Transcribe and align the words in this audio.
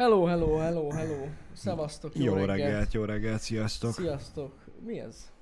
Hello, 0.00 0.24
hello, 0.24 0.56
hello, 0.56 0.90
hello. 0.90 1.26
Szevasztok, 1.52 2.16
jó, 2.16 2.24
Jó 2.24 2.34
reggelt. 2.34 2.58
reggelt, 2.58 2.92
jó 2.92 3.04
reggelt, 3.04 3.40
sziasztok. 3.40 3.92
Sziasztok. 3.92 4.52
Mi 4.84 5.00
ez? 5.00 5.32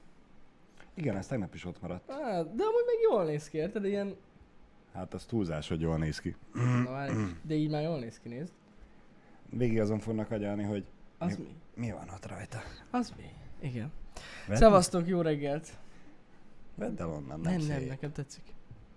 Igen, 0.95 1.17
ez 1.17 1.27
tegnap 1.27 1.55
is 1.55 1.65
ott 1.65 1.81
maradt. 1.81 2.11
Á, 2.11 2.17
de 2.43 2.63
amúgy 2.63 2.85
meg 2.87 2.97
jól 3.11 3.25
néz 3.25 3.49
ki, 3.49 3.57
érted? 3.59 3.85
Ilyen... 3.85 4.17
Hát 4.93 5.15
az 5.15 5.25
túlzás, 5.25 5.69
hogy 5.69 5.81
jól 5.81 5.99
néz 5.99 6.19
ki. 6.21 6.37
Na, 6.85 6.91
várj, 6.91 7.13
de 7.43 7.55
így 7.55 7.71
már 7.71 7.83
jól 7.83 7.99
néz 7.99 8.19
ki, 8.19 8.29
nézd. 8.29 8.53
Végig 9.51 9.81
azon 9.81 9.99
fognak 9.99 10.31
agyalni, 10.31 10.63
hogy 10.63 10.85
Az 11.19 11.37
mi? 11.37 11.57
mi 11.75 11.91
van 11.91 12.09
ott 12.15 12.27
rajta. 12.27 12.59
Az 12.91 13.13
mi? 13.17 13.31
Igen. 13.69 13.93
Vedd, 14.47 14.57
Szevasztok, 14.57 15.09
jó 15.09 15.21
reggelt. 15.21 15.69
Vedd 16.75 17.01
el 17.01 17.09
onnan, 17.09 17.41
nem, 17.41 17.53
Nem, 17.57 17.67
nem, 17.67 17.79
szép. 17.79 17.89
nekem 17.89 18.13
tetszik. 18.13 18.45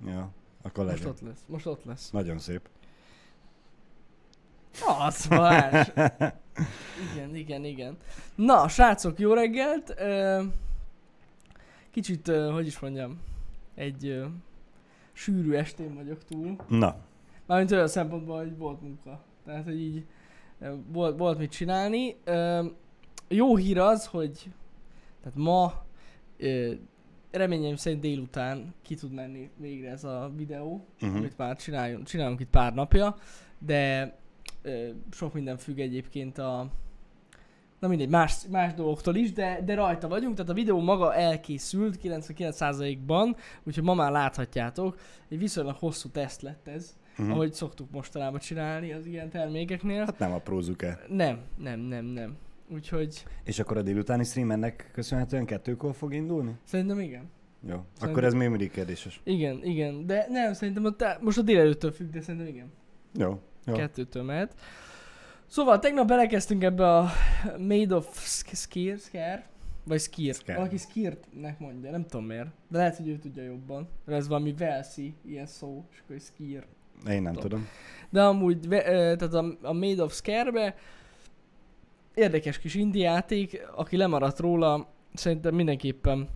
Ja, 0.06 0.30
akkor 0.62 0.86
Most 0.86 0.98
legyen. 0.98 1.12
ott 1.14 1.22
lesz, 1.22 1.44
most 1.48 1.66
ott 1.66 1.84
lesz. 1.84 2.10
Nagyon 2.12 2.40
szép. 2.40 2.70
Az, 5.00 5.28
Balázs. 5.28 5.88
Igen, 7.14 7.36
igen, 7.36 7.66
igen. 7.66 7.98
Na, 8.36 8.68
srácok, 8.68 9.20
jó 9.20 9.34
reggelt. 9.34 9.96
Kicsit, 11.92 12.28
hogy 12.28 12.68
is 12.68 12.80
mondjam, 12.80 13.20
egy 13.76 14.24
sűrű 15.14 15.54
estén 15.54 15.96
vagyok 15.96 16.24
túl. 16.26 16.56
Na, 16.68 16.96
Mármint 17.46 17.72
olyan 17.72 17.88
szempontból, 17.88 18.38
hogy 18.38 18.58
volt 18.58 18.82
munka. 18.82 19.24
Tehát, 19.46 19.64
hogy 19.64 19.80
így 19.80 20.06
volt, 20.92 21.18
volt 21.18 21.38
mit 21.38 21.52
csinálni. 21.52 22.16
Jó 23.28 23.56
hír 23.56 23.78
az, 23.80 24.06
hogy 24.06 24.52
tehát 25.22 25.38
ma 25.38 25.86
ö, 26.38 26.72
reményeim 27.32 27.76
szerint 27.76 28.02
délután 28.02 28.74
ki 28.82 28.96
tud 28.96 29.12
menni 29.12 29.50
végre 29.58 29.90
ez 29.90 30.04
a 30.04 30.32
videó, 30.36 30.86
uh-huh. 31.02 31.18
amit 31.18 31.38
már 31.38 31.56
csináljunk, 31.56 32.06
csinálunk 32.06 32.40
itt 32.40 32.50
pár 32.50 32.74
napja, 32.74 33.16
de 33.60 34.14
sok 35.12 35.34
minden 35.34 35.58
függ 35.58 35.80
egyébként 35.80 36.38
a 36.38 36.72
na 37.82 37.88
mindegy, 37.88 38.10
más, 38.10 38.36
más 38.50 38.74
dolgoktól 38.74 39.16
is, 39.16 39.34
de, 39.34 39.62
de 39.66 39.76
rajta 39.76 40.08
vagyunk, 40.08 40.36
tehát 40.36 40.52
a 40.52 40.54
videó 40.54 40.80
maga 40.80 41.16
elkészült 41.16 42.00
99%-ban, 42.04 43.36
úgyhogy 43.64 43.84
ma 43.84 43.94
már 43.94 44.12
láthatjátok. 44.12 44.98
Egy 45.30 45.38
viszonylag 45.38 45.76
hosszú 45.76 46.10
teszt 46.10 46.42
lett 46.42 46.68
ez, 46.68 46.98
uh-huh. 47.12 47.34
ahogy 47.36 47.54
szoktuk 47.54 47.92
mostanában 47.92 48.40
csinálni 48.40 48.94
az 48.94 49.06
ilyen 49.06 49.30
termékeknél. 49.30 50.06
Hát 50.06 50.20
nem 50.20 50.32
aprózzuk 50.32 50.82
el. 50.82 51.00
Nem, 51.08 51.42
nem, 51.58 51.80
nem, 51.80 52.06
nem. 52.06 52.38
Úgyhogy 52.70 53.26
És 53.44 53.60
akkor 53.60 53.78
a 53.78 53.82
délutáni 53.82 54.24
stream 54.24 54.52
ennek 54.52 54.90
köszönhetően 54.94 55.46
kettőkor 55.46 55.96
fog 55.96 56.14
indulni? 56.14 56.56
szerintem 56.64 57.00
igen. 57.00 57.30
Jó. 57.68 57.76
Akkor 57.76 57.86
Szerintem- 58.00 58.24
ez 58.24 58.34
még 58.34 58.50
mindig 58.50 58.72
kérdéses. 58.72 59.22
Igen, 59.24 59.64
igen, 59.64 60.06
de 60.06 60.26
nem, 60.30 60.54
szerintem 60.54 60.86
a 60.86 60.92
te, 60.92 61.18
most 61.22 61.38
a 61.38 61.42
délelőttől 61.42 61.92
függ, 61.92 62.10
de 62.10 62.22
szerintem 62.22 62.50
igen. 62.50 62.72
Jó. 63.14 63.40
Jó. 63.66 63.74
Kettőtől 63.74 64.24
mehet. 64.24 64.56
Szóval 65.48 65.80
tegnap 65.80 66.08
belekezdtünk 66.08 66.64
ebbe 66.64 66.96
a 66.98 67.10
Made 67.58 67.96
of 67.96 68.26
Sk- 68.26 68.56
Skier, 68.56 68.98
Scare, 68.98 69.46
vagy 69.84 70.00
Skier. 70.00 70.34
Scare. 70.36 70.58
Valaki 70.58 70.78
Skiertnek 70.78 71.60
mondja, 71.60 71.92
nem 71.92 72.06
tudom 72.06 72.26
miért. 72.26 72.48
De 72.70 72.78
lehet, 72.78 72.98
hogy 72.98 73.08
ő 73.08 73.18
tudja 73.18 73.44
jobban. 73.44 73.88
Mert 74.06 74.20
ez 74.20 74.28
valami 74.28 74.54
Velszi, 74.58 75.14
ilyen 75.26 75.46
szó, 75.46 75.86
és 75.92 75.98
akkor 76.04 76.20
Skier. 76.20 76.66
Én 77.10 77.22
nem 77.22 77.34
Tudom. 77.34 77.50
tudom. 77.50 77.68
De 78.10 78.24
amúgy, 78.24 78.60
tehát 78.70 79.22
a, 79.34 79.58
a 79.62 79.74
Made 79.74 80.04
of 80.04 80.14
Scare-be 80.14 80.76
érdekes 82.14 82.60
kis 82.60 82.76
indie 82.76 83.04
játék, 83.04 83.68
aki 83.76 83.98
lemaradt 83.98 84.40
róla, 84.40 84.88
szerintem 85.14 85.56
mindenképpen 85.56 86.30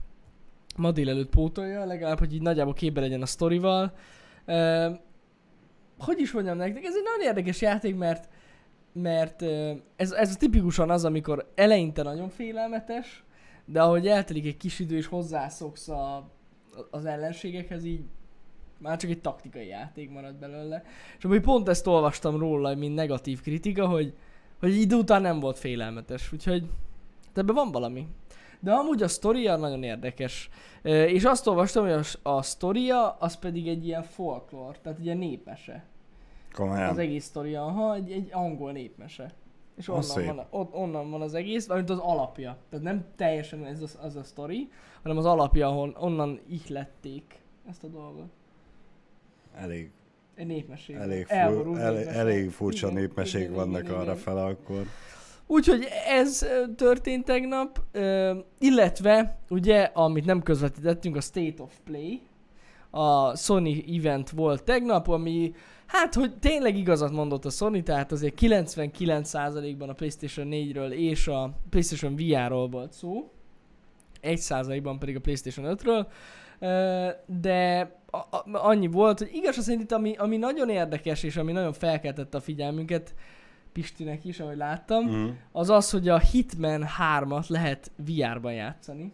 ma 0.75 0.91
délelőtt 0.91 1.29
pótolja, 1.29 1.85
legalább, 1.85 2.19
hogy 2.19 2.33
így 2.33 2.41
nagyjából 2.41 2.73
képbe 2.73 3.01
legyen 3.01 3.21
a 3.21 3.25
sztorival. 3.25 3.93
Hogy 5.99 6.19
is 6.19 6.31
mondjam 6.31 6.57
nektek, 6.57 6.83
ez 6.83 6.95
egy 6.95 7.03
nagyon 7.03 7.27
érdekes 7.27 7.61
játék, 7.61 7.95
mert 7.95 8.29
mert 9.01 9.41
ez, 9.95 10.11
ez 10.11 10.37
tipikusan 10.37 10.89
az, 10.89 11.05
amikor 11.05 11.51
eleinte 11.55 12.03
nagyon 12.03 12.29
félelmetes, 12.29 13.23
de 13.65 13.81
ahogy 13.81 14.07
eltelik 14.07 14.45
egy 14.45 14.57
kis 14.57 14.79
idő 14.79 14.95
és 14.95 15.05
hozzászoksz 15.05 15.87
a, 15.87 16.29
az 16.91 17.05
ellenségekhez, 17.05 17.85
így 17.85 18.03
már 18.77 18.97
csak 18.97 19.09
egy 19.09 19.21
taktikai 19.21 19.67
játék 19.67 20.09
marad 20.09 20.35
belőle. 20.35 20.83
És 21.17 21.23
amúgy 21.23 21.41
pont 21.41 21.69
ezt 21.69 21.87
olvastam 21.87 22.37
róla, 22.37 22.75
mint 22.75 22.95
negatív 22.95 23.41
kritika, 23.41 23.87
hogy, 23.87 24.13
hogy 24.59 24.75
idő 24.75 24.95
után 24.95 25.21
nem 25.21 25.39
volt 25.39 25.59
félelmetes, 25.59 26.33
úgyhogy 26.33 26.69
ebben 27.33 27.55
van 27.55 27.71
valami. 27.71 28.07
De 28.65 28.71
amúgy 28.71 29.03
a 29.03 29.07
sztoria 29.07 29.55
nagyon 29.55 29.83
érdekes. 29.83 30.49
És 30.83 31.23
azt 31.23 31.47
olvastam, 31.47 31.83
hogy 31.83 32.05
a, 32.23 32.29
a 32.35 32.41
sztoria 32.41 33.09
az 33.19 33.35
pedig 33.35 33.67
egy 33.67 33.85
ilyen 33.85 34.03
folklór, 34.03 34.77
tehát 34.77 34.99
ilyen 34.99 35.17
népmese. 35.17 35.83
Komolyan. 36.53 36.89
Az 36.89 36.97
egész 36.97 37.25
sztoria, 37.25 37.65
aha, 37.65 37.95
egy, 37.95 38.11
egy 38.11 38.29
angol 38.31 38.71
népmese. 38.71 39.31
És 39.77 39.87
Az 39.87 39.93
onnan 39.93 40.25
szép. 40.25 40.35
van, 40.35 40.45
on, 40.49 40.69
onnan 40.71 41.09
van 41.11 41.21
az 41.21 41.33
egész, 41.33 41.67
mint 41.67 41.89
az 41.89 41.97
alapja. 41.97 42.57
Tehát 42.69 42.85
nem 42.85 43.05
teljesen 43.15 43.65
ez 43.65 43.81
az, 43.81 43.97
az 44.01 44.15
a 44.15 44.23
sztori, 44.23 44.69
hanem 45.01 45.17
az 45.17 45.25
alapja, 45.25 45.67
ahol 45.67 45.95
onnan 45.99 46.39
ihlették 46.47 47.39
ezt 47.69 47.83
a 47.83 47.87
dolgot. 47.87 48.29
Elég, 49.55 49.91
Egy 50.35 50.47
népmeség. 50.47 50.95
elég, 50.95 51.25
fur, 51.25 51.65
népmese. 51.65 52.09
elég 52.09 52.49
furcsa 52.51 52.87
Igen, 52.89 53.01
népmesék 53.01 53.41
igen, 53.41 53.53
vannak 53.53 53.83
igen, 53.83 53.93
arra 53.93 54.03
igen. 54.03 54.15
fele 54.15 54.43
akkor. 54.43 54.85
Úgyhogy 55.47 55.87
ez 56.07 56.45
történt 56.75 57.25
tegnap, 57.25 57.81
illetve 58.59 59.39
ugye, 59.49 59.81
amit 59.93 60.25
nem 60.25 60.43
közvetítettünk, 60.43 61.15
a 61.15 61.21
State 61.21 61.63
of 61.63 61.73
Play, 61.83 62.21
a 62.89 63.35
Sony 63.35 63.83
event 63.97 64.29
volt 64.29 64.63
tegnap, 64.63 65.07
ami 65.07 65.53
hát, 65.85 66.13
hogy 66.13 66.37
tényleg 66.37 66.77
igazat 66.77 67.11
mondott 67.11 67.45
a 67.45 67.49
Sony, 67.49 67.83
tehát 67.83 68.11
azért 68.11 68.37
99%-ban 68.41 69.89
a 69.89 69.93
PlayStation 69.93 70.47
4-ről 70.51 70.91
és 70.91 71.27
a 71.27 71.57
PlayStation 71.69 72.15
VR-ról 72.15 72.67
volt 72.67 72.93
szó, 72.93 73.31
1%-ban 74.21 74.99
pedig 74.99 75.15
a 75.15 75.19
PlayStation 75.19 75.77
5-ről, 75.77 76.05
Ö, 76.59 77.07
de 77.25 77.91
annyi 78.51 78.87
volt, 78.87 79.19
hogy 79.19 79.29
igaz 79.33 79.55
szerint 79.55 79.81
itt, 79.81 79.91
ami, 79.91 80.15
ami 80.17 80.37
nagyon 80.37 80.69
érdekes 80.69 81.23
és 81.23 81.37
ami 81.37 81.51
nagyon 81.51 81.73
felkeltette 81.73 82.37
a 82.37 82.41
figyelmünket, 82.41 83.13
Pistinek 83.75 84.25
is, 84.25 84.39
ahogy 84.39 84.57
láttam, 84.57 85.09
Mm. 85.09 85.29
az 85.51 85.69
az, 85.69 85.89
hogy 85.89 86.07
a 86.09 86.19
Hitman 86.19 86.85
3-at 86.99 87.47
lehet 87.47 87.91
VR-ban 87.95 88.53
játszani. 88.53 89.13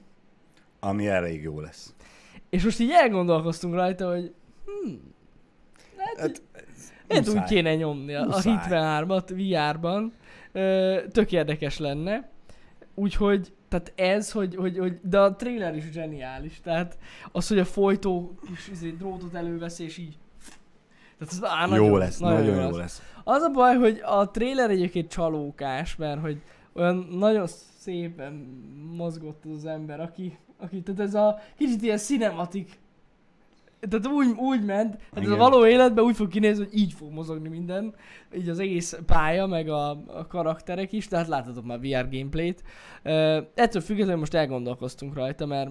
Ami 0.80 1.08
elég 1.08 1.42
jó 1.42 1.60
lesz. 1.60 1.94
És 2.50 2.64
most 2.64 2.80
így 2.80 2.92
elgondolkoztunk 2.92 3.74
rajta, 3.74 4.10
hogy 4.12 4.34
hmm, 4.66 5.14
lehet, 5.98 6.20
Hát, 6.20 6.42
lehet 7.08 7.28
úgy 7.28 7.44
kéne 7.44 7.76
nyomni 7.76 8.14
a, 8.14 8.28
a. 8.28 8.42
Hitman 8.42 9.06
3-at 9.08 9.30
VR-ban. 9.36 10.14
Ö, 10.52 10.98
tök 11.12 11.32
érdekes 11.32 11.78
lenne. 11.78 12.30
Úgyhogy, 12.96 13.54
tehát 13.70 13.94
ez, 13.96 14.32
hogy, 14.32 14.56
hogy, 14.56 14.78
hogy, 14.78 15.00
de 15.04 15.20
a 15.20 15.36
trailer 15.36 15.76
is 15.76 15.90
zseniális. 15.92 16.60
Tehát 16.64 16.98
az, 17.32 17.48
hogy 17.48 17.60
a 17.60 17.66
folytó 17.66 18.36
kis 18.48 18.68
izé, 18.68 18.90
drótot 18.90 19.34
elővesz 19.34 19.80
és 19.80 19.98
így 19.98 20.18
tehát 21.22 21.34
ez 21.34 21.44
á, 21.44 21.76
Jó 21.76 21.84
nagyon, 21.84 21.98
lesz, 21.98 22.18
nagyon, 22.18 22.72
jó 22.72 22.78
lesz. 22.78 23.02
Az 23.24 23.42
a 23.42 23.50
baj, 23.50 23.76
hogy 23.76 24.02
a 24.06 24.32
trailer 24.32 24.70
egyébként 24.70 25.09
csalókás, 25.09 25.96
mert 25.96 26.22
hogy 26.22 26.42
olyan 26.74 27.08
nagyon 27.12 27.48
szépen 27.80 28.34
mozgott 28.96 29.44
az, 29.56 29.66
ember, 29.66 30.00
aki, 30.00 30.38
aki 30.58 30.82
tehát 30.82 31.02
ez 31.02 31.14
a 31.14 31.40
kicsit 31.58 31.82
ilyen 31.82 31.98
cinematik, 31.98 32.80
tehát 33.80 34.08
úgy, 34.08 34.28
úgy 34.38 34.66
ment, 34.66 34.98
hát 35.14 35.24
ez 35.24 35.30
a 35.30 35.36
való 35.36 35.66
életben 35.66 36.04
úgy 36.04 36.16
fog 36.16 36.28
kinézni, 36.28 36.64
hogy 36.64 36.80
így 36.80 36.94
fog 36.94 37.12
mozogni 37.12 37.50
minden, 37.50 37.96
így 38.36 38.50
az 38.50 38.59
egész 38.59 39.00
pálya, 39.06 39.46
meg 39.46 39.70
a, 39.70 39.90
a 39.90 40.28
karakterek 40.28 40.92
is, 40.92 41.08
tehát 41.08 41.28
láthatok 41.28 41.66
már 41.66 41.80
VR 41.80 42.09
gameplayt. 42.09 42.64
Uh, 43.03 43.38
ettől 43.53 43.82
függetlenül 43.82 44.20
most 44.20 44.34
elgondolkoztunk 44.34 45.14
rajta, 45.14 45.46
mert 45.46 45.70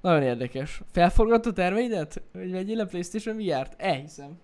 nagyon 0.00 0.22
érdekes. 0.22 0.82
Felforgatta 0.92 1.48
a 1.48 1.52
terveidet, 1.52 2.22
hogy 2.32 2.50
vegyél 2.50 2.76
le 2.76 2.84
PlayStation 2.84 3.36
VR-t? 3.36 3.74
Elhiszem. 3.76 4.38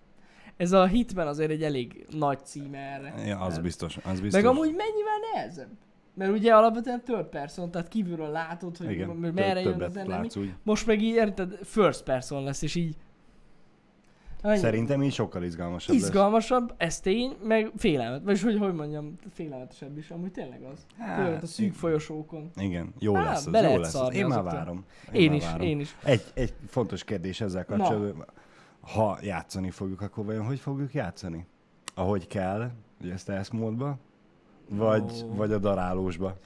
Ez 0.57 0.71
a 0.71 0.85
Hitman 0.85 1.27
azért 1.27 1.51
egy 1.51 1.63
elég 1.63 2.05
nagy 2.09 2.39
címe 2.43 2.77
erre. 2.77 3.13
Ja, 3.25 3.39
az 3.39 3.53
Hát. 3.53 3.61
biztos, 3.61 3.97
az 3.97 4.19
biztos. 4.21 4.41
Meg 4.41 4.51
amúgy 4.51 4.67
mennyivel 4.75 5.19
nehezebb? 5.33 5.69
Mert 6.13 6.31
ugye 6.31 6.53
alapvetően 6.53 7.03
third 7.03 7.25
person, 7.25 7.71
tehát 7.71 7.87
kívülről 7.87 8.29
látod, 8.29 8.77
hogy 8.77 8.91
Igen, 8.91 9.09
merre 9.09 9.61
jön 9.61 9.81
az 9.81 9.97
enemy. 9.97 10.27
Most 10.63 10.85
meg 10.85 11.01
így 11.01 11.15
érted, 11.15 11.57
first 11.63 12.03
person 12.03 12.43
lesz, 12.43 12.61
és 12.61 12.75
így... 12.75 12.95
Annyi. 14.41 14.57
Szerintem 14.57 15.03
így 15.03 15.13
sokkal 15.13 15.43
izgalmasabb 15.43 15.95
lesz. 15.95 16.03
Izgalmasabb, 16.03 16.73
ez 16.77 16.99
tény, 16.99 17.35
meg 17.43 17.71
félelmet, 17.77 18.23
vagyis 18.23 18.43
hogy, 18.43 18.57
hogy 18.57 18.73
mondjam, 18.73 19.15
félelmetesebb 19.33 19.97
is, 19.97 20.09
amúgy 20.09 20.31
tényleg 20.31 20.61
az. 20.63 20.85
Hát, 20.97 21.43
a 21.43 21.45
szűk 21.45 21.73
folyosókon. 21.73 22.49
Igen, 22.55 22.93
jó 22.99 23.15
Á, 23.15 23.23
lesz, 23.23 23.45
az, 23.47 23.53
jó 23.63 23.77
lesz. 23.77 23.95
az. 23.95 24.13
Én 24.13 24.25
már 24.25 24.43
várom. 24.43 24.85
Én, 25.11 25.29
már 25.29 25.37
is, 25.37 25.43
várom. 25.45 25.61
én 25.61 25.79
is. 25.79 25.95
Egy, 26.03 26.23
egy 26.33 26.53
fontos 26.67 27.03
kérdés 27.03 27.41
ezzel 27.41 27.65
Na. 27.67 27.77
kapcsolatban. 27.77 28.25
Ha 28.81 29.17
játszani 29.21 29.69
fogjuk, 29.69 30.01
akkor 30.01 30.25
vajon 30.25 30.45
hogy 30.45 30.59
fogjuk 30.59 30.93
játszani? 30.93 31.45
Ahogy 31.95 32.27
kell, 32.27 32.71
ugye 33.01 33.13
ezt 33.13 33.29
ezt 33.29 33.51
módba? 33.51 33.97
Vagy, 34.69 35.11
Ó. 35.25 35.35
vagy 35.35 35.51
a 35.51 35.57
darálósba? 35.57 36.37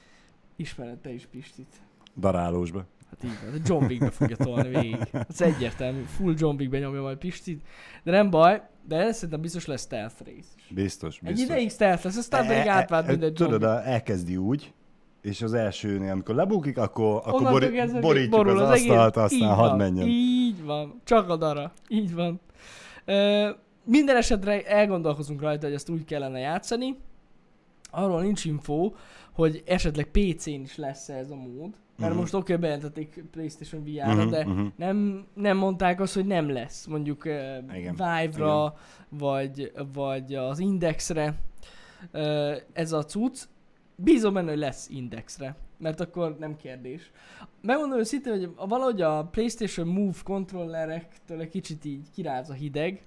Ismered 0.56 0.98
te 0.98 1.12
is 1.12 1.26
Pistit. 1.26 1.80
Darálósba. 2.16 2.84
Hát 3.12 3.24
így 3.24 3.38
van, 3.50 3.60
John 3.64 3.84
Wickbe 3.84 4.10
fogja 4.10 4.36
tolni 4.36 4.68
végig. 4.68 4.96
Ez 5.28 5.40
egyértelmű, 5.40 6.02
full 6.02 6.34
John 6.38 6.56
Wickbe 6.58 6.78
nyomja 6.78 7.00
majd 7.02 7.16
Pistit. 7.18 7.62
De 8.04 8.10
nem 8.10 8.30
baj, 8.30 8.62
de 8.88 9.12
szerintem 9.12 9.40
biztos 9.40 9.66
lesz 9.66 9.82
stealth 9.82 10.14
rész 10.24 10.54
is. 10.56 10.66
Biztos, 10.74 11.16
Egy 11.22 11.22
biztos. 11.28 11.44
ideig 11.44 11.70
stealth 11.70 12.04
lesz, 12.04 12.16
aztán 12.16 12.46
pedig 12.46 12.66
átvált 12.66 13.06
mindegy 13.06 13.40
John 13.40 13.52
Tudod, 13.52 13.70
Wick. 13.70 13.86
a- 13.86 13.90
elkezdi 13.90 14.36
úgy, 14.36 14.72
és 15.22 15.42
az 15.42 15.54
elsőnél, 15.54 16.10
amikor 16.10 16.34
lebukik, 16.34 16.78
akkor, 16.78 17.22
akkor 17.24 17.50
bori, 17.50 17.70
kezdve 17.70 18.00
borítjuk 18.00 18.30
borul 18.30 18.58
az, 18.58 18.70
egész. 18.70 18.90
asztalt, 18.90 19.32
Így 19.32 19.40
aztán 19.42 19.54
hadd 19.56 19.68
van, 19.68 19.76
menjen. 19.76 20.06
Így 20.08 20.62
van, 20.64 21.00
csak 21.04 21.28
a 21.28 21.36
dara, 21.36 21.72
így 21.88 22.14
van. 22.14 22.40
Ö, 23.04 23.48
minden 23.84 24.16
esetre 24.16 24.62
elgondolkozunk 24.66 25.40
rajta, 25.40 25.66
hogy 25.66 25.74
ezt 25.74 25.88
úgy 25.88 26.04
kellene 26.04 26.38
játszani. 26.38 26.96
Arról 27.90 28.22
nincs 28.22 28.44
info, 28.44 28.92
hogy 29.32 29.62
esetleg 29.66 30.06
PC-n 30.06 30.50
is 30.50 30.76
lesz 30.76 31.08
ez 31.08 31.30
a 31.30 31.34
mód. 31.36 31.70
Mert 31.96 32.12
Mhm. 32.12 32.20
most 32.20 32.34
oké, 32.34 32.42
okay, 32.42 32.56
bejelentették 32.56 33.24
PlayStation 33.30 33.84
VR-ra, 33.84 34.14
Mhm, 34.14 34.28
de 34.30 34.44
mhm. 34.44 34.66
nem, 34.76 35.26
nem 35.34 35.56
mondták 35.56 36.00
azt, 36.00 36.14
hogy 36.14 36.26
nem 36.26 36.50
lesz. 36.50 36.86
Mondjuk 36.86 37.24
uh, 37.24 37.32
Igen, 37.76 37.92
Vive-ra, 37.94 38.74
vagy, 39.08 39.72
vagy 39.92 40.34
az 40.34 40.58
Indexre 40.58 41.34
uh, 42.12 42.56
ez 42.72 42.92
a 42.92 43.04
cucc. 43.04 43.42
Bízom 43.96 44.34
benne, 44.34 44.48
hogy 44.50 44.58
lesz 44.58 44.88
Indexre, 44.90 45.56
mert 45.78 46.00
akkor 46.00 46.36
nem 46.38 46.56
kérdés. 46.56 47.10
Megmondom 47.60 47.98
őszintén, 47.98 48.32
hogy 48.32 48.50
valahogy 48.68 49.00
a 49.02 49.24
PlayStation 49.24 49.86
Move 49.88 50.18
kontrollerektől 50.24 51.40
egy 51.40 51.48
kicsit 51.48 51.84
így 51.84 52.06
kiráz 52.14 52.50
a 52.50 52.54
hideg, 52.54 53.02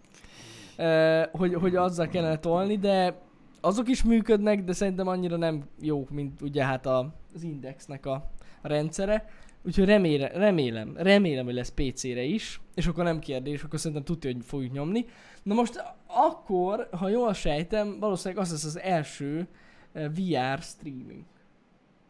uh, 0.78 1.22
hogy, 1.32 1.54
hogy 1.54 1.76
azzal 1.76 2.08
kellene 2.08 2.40
tolni, 2.40 2.78
de 2.78 3.22
azok 3.62 3.90
is 3.90 4.04
működnek, 4.04 4.64
de 4.64 4.74
szerintem 4.74 5.08
annyira 5.08 5.38
nem 5.38 5.64
jók, 5.82 6.10
mint 6.10 6.42
ugye 6.42 6.66
hát 6.66 6.86
a, 6.86 7.14
az 7.34 7.44
Indexnek 7.44 8.06
a, 8.06 8.32
rendszere. 8.68 9.30
Úgyhogy 9.64 9.86
remélem, 9.86 10.32
remélem, 10.34 10.98
remélem, 10.98 11.46
hogy 11.46 11.54
lesz 11.54 11.74
PC-re 11.76 12.24
is, 12.24 12.62
és 12.74 12.88
akkor 12.88 13.04
nem 13.04 13.20
kérdés, 13.20 13.64
akkor 13.64 13.80
szerintem 13.80 14.04
tudja, 14.04 14.32
hogy 14.32 14.46
fogjuk 14.46 14.74
nyomni. 14.74 15.06
Na 15.44 15.54
most 15.54 15.84
akkor, 16.08 16.90
ha 16.92 17.10
jól 17.10 17.34
sejtem, 17.34 18.00
valószínűleg 18.00 18.44
az 18.44 18.52
lesz 18.52 18.64
az 18.64 18.80
első 18.80 19.48
eh, 19.92 20.10
VR 20.10 20.62
streaming. 20.62 21.24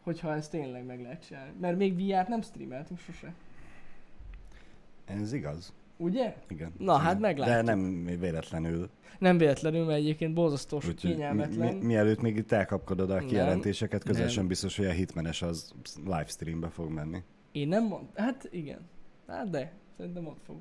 Hogyha 0.02 0.34
ez 0.34 0.48
tényleg 0.48 0.84
meg 0.84 1.00
lehet 1.00 1.26
csinálni. 1.26 1.52
Mert 1.60 1.76
még 1.76 1.94
VR-t 1.94 2.28
nem 2.28 2.42
streameltünk 2.42 2.98
sose. 2.98 3.34
Ez 5.04 5.32
igaz. 5.32 5.72
Ugye? 5.96 6.36
Igen. 6.48 6.72
Na, 6.78 6.96
hát 6.96 7.10
Igen. 7.10 7.20
meglátjuk. 7.20 7.56
De 7.56 7.74
nem 7.74 8.04
véletlenül. 8.20 8.90
Nem 9.18 9.38
véletlenül, 9.38 9.84
mert 9.84 9.98
egyébként 9.98 10.34
borzasztó 10.34 10.80
sok 10.80 10.90
Úgyhogy 10.90 11.10
mi, 11.10 11.16
kényelmetlen. 11.16 11.74
mi, 11.74 11.84
mielőtt 11.84 12.20
még 12.20 12.36
itt 12.36 12.52
elkapkodod 12.52 13.10
a 13.10 13.18
kijelentéseket, 13.18 14.02
közel 14.04 14.28
sem 14.28 14.46
biztos, 14.46 14.76
hogy 14.76 14.86
a 14.86 14.90
hitmenes 14.90 15.42
az 15.42 15.72
livestreambe 16.04 16.68
fog 16.68 16.90
menni. 16.90 17.22
Én 17.52 17.68
nem 17.68 17.84
mond... 17.84 18.06
Hát 18.14 18.48
igen. 18.50 18.88
Hát 19.26 19.50
de, 19.50 19.72
szerintem 19.96 20.26
ott 20.26 20.40
fog. 20.44 20.56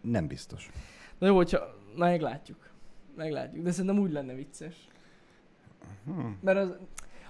Nem 0.00 0.26
biztos. 0.26 0.70
Na 1.18 1.26
jó, 1.26 1.36
hogyha... 1.36 1.58
Na 1.96 2.04
meglátjuk. 2.04 2.70
Meglátjuk. 3.16 3.64
De 3.64 3.70
szerintem 3.70 3.98
úgy 3.98 4.12
lenne 4.12 4.34
vicces. 4.34 4.88
Hm. 6.04 6.26
Mert 6.40 6.58
az... 6.58 6.76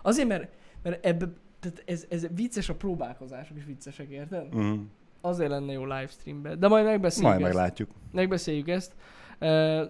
Azért, 0.02 0.28
mert, 0.28 0.52
mert 0.82 1.04
ebbe... 1.04 1.28
Tehát 1.60 1.82
ez, 1.86 2.06
ez 2.08 2.26
vicces, 2.34 2.68
a 2.68 2.74
próbálkozások 2.74 3.56
is 3.56 3.64
viccesek, 3.64 4.08
érted? 4.08 4.54
Mm. 4.56 4.82
Azért 5.28 5.50
lenne 5.50 5.72
jó 5.72 5.82
livestreamben. 5.84 6.58
De 6.60 6.68
majd 6.68 6.84
megbeszéljük 6.84 7.32
Majd 7.32 7.44
ezt. 7.46 7.54
meglátjuk. 7.54 7.90
Megbeszéljük 8.12 8.68
ezt. 8.68 8.92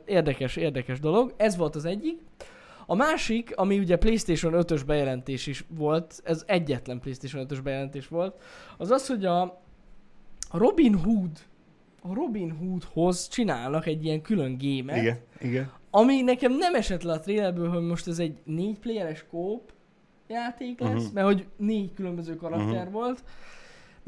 Érdekes, 0.05 0.56
érdekes 0.56 1.00
dolog. 1.00 1.35
Ez 1.37 1.56
volt 1.56 1.75
az 1.76 1.85
egyik. 1.85 2.20
A 2.87 2.94
másik, 2.94 3.52
ami 3.56 3.79
ugye 3.79 3.96
PlayStation 3.96 4.52
5-ös 4.56 4.82
bejelentés 4.87 5.46
is 5.46 5.64
volt, 5.69 6.20
ez 6.25 6.43
egyetlen 6.46 7.00
PlayStation 7.00 7.46
5-ös 7.49 7.58
bejelentés 7.62 8.08
volt, 8.08 8.40
az 8.79 8.90
az, 8.90 9.06
hogy 9.06 9.25
a, 9.25 9.61
Robin 10.52 10.94
Hood, 10.94 11.31
a 12.02 12.14
Robin 12.14 12.50
Hoodhoz 12.50 13.29
csinálnak 13.29 13.87
egy 13.87 14.05
ilyen 14.05 14.23
külön 14.23 14.56
gémet, 14.58 14.96
Igen, 14.96 15.19
igen. 15.40 15.70
ami 15.90 16.20
nekem 16.23 16.52
nem 16.56 16.75
esett 16.75 17.02
le 17.02 17.12
a 17.12 17.20
trailerből, 17.20 17.69
hogy 17.70 17.82
most 17.82 18.06
ez 18.08 18.19
egy 18.19 18.38
négy 18.44 18.79
playeres 18.79 19.25
kóp 19.31 19.73
játék 20.29 20.81
lesz, 20.81 21.05
Mhm. 21.05 21.14
mert 21.14 21.26
hogy 21.26 21.46
négy 21.56 21.94
különböző 21.94 22.37
karakter 22.37 22.85
Mhm. 22.85 22.93
volt, 22.93 23.23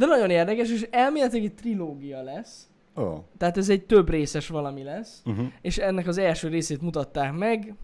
de 0.01 0.07
nagyon 0.07 0.31
érdekes, 0.31 0.71
és 0.71 0.87
elméletileg 0.91 1.45
egy 1.45 1.55
trilógia 1.55 2.23
lesz. 2.23 2.65
Oh. 2.95 3.19
tehát 3.39 3.57
ez 3.57 3.69
egy 3.69 3.87
több 3.87 4.09
részes 4.11 4.49
valami 4.49 4.83
lesz, 4.83 5.23
Uh-huh. 5.27 5.47
és 5.63 5.79
ennek 5.79 6.07
az 6.07 6.19
első 6.19 6.49
részét 6.49 6.83
mutatták 6.83 7.33
meg. 7.33 7.75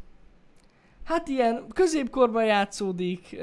Hát 1.05 1.29
ilyen 1.29 1.65
középkorban 1.75 2.45
játszódik, 2.45 3.37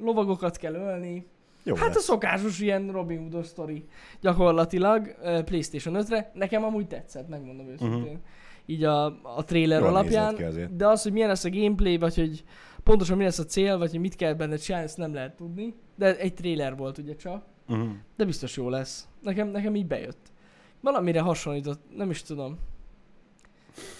lovagokat 0.00 0.56
kell 0.56 0.74
ölni. 0.74 1.26
Jó 1.64 1.74
hát 1.74 1.88
a 1.88 1.94
lesz. 1.94 2.04
szokásos 2.04 2.60
ilyen 2.60 2.90
Robin 2.90 3.18
Hood-os 3.18 3.46
sztori 3.46 3.84
gyakorlatilag 4.20 5.14
Playstation 5.44 5.94
5-re. 5.98 6.30
Nekem 6.34 6.64
amúgy 6.64 6.86
tetszett, 6.86 7.28
megmondom 7.28 7.68
őszintén. 7.68 8.12
Mhm. 8.12 8.20
Így 8.66 8.84
a, 8.84 9.04
a 9.36 9.44
trailer 9.44 9.80
Jól 9.80 9.88
alapján. 9.88 10.36
De 10.76 10.88
az, 10.88 11.02
hogy 11.02 11.12
milyen 11.12 11.28
lesz 11.28 11.44
a 11.44 11.50
gameplay, 11.50 11.98
vagy 11.98 12.14
hogy 12.14 12.44
pontosan 12.82 13.16
mi 13.16 13.24
lesz 13.24 13.38
a 13.38 13.44
cél, 13.44 13.78
vagy 13.78 13.90
hogy 13.90 14.00
mit 14.00 14.16
kell 14.16 14.34
benne 14.34 14.56
csinálni, 14.56 14.86
ezt 14.86 14.96
nem 14.96 15.14
lehet 15.14 15.36
tudni. 15.36 15.74
De 15.96 16.16
egy 16.16 16.34
trailer 16.34 16.76
volt 16.76 16.98
ugye 16.98 17.14
csak. 17.16 17.44
Uh-huh. 17.68 17.88
De 18.16 18.24
biztos 18.24 18.56
jó 18.56 18.68
lesz. 18.68 19.08
Nekem, 19.22 19.48
nekem 19.48 19.74
így 19.74 19.86
bejött. 19.86 20.32
Valamire 20.80 21.20
hasonlított, 21.20 21.80
nem 21.96 22.10
is 22.10 22.22
tudom. 22.22 22.58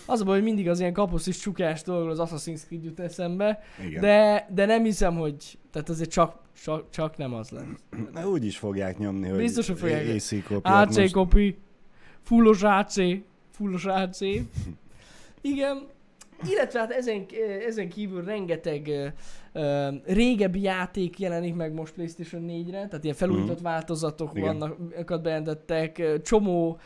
Az 0.06 0.20
a 0.20 0.24
baj, 0.24 0.34
hogy 0.34 0.44
mindig 0.44 0.68
az 0.68 0.80
ilyen 0.80 0.92
kapuszis 0.92 1.38
csukás 1.38 1.82
dolgok 1.82 2.10
az 2.10 2.18
Assassin's 2.20 2.64
Creed 2.66 2.84
jut 2.84 3.00
eszembe, 3.00 3.62
Igen. 3.86 4.00
de, 4.00 4.48
de 4.50 4.66
nem 4.66 4.84
hiszem, 4.84 5.16
hogy, 5.16 5.58
tehát 5.70 5.88
azért 5.88 6.10
csak, 6.10 6.38
csak, 6.62 6.90
csak 6.90 7.16
nem 7.16 7.34
az 7.34 7.50
lesz. 7.50 7.64
Na, 8.12 8.28
úgy 8.28 8.44
is 8.44 8.58
fogják 8.58 8.98
nyomni, 8.98 9.28
hogy 9.28 9.38
Biztos, 9.38 9.66
hogy 9.66 9.78
fogják. 9.78 10.14
AC 10.14 10.44
kopiát 10.44 10.96
AC 10.96 11.10
copy, 11.10 11.58
fullos 12.22 12.62
AC, 12.62 12.94
fullos 13.50 13.84
AC. 13.84 14.20
Igen, 15.40 15.86
illetve 16.48 16.78
hát 16.78 16.90
ezen, 16.90 17.26
ezen 17.66 17.88
kívül 17.88 18.24
rengeteg 18.24 19.12
régebbi 20.06 20.60
játék 20.62 21.18
jelenik 21.18 21.54
meg 21.54 21.72
most 21.72 21.92
PlayStation 21.92 22.42
4-re, 22.48 22.86
tehát 22.86 23.04
ilyen 23.04 23.16
felújított 23.16 23.54
Mhm. 23.54 23.64
változatok 23.64 24.30
Igen. 24.34 24.58
vannak, 24.58 25.22
bejelentettek, 25.22 26.20
csomó 26.22 26.78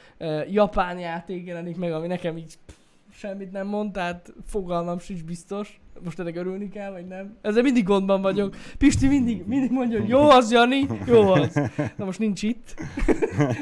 japán 0.50 0.98
játék 0.98 1.46
jelenik 1.46 1.76
meg, 1.76 1.92
ami 1.92 2.06
nekem 2.06 2.36
így 2.36 2.54
pff, 2.66 2.74
semmit 3.12 3.52
nem 3.52 3.66
mond, 3.66 3.92
tehát 3.92 4.32
fogalmam 4.46 4.98
sincs 4.98 5.24
biztos. 5.24 5.80
Most 6.04 6.18
ennek 6.18 6.36
örülni 6.36 6.68
kell, 6.68 6.90
vagy 6.90 7.06
nem? 7.06 7.36
Ezzel 7.42 7.62
mindig 7.62 7.84
gondban 7.84 8.22
vagyok. 8.22 8.56
Pisti 8.78 9.06
mindig, 9.08 9.46
mindig 9.46 9.70
mondja, 9.70 10.00
hogy 10.00 10.08
jó 10.08 10.20
az, 10.28 10.52
Jani, 10.52 10.86
jó 11.06 11.30
az. 11.30 11.54
Na 11.96 12.04
most 12.04 12.18
nincs 12.18 12.42
itt. 12.42 12.74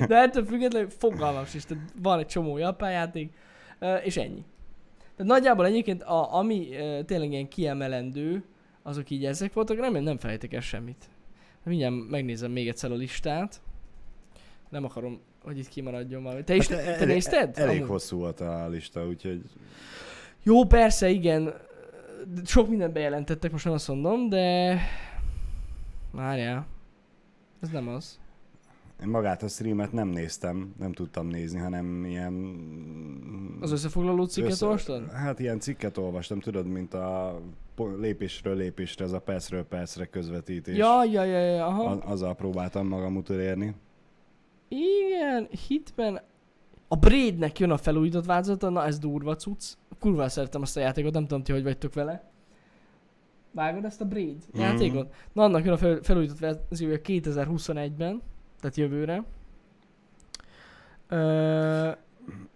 De 0.08 0.16
ettől 0.16 0.44
függetlenül 0.44 0.88
fogalmam 0.90 1.44
sincs. 1.44 1.64
Tehát 1.64 1.84
van 2.02 2.18
egy 2.18 2.26
csomó 2.26 2.58
japán 2.58 2.90
játék, 2.90 3.32
és 4.04 4.16
ennyi. 4.16 4.44
Tehát 5.16 5.32
nagyjából 5.32 5.66
egyébként, 5.66 6.02
a, 6.02 6.34
ami 6.34 6.68
tényleg 7.06 7.32
ilyen 7.32 7.48
kiemelendő, 7.48 8.44
azok 8.88 9.10
így 9.10 9.24
ezek 9.24 9.52
voltak, 9.52 9.78
remélem 9.78 10.02
nem 10.02 10.18
felejtek 10.18 10.52
el 10.52 10.60
semmit. 10.60 11.08
Mindjárt 11.64 11.94
megnézem 12.10 12.50
még 12.50 12.68
egyszer 12.68 12.90
a 12.90 12.94
listát. 12.94 13.60
Nem 14.68 14.84
akarom, 14.84 15.20
hogy 15.42 15.58
itt 15.58 15.68
kimaradjon 15.68 16.22
valami. 16.22 16.44
Te 16.44 16.54
is, 16.54 16.66
Hát 16.66 16.84
te, 16.84 16.96
te 16.96 17.04
nézted? 17.04 17.58
Elég 17.58 17.76
Amúgy? 17.76 17.88
hosszú 17.88 18.18
volt 18.18 18.40
a 18.40 18.68
lista, 18.68 19.06
úgyhogy 19.06 19.42
Jó, 20.42 20.64
persze, 20.64 21.08
igen. 21.08 21.54
Sok 22.44 22.68
mindent 22.68 22.92
bejelentettek, 22.92 23.50
most 23.52 23.64
nem 23.64 23.74
azt 23.74 23.88
mondom, 23.88 24.28
de... 24.28 24.78
Várjál. 26.10 26.66
Ez 27.60 27.68
nem 27.68 27.88
az. 27.88 28.18
én 29.02 29.08
magát 29.08 29.42
a 29.42 29.48
streamet 29.48 29.92
nem 29.92 30.08
néztem, 30.08 30.74
nem 30.78 30.92
tudtam 30.92 31.26
nézni, 31.26 31.58
hanem 31.58 32.04
ilyen... 32.04 32.34
Az 33.60 33.72
összefoglaló 33.72 34.24
cikket 34.24 34.50
össze- 34.50 34.64
olvastad? 34.66 35.10
Hát 35.12 35.40
ilyen 35.40 35.60
cikket 35.60 35.96
olvastam, 35.96 36.40
tudod, 36.40 36.66
mint 36.66 36.94
a 36.94 37.40
lépésről 37.86 38.56
lépésre, 38.56 39.04
ez 39.04 39.12
a 39.12 39.18
percről 39.20 39.64
percre 39.64 40.04
közvetítés. 40.06 40.76
Ja, 40.76 41.04
ja, 41.04 41.24
ja, 41.24 41.38
ja, 41.38 41.66
aha. 41.66 41.82
A- 41.90 42.10
azzal 42.10 42.34
próbáltam 42.34 42.86
magam 42.86 43.16
utolérni. 43.16 43.74
Igen, 44.68 45.48
Hitman... 45.68 46.20
A 46.90 46.96
Braidnek 46.96 47.58
jön 47.58 47.70
a 47.70 47.76
felújított 47.76 48.24
változata, 48.24 48.68
na 48.68 48.84
ez 48.84 48.98
durva 48.98 49.36
cucc. 49.36 49.72
Kurva 49.98 50.28
szeretem 50.28 50.62
azt 50.62 50.76
a 50.76 50.80
játékot, 50.80 51.12
nem 51.12 51.26
tudom 51.26 51.42
ti, 51.42 51.52
hogy 51.52 51.62
vagytok 51.62 51.94
vele. 51.94 52.30
Vágod 53.50 53.84
ezt 53.84 54.00
a 54.00 54.04
Braid 54.04 54.42
Mhm. 54.52 54.60
játékot? 54.60 55.14
Na 55.32 55.42
annak 55.42 55.64
jön 55.64 55.72
a 55.72 55.76
fel, 55.76 55.98
felújított 56.02 56.38
verziója 56.38 56.98
2021-ben, 57.02 58.22
tehát 58.60 58.76
jövőre. 58.76 59.24
Ö, 61.08 61.90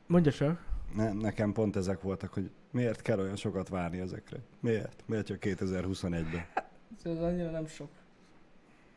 mondja 0.06 0.32
csak. 0.32 0.64
Ne, 0.96 1.12
nekem 1.12 1.52
pont 1.52 1.76
ezek 1.76 2.02
voltak, 2.02 2.32
hogy 2.32 2.50
miért 2.72 3.02
kell 3.02 3.18
olyan 3.18 3.36
sokat 3.36 3.68
várni 3.68 3.98
ezekre? 3.98 4.36
Miért? 4.60 5.02
Miért 5.06 5.26
csak 5.26 5.38
2021-ben? 5.40 6.46
Ez 7.04 7.18
annyira 7.22 7.50
nem 7.50 7.66
sok. 7.66 7.88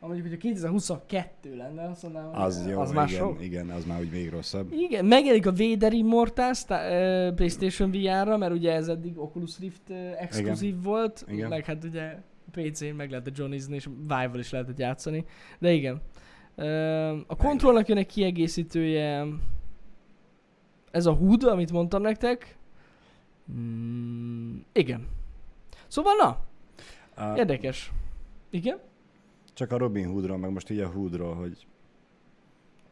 Ha 0.00 0.06
mondjuk, 0.06 0.26
hogy 0.28 0.36
a 0.36 0.40
2022 0.40 1.56
lenne, 1.56 1.88
azt 1.88 2.02
mondanám, 2.02 2.28
hogy 2.32 2.42
Az 2.42 2.66
jó, 2.68 2.80
az 2.80 2.92
már 2.92 3.08
igen, 3.08 3.18
sok. 3.20 3.42
igen, 3.42 3.70
az 3.70 3.84
már 3.84 4.00
úgy 4.00 4.10
még 4.10 4.30
rosszabb. 4.30 4.72
Igen, 4.72 5.04
megjelenik 5.04 5.46
a 5.46 5.52
Vader 5.52 5.92
Immortals 5.92 6.64
tá- 6.64 7.34
PlayStation 7.34 7.90
VR-ra, 7.90 8.36
mert 8.36 8.52
ugye 8.52 8.72
ez 8.72 8.88
eddig 8.88 9.18
Oculus 9.18 9.58
Rift 9.58 9.90
exkluzív 10.18 10.82
volt, 10.82 11.24
Igen. 11.28 11.48
meg 11.48 11.64
hát 11.64 11.84
ugye 11.84 12.16
PC-n 12.50 12.94
meg 12.94 13.10
lehetett 13.10 13.36
johnizni, 13.36 13.74
és 13.74 13.84
Vive-val 14.00 14.38
is 14.38 14.50
lehetett 14.50 14.78
játszani, 14.78 15.24
de 15.58 15.72
igen. 15.72 16.00
A 17.26 17.36
kontrollnak 17.36 17.88
jön 17.88 17.98
egy 17.98 18.06
kiegészítője, 18.06 19.26
ez 20.90 21.06
a 21.06 21.12
HUD, 21.12 21.42
amit 21.44 21.72
mondtam 21.72 22.02
nektek. 22.02 22.56
Mm, 23.52 24.58
igen. 24.72 25.08
Szóval 25.86 26.14
na, 26.14 26.44
A, 27.24 27.36
érdekes. 27.36 27.92
Igen? 28.50 28.78
csak 29.56 29.72
a 29.72 29.76
Robin 29.76 30.08
Hoodról, 30.08 30.36
meg 30.36 30.50
most 30.50 30.70
így 30.70 30.80
a 30.80 30.88
Hoodról, 30.88 31.34
hogy 31.34 31.66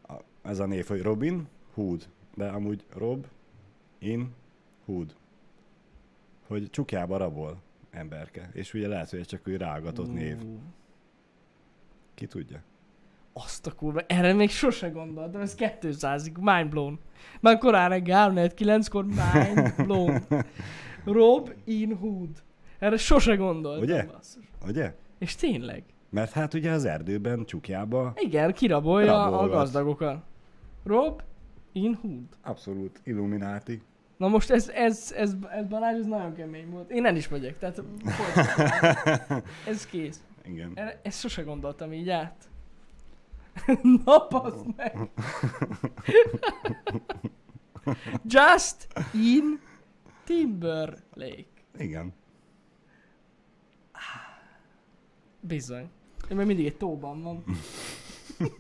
a, 0.03 0.15
ez 0.43 0.59
a 0.59 0.67
név, 0.67 0.87
hogy 0.87 1.03
Robin 1.03 1.49
Hood, 1.75 2.09
de 2.35 2.49
amúgy 2.49 2.85
Rob 2.97 3.27
in 3.99 4.35
Hood. 4.85 5.17
Hogy 6.47 6.71
csukjába 6.71 7.17
rabol 7.17 7.63
emberke. 7.91 8.51
És 8.53 8.75
ugye 8.75 8.89
lehet, 8.89 9.11
hogy 9.11 9.19
ez 9.19 9.27
csak 9.27 9.49
úgy 9.49 9.57
rágatott 9.57 10.13
név. 10.13 10.37
Ki 12.15 12.27
tudja? 12.27 12.63
Azt 13.37 13.67
a 13.67 13.73
kurva, 13.73 14.01
erre 14.07 14.33
még 14.33 14.51
sose 14.51 14.89
gondoltam, 14.89 15.41
ez 15.41 15.55
200-ig, 15.59 16.33
mind 16.41 16.69
blown. 16.69 16.99
Már 17.41 17.59
korán 17.59 17.89
reggel 17.89 18.33
3-9-kor 18.35 19.05
mind 19.05 19.75
blown. 19.87 20.23
Rob 21.05 21.53
in 21.65 21.97
Hood. 21.97 22.43
Erre 22.79 22.97
sose 22.97 23.35
gondoltam. 23.37 23.83
Ugye? 23.83 24.07
basszus. 24.07 24.45
Ugye? 24.67 24.95
És 25.19 25.35
tényleg. 25.35 25.83
Mert 26.11 26.33
hát 26.33 26.55
ugye 26.55 26.71
az 26.71 26.85
erdőben 26.85 27.45
csukjába 27.45 28.13
Igen, 28.17 28.53
kirabolja 28.53 29.23
a 29.23 29.31
Rabolgat. 29.31 29.51
gazdagokat. 29.51 30.23
Rob 30.85 31.23
in 31.73 31.99
Hood. 32.03 32.25
abszolút 32.43 33.01
illumináti. 33.05 33.83
Na 34.17 34.29
most 34.29 34.51
ez, 34.51 34.69
ez, 34.69 35.13
ez, 35.17 35.35
ez 35.51 35.67
Balázs, 35.69 35.99
ez 35.99 36.07
nagyon 36.07 36.35
kemény 36.35 36.71
volt. 36.71 36.91
Én 36.91 37.07
el 37.07 37.17
is 37.17 37.29
megyek, 37.29 37.59
tehát 37.59 37.83
ez 39.69 39.87
kész. 39.87 40.25
Igen. 40.45 40.71
Erre, 40.75 41.01
ezt 41.03 41.21
sose 41.21 41.43
gondoltam 41.43 41.93
így 41.93 42.09
át. 42.11 42.49
Na, 44.05 44.27
passz 44.27 44.63
meg! 44.77 44.95
Just 48.25 48.89
in 49.13 49.61
Timberlake. 50.25 51.47
Igen. 51.79 52.13
Bizony. 55.41 55.89
Én 56.31 56.37
még 56.37 56.47
mindig 56.47 56.67
egy 56.67 56.77
tóban 56.77 57.23
van. 57.23 57.45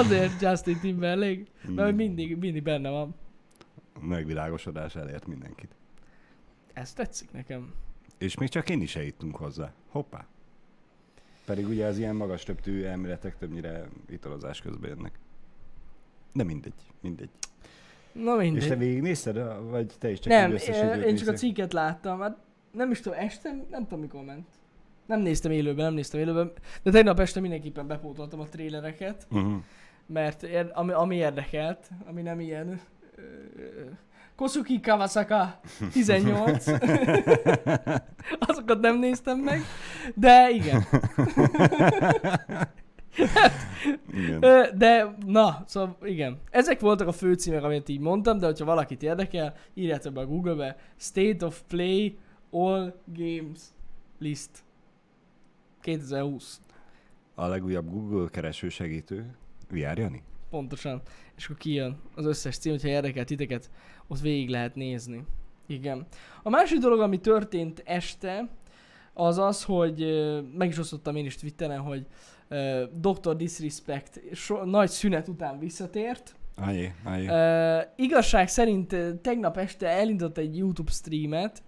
Azért 0.00 0.40
Justin 0.40 0.78
Timberlake, 0.80 1.42
mert 1.66 1.88
hogy 1.88 1.94
mindig, 1.94 2.36
mindig 2.36 2.62
benne 2.62 2.90
van. 2.90 3.14
Megvilágosodás 4.00 4.96
elért 4.96 5.26
mindenkit. 5.26 5.76
Ez 6.72 6.92
tetszik 6.92 7.32
nekem. 7.32 7.74
És 8.18 8.38
még 8.38 8.48
csak 8.48 8.70
én 8.70 8.80
is 8.80 8.96
eljutunk 8.96 9.36
hozzá. 9.36 9.72
Hoppá. 9.88 10.26
Pedig 11.44 11.68
ugye 11.68 11.86
az 11.86 11.98
ilyen 11.98 12.16
magas 12.16 12.42
többtű 12.42 12.82
elméletek 12.82 13.36
többnyire 13.38 13.88
italozás 14.10 14.60
közben 14.60 14.90
jönnek. 14.90 15.12
De 16.32 16.44
mindegy, 16.44 16.72
mindegy. 17.00 17.30
Na 18.12 18.42
És 18.42 18.48
te 18.48 18.50
mindegy. 18.50 18.78
végignézted, 18.78 19.70
vagy 19.70 19.92
te 19.98 20.10
is 20.10 20.18
csak 20.18 20.32
Nem, 20.32 20.48
így 20.48 20.54
összesítőt 20.54 21.04
én 21.04 21.16
csak 21.16 21.28
a 21.28 21.32
cikket 21.32 21.72
láttam. 21.72 22.20
Hát 22.20 22.36
nem 22.72 22.90
is 22.90 23.00
tudom, 23.00 23.18
este, 23.18 23.50
nem 23.70 23.82
tudom 23.82 24.00
mikor 24.00 24.24
ment. 24.24 24.46
Nem 25.06 25.20
néztem 25.20 25.50
élőben, 25.50 25.84
nem 25.84 25.94
néztem 25.94 26.20
élőben. 26.20 26.52
De 26.82 26.90
tegnap 26.90 27.20
este 27.20 27.40
mindenképpen 27.40 27.86
bepótoltam 27.86 28.40
a 28.40 28.48
trélereket. 28.48 29.26
Uh-huh. 29.30 29.62
mert 30.06 30.46
ami, 30.72 30.92
ami 30.92 31.16
érdekelt, 31.16 31.90
ami 32.06 32.22
nem 32.22 32.40
ilyen 32.40 32.80
ö, 33.16 33.22
Kosuki 34.36 34.80
Kawasaka 34.80 35.60
18, 35.92 36.66
azokat 38.48 38.80
nem 38.80 38.98
néztem 38.98 39.38
meg, 39.38 39.60
de 40.14 40.50
igen. 40.50 40.82
Igen. 44.12 44.42
Ö, 44.42 44.66
De, 44.76 45.14
na, 45.26 45.64
szóval 45.66 45.96
igen. 46.02 46.38
Ezek 46.50 46.80
voltak 46.80 47.08
a 47.08 47.12
főcímek, 47.12 47.62
amit 47.62 47.88
így 47.88 48.00
mondtam, 48.00 48.38
de 48.38 48.46
hogyha 48.46 48.64
valakit 48.64 49.02
érdekel, 49.02 49.54
írjátok 49.74 50.12
be 50.12 50.20
a 50.20 50.26
Google-be 50.26 50.76
State 50.96 51.46
of 51.46 51.62
Play 51.68 52.18
All 52.50 52.94
Games 53.14 53.58
List 54.18 54.50
2020. 55.80 56.60
A 57.34 57.46
legújabb 57.46 57.90
Google 57.90 58.28
kereső 58.30 58.68
segítő, 58.68 59.34
VR 59.70 59.98
Jani? 59.98 60.22
Pontosan. 60.50 61.02
És 61.36 61.44
akkor 61.44 61.56
kijön 61.56 61.96
az 62.14 62.26
összes 62.26 62.58
cím, 62.58 62.72
hogyha 62.72 62.88
érdekel 62.88 63.24
titeket, 63.24 63.70
ott 64.08 64.20
végig 64.20 64.48
lehet 64.48 64.74
nézni. 64.74 65.24
Igen. 65.66 66.06
A 66.42 66.50
másik 66.50 66.78
dolog, 66.78 67.00
ami 67.00 67.18
történt 67.20 67.82
este, 67.84 68.48
az 69.12 69.38
az, 69.38 69.64
hogy 69.64 70.06
meg 70.56 70.68
is 70.68 70.78
osztottam 70.78 71.16
én 71.16 71.24
is 71.24 71.36
Twitteren, 71.36 71.80
hogy 71.80 72.06
uh, 72.50 72.82
Dr. 73.00 73.36
Disrespect 73.36 74.20
so, 74.32 74.64
nagy 74.64 74.88
szünet 74.88 75.28
után 75.28 75.58
visszatért. 75.58 76.34
Ajé, 76.56 76.94
ajé. 77.04 77.26
Uh, 77.26 77.82
igazság 77.96 78.48
szerint 78.48 78.96
tegnap 79.22 79.56
este 79.56 79.88
elindult 79.88 80.38
egy 80.38 80.56
YouTube 80.56 80.90
streamet, 80.90 81.62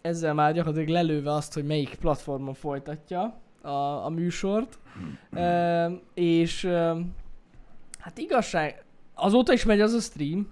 ezzel 0.00 0.34
már 0.34 0.52
gyakorlatilag 0.52 0.88
lelőve 0.88 1.32
azt, 1.32 1.54
hogy 1.54 1.64
melyik 1.64 1.94
platformon 1.94 2.54
folytatja 2.54 3.40
a, 3.62 3.68
a 4.04 4.08
műsort. 4.08 4.78
Uh, 5.32 5.92
és 6.14 6.64
uh, 6.64 6.98
hát 8.02 8.18
igazság, 8.18 8.84
azóta 9.14 9.52
is 9.52 9.64
megy 9.64 9.80
az 9.80 9.92
a 9.92 10.00
stream, 10.00 10.48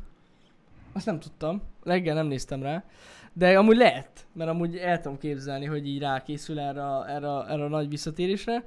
azt 0.92 1.06
nem 1.06 1.20
tudtam, 1.20 1.62
reggel 1.82 2.14
nem 2.14 2.26
néztem 2.26 2.62
rá, 2.62 2.84
de 3.32 3.58
amúgy 3.58 3.76
lehet, 3.76 4.26
mert 4.32 4.50
amúgy 4.50 4.76
el 4.76 5.00
tudom 5.00 5.18
képzelni, 5.18 5.64
hogy 5.64 5.86
így 5.88 5.98
rákészül 6.00 6.60
erre, 6.60 6.86
a- 6.86 7.08
erre, 7.10 7.32
a- 7.36 7.50
erre 7.50 7.64
a 7.64 7.68
nagy 7.68 7.88
visszatérésre, 7.88 8.64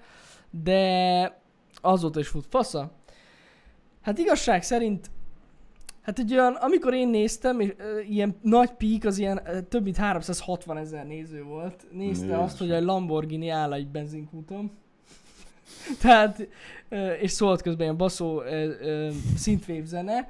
de 0.64 1.42
azóta 1.82 2.20
is 2.20 2.28
fut 2.28 2.46
fasza. 2.50 2.92
Hát 4.02 4.18
igazság 4.18 4.64
szerint, 4.64 5.12
hát 6.02 6.20
egy 6.20 6.34
olyan, 6.34 6.54
amikor 6.54 6.94
én 6.94 7.08
néztem, 7.08 7.60
és, 7.60 7.74
ö, 7.78 8.00
ilyen 8.00 8.36
nagy 8.42 8.72
pík 8.72 9.06
az 9.06 9.18
ilyen 9.18 9.42
ö, 9.46 9.62
több 9.62 9.84
mint 9.84 9.98
360 9.98 10.78
ezer 10.78 11.06
néző 11.06 11.44
volt. 11.44 11.86
Nézte 11.92 12.26
Jézus. 12.26 12.42
azt, 12.42 12.58
hogy 12.58 12.72
egy 12.72 12.84
Lamborghini 12.84 13.50
áll 13.50 13.74
egy 13.74 13.88
benzinkúton. 13.88 14.72
Tehát, 16.02 16.48
és 17.22 17.32
szólt 17.32 17.62
közben 17.62 17.82
ilyen 17.82 17.98
baszó 17.98 18.42
synthwave 19.38 19.86
zene. 19.86 20.30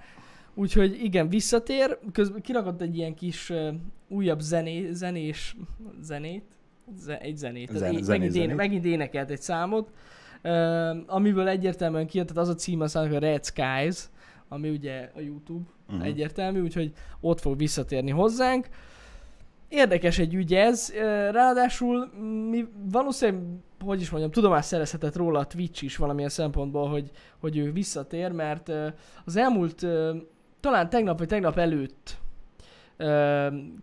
Úgyhogy 0.55 1.03
igen, 1.03 1.29
visszatér, 1.29 1.97
közben 2.11 2.41
kirakott 2.41 2.81
egy 2.81 2.97
ilyen 2.97 3.13
kis 3.13 3.53
újabb 4.07 4.39
zené, 4.39 4.91
zenés 4.91 5.55
zenét, 6.01 6.43
Ze, 6.97 7.19
egy 7.19 7.37
zenét, 7.37 7.69
Zen- 7.69 7.79
Zen, 7.79 8.03
zenés 8.03 8.07
megint, 8.07 8.35
éne, 8.35 8.41
zenét. 8.41 8.55
megint 8.55 8.85
énekelt 8.85 9.29
egy 9.29 9.41
számot, 9.41 9.91
amiből 11.07 11.47
egyértelműen 11.47 12.07
kijött, 12.07 12.27
tehát 12.27 12.43
az 12.43 12.49
a 12.49 12.55
cím 12.55 12.81
a 12.81 12.87
számnak 12.87 13.13
a 13.13 13.19
Red 13.19 13.45
Skies, 13.45 14.09
ami 14.47 14.69
ugye 14.69 15.11
a 15.15 15.19
YouTube 15.19 15.69
uh-huh. 15.87 16.05
egyértelmű, 16.05 16.61
úgyhogy 16.61 16.93
ott 17.21 17.39
fog 17.39 17.57
visszatérni 17.57 18.11
hozzánk. 18.11 18.67
Érdekes 19.67 20.19
egy 20.19 20.33
ügy 20.33 20.53
ez, 20.53 20.93
ráadásul 21.31 22.11
mi 22.49 22.67
valószínűleg, 22.91 23.43
hogy 23.83 24.01
is 24.01 24.09
mondjam, 24.09 24.31
tudomást 24.31 24.67
szerezhetett 24.67 25.15
róla 25.15 25.39
a 25.39 25.45
Twitch 25.45 25.83
is 25.83 25.97
valamilyen 25.97 26.29
szempontból, 26.29 26.89
hogy, 26.89 27.11
hogy 27.39 27.57
ő 27.57 27.71
visszatér, 27.71 28.31
mert 28.31 28.71
az 29.25 29.35
elmúlt, 29.35 29.85
talán 30.59 30.89
tegnap 30.89 31.17
vagy 31.17 31.27
tegnap 31.27 31.57
előtt 31.57 32.17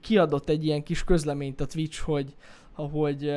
kiadott 0.01 0.49
egy 0.49 0.65
ilyen 0.65 0.83
kis 0.83 1.05
közleményt 1.05 1.61
a 1.61 1.67
Twitch, 1.67 2.01
hogy, 2.01 2.35
hogy 2.73 3.33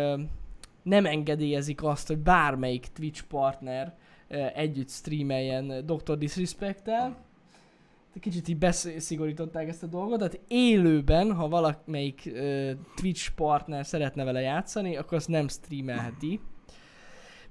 nem 0.84 1.06
engedélyezik 1.06 1.84
azt, 1.84 2.08
hogy 2.08 2.18
bármelyik 2.18 2.88
Twitch 2.94 3.24
partner 3.24 3.96
együtt 4.56 4.90
streameljen 4.90 5.86
Dr. 5.86 6.18
Disrespect-tel. 6.18 7.18
Kicsit 8.20 8.48
így 8.48 8.58
beszigorították 8.58 9.68
ezt 9.68 9.84
a 9.84 9.88
dolgot, 9.88 10.18
tehát 10.18 10.40
élőben, 10.48 11.34
ha 11.34 11.48
valamelyik 11.48 12.32
ö, 12.34 12.72
Twitch 12.96 13.32
partner 13.36 13.86
szeretne 13.86 14.24
vele 14.24 14.42
játszani, 14.42 14.98
akkor 14.98 15.18
azt 15.18 15.28
nem 15.28 15.48
streamelheti. 15.48 16.40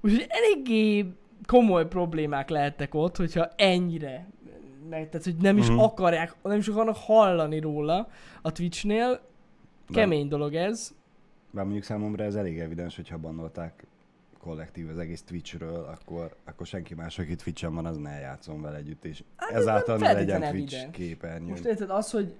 Úgyhogy 0.03 0.25
eléggé 0.29 1.05
komoly 1.45 1.87
problémák 1.87 2.49
lehettek 2.49 2.93
ott, 2.93 3.17
hogyha 3.17 3.47
ennyire 3.55 4.27
tehát 4.89 5.23
hogy 5.23 5.35
nem 5.35 5.57
is 5.57 5.67
Mhm. 5.69 5.79
akarják, 5.79 6.35
nem 6.43 6.57
is 6.57 6.67
akarnak 6.67 6.95
hallani 6.97 7.59
róla 7.59 8.07
a 8.41 8.51
Twitchnél. 8.51 9.19
Kemény 9.93 10.27
dolog 10.27 10.53
ez. 10.55 10.93
Bár 11.51 11.63
mondjuk 11.63 11.83
számomra 11.85 12.23
ez 12.23 12.35
elég 12.35 12.59
evidens, 12.59 12.95
hogyha 12.95 13.17
bannolták 13.17 13.85
kollektív 14.39 14.89
az 14.89 14.97
egész 14.97 15.21
Twitchről, 15.21 15.83
akkor, 15.83 16.35
akkor 16.45 16.65
senki 16.65 16.93
más, 16.93 17.19
aki 17.19 17.35
Twitchen 17.35 17.73
van, 17.75 17.85
az 17.85 17.97
ne 17.97 18.19
játszon 18.19 18.61
vele 18.61 18.77
együtt, 18.77 19.05
és 19.05 19.23
Hát 19.35 19.51
ez 19.51 19.59
ezáltal 19.61 19.97
nem 19.97 20.11
ne 20.11 20.13
legyen 20.19 20.51
Twitch 20.51 20.89
képernyő. 20.91 21.49
Most 21.49 21.65
érted 21.65 21.89
az, 21.89 22.11
hogy 22.11 22.33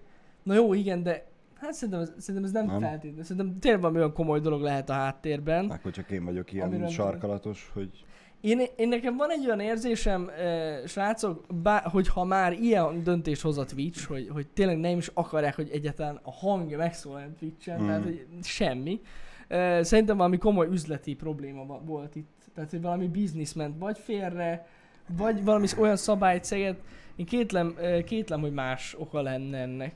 na 0.43 0.53
jó, 0.53 0.73
igen, 0.73 1.03
de 1.03 1.25
hát 1.63 1.73
szerintem 1.73 2.01
ez, 2.01 2.11
szerintem 2.17 2.43
ez 2.43 2.51
nem, 2.51 2.65
Nem? 2.65 2.79
feltétlenül. 2.79 3.23
Szerintem 3.23 3.59
tényleg 3.59 3.81
valami 3.81 3.99
olyan 3.99 4.13
komoly 4.13 4.39
dolog 4.39 4.61
lehet 4.61 4.89
a 4.89 4.93
háttérben. 4.93 5.69
Akkor 5.69 5.91
csak 5.91 6.11
én 6.11 6.25
vagyok 6.25 6.53
ilyen 6.53 6.87
sarkalatos, 6.87 7.71
hogy 7.73 8.05
Én, 8.41 8.61
én 8.75 8.87
nekem 8.87 9.15
van 9.17 9.31
egy 9.31 9.45
olyan 9.45 9.59
érzésem, 9.59 10.29
eh, 10.37 10.81
srácok, 10.87 11.45
bá, 11.61 11.81
hogy 11.81 12.07
ha 12.07 12.23
már 12.23 12.53
ilyen 12.53 13.03
döntést 13.03 13.41
hoz 13.41 13.57
a 13.57 13.65
Twitch, 13.65 14.07
hogy, 14.07 14.29
hogy 14.31 14.47
tényleg 14.47 14.77
nem 14.77 14.97
is 14.97 15.11
akarják, 15.13 15.55
hogy 15.55 15.69
egyáltalán 15.71 16.19
a 16.23 16.31
hangja 16.31 16.77
megszólaljon 16.77 17.35
Twitch-en, 17.39 17.81
Mm. 17.81 17.85
tehát 17.85 18.03
hogy 18.03 18.25
semmi. 18.41 19.01
Eh, 19.47 19.83
szerintem 19.83 20.17
valami 20.17 20.37
komoly 20.37 20.67
üzleti 20.67 21.15
probléma 21.15 21.79
volt 21.85 22.15
itt. 22.15 22.31
Tehát, 22.55 22.69
hogy 22.69 22.81
valami 22.81 23.07
biznisz 23.07 23.53
ment 23.53 23.79
vagy 23.79 23.97
félre, 23.97 24.67
vagy 25.17 25.43
valami 25.43 25.67
olyan 25.77 25.95
szabályt 25.95 26.43
szeget. 26.43 26.79
Én 27.15 27.25
kétlem, 27.25 27.75
eh, 27.81 28.03
kétlem, 28.03 28.41
hogy 28.41 28.53
más 28.53 28.95
oka 28.99 29.21
lenne 29.21 29.57
ennek. 29.57 29.93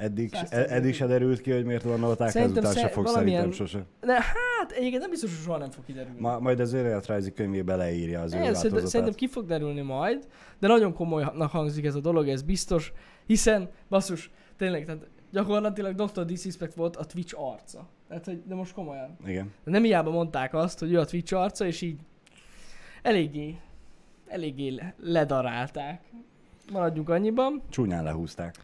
Eddig, 0.00 0.32
eddig 0.50 0.94
se 0.94 1.06
derült 1.06 1.40
ki, 1.40 1.50
hogy 1.50 1.64
miért 1.64 1.82
vannak, 1.82 2.28
Szerintem 2.28 2.64
ezután 2.64 2.82
se 2.84 2.88
fog 2.88 3.04
valamilyen- 3.04 3.40
szerintem 3.52 3.66
sose. 3.66 3.84
De 4.00 4.12
hát 4.14 4.70
egyébként 4.70 5.00
nem 5.00 5.10
biztos, 5.10 5.30
hogy 5.30 5.44
soha 5.44 5.58
nem 5.58 5.70
fog 5.70 5.84
kiderülni. 5.84 6.20
Ma, 6.20 6.38
majd 6.38 6.60
az 6.60 6.72
önéletrajzi 6.72 7.32
könyvébe 7.32 7.76
leírja 7.76 8.20
az 8.20 8.34
ő 8.34 8.52
szerintem, 8.54 8.86
szerintem 8.86 9.14
ki 9.14 9.26
fog 9.26 9.46
derülni 9.46 9.80
majd, 9.80 10.26
de 10.58 10.66
nagyon 10.68 10.92
komolynak 10.94 11.50
hangzik 11.50 11.84
ez 11.84 11.94
a 11.94 12.00
dolog, 12.00 12.28
ez 12.28 12.42
biztos, 12.42 12.92
hiszen, 13.26 13.68
basszus, 13.88 14.30
tényleg, 14.56 14.84
tehát 14.84 15.06
gyakorlatilag 15.32 15.94
Dr. 15.94 16.24
Disrespect 16.24 16.74
volt 16.74 16.96
a 16.96 17.04
Twitch 17.04 17.34
arca. 17.38 17.88
Tehát, 18.08 18.24
hogy, 18.24 18.42
de 18.46 18.54
most 18.54 18.72
komolyan. 18.72 19.16
Igen. 19.26 19.52
Nem 19.64 19.82
hiába 19.82 20.10
mondták 20.10 20.54
azt, 20.54 20.78
hogy 20.78 20.92
ő 20.92 20.98
a 20.98 21.04
Twitch 21.04 21.34
arca, 21.34 21.66
és 21.66 21.80
így 21.80 21.98
eléggé, 23.02 23.56
eléggé 24.26 24.68
le- 24.68 24.94
ledarálták. 25.02 26.02
Maradjunk 26.72 27.08
annyiban. 27.08 27.62
Csúnyán 27.68 28.04
lehúzták. 28.04 28.54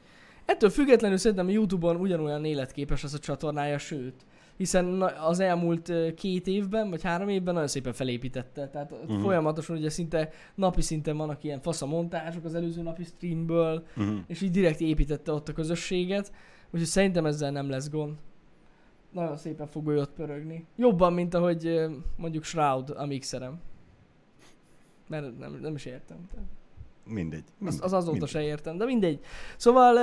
Ettől 0.46 0.70
függetlenül 0.70 1.16
szerintem 1.16 1.46
a 1.46 1.50
Youtube-on 1.50 1.96
ugyanolyan 1.96 2.44
életképes 2.44 3.04
az 3.04 3.14
a 3.14 3.18
csatornája, 3.18 3.78
sőt, 3.78 4.14
hiszen 4.56 5.02
az 5.02 5.40
elmúlt 5.40 5.92
két 6.14 6.46
évben, 6.46 6.90
vagy 6.90 7.02
három 7.02 7.28
évben 7.28 7.54
nagyon 7.54 7.68
szépen 7.68 7.92
felépítette. 7.92 8.68
Tehát 8.68 8.92
uh-huh. 8.92 9.20
folyamatosan 9.20 9.76
ugye 9.76 9.90
szinte 9.90 10.30
napi 10.54 10.82
szinten 10.82 11.16
vannak 11.16 11.44
ilyen 11.44 11.60
fasza 11.60 11.86
montázsok 11.86 12.44
az 12.44 12.54
előző 12.54 12.82
napi 12.82 13.04
streamből, 13.04 13.84
Uh-huh. 13.96 14.18
és 14.26 14.40
így 14.40 14.50
direkt 14.50 14.80
építette 14.80 15.32
ott 15.32 15.48
a 15.48 15.52
közösséget, 15.52 16.32
úgyhogy 16.64 16.88
szerintem 16.88 17.26
ezzel 17.26 17.50
nem 17.50 17.70
lesz 17.70 17.90
gond. 17.90 18.14
Nagyon 19.12 19.36
szépen 19.36 19.66
fog 19.66 19.88
ő 19.88 19.98
ott 19.98 20.12
pörögni. 20.12 20.66
Jobban, 20.76 21.12
mint 21.12 21.34
ahogy 21.34 21.86
mondjuk 22.16 22.44
Shroud 22.44 22.90
a 22.96 23.06
mixerem. 23.06 23.60
Mert 25.08 25.38
nem, 25.38 25.58
nem 25.60 25.74
is 25.74 25.84
értem. 25.84 26.28
Tehát 26.30 26.46
Mindegy. 27.06 27.44
az, 27.48 27.54
mindegy, 27.58 27.80
az 27.82 27.92
azóta 27.92 28.10
mindegy. 28.10 28.28
se 28.28 28.42
értem, 28.42 28.76
de 28.76 28.84
mindegy. 28.84 29.20
Szóval 29.56 29.96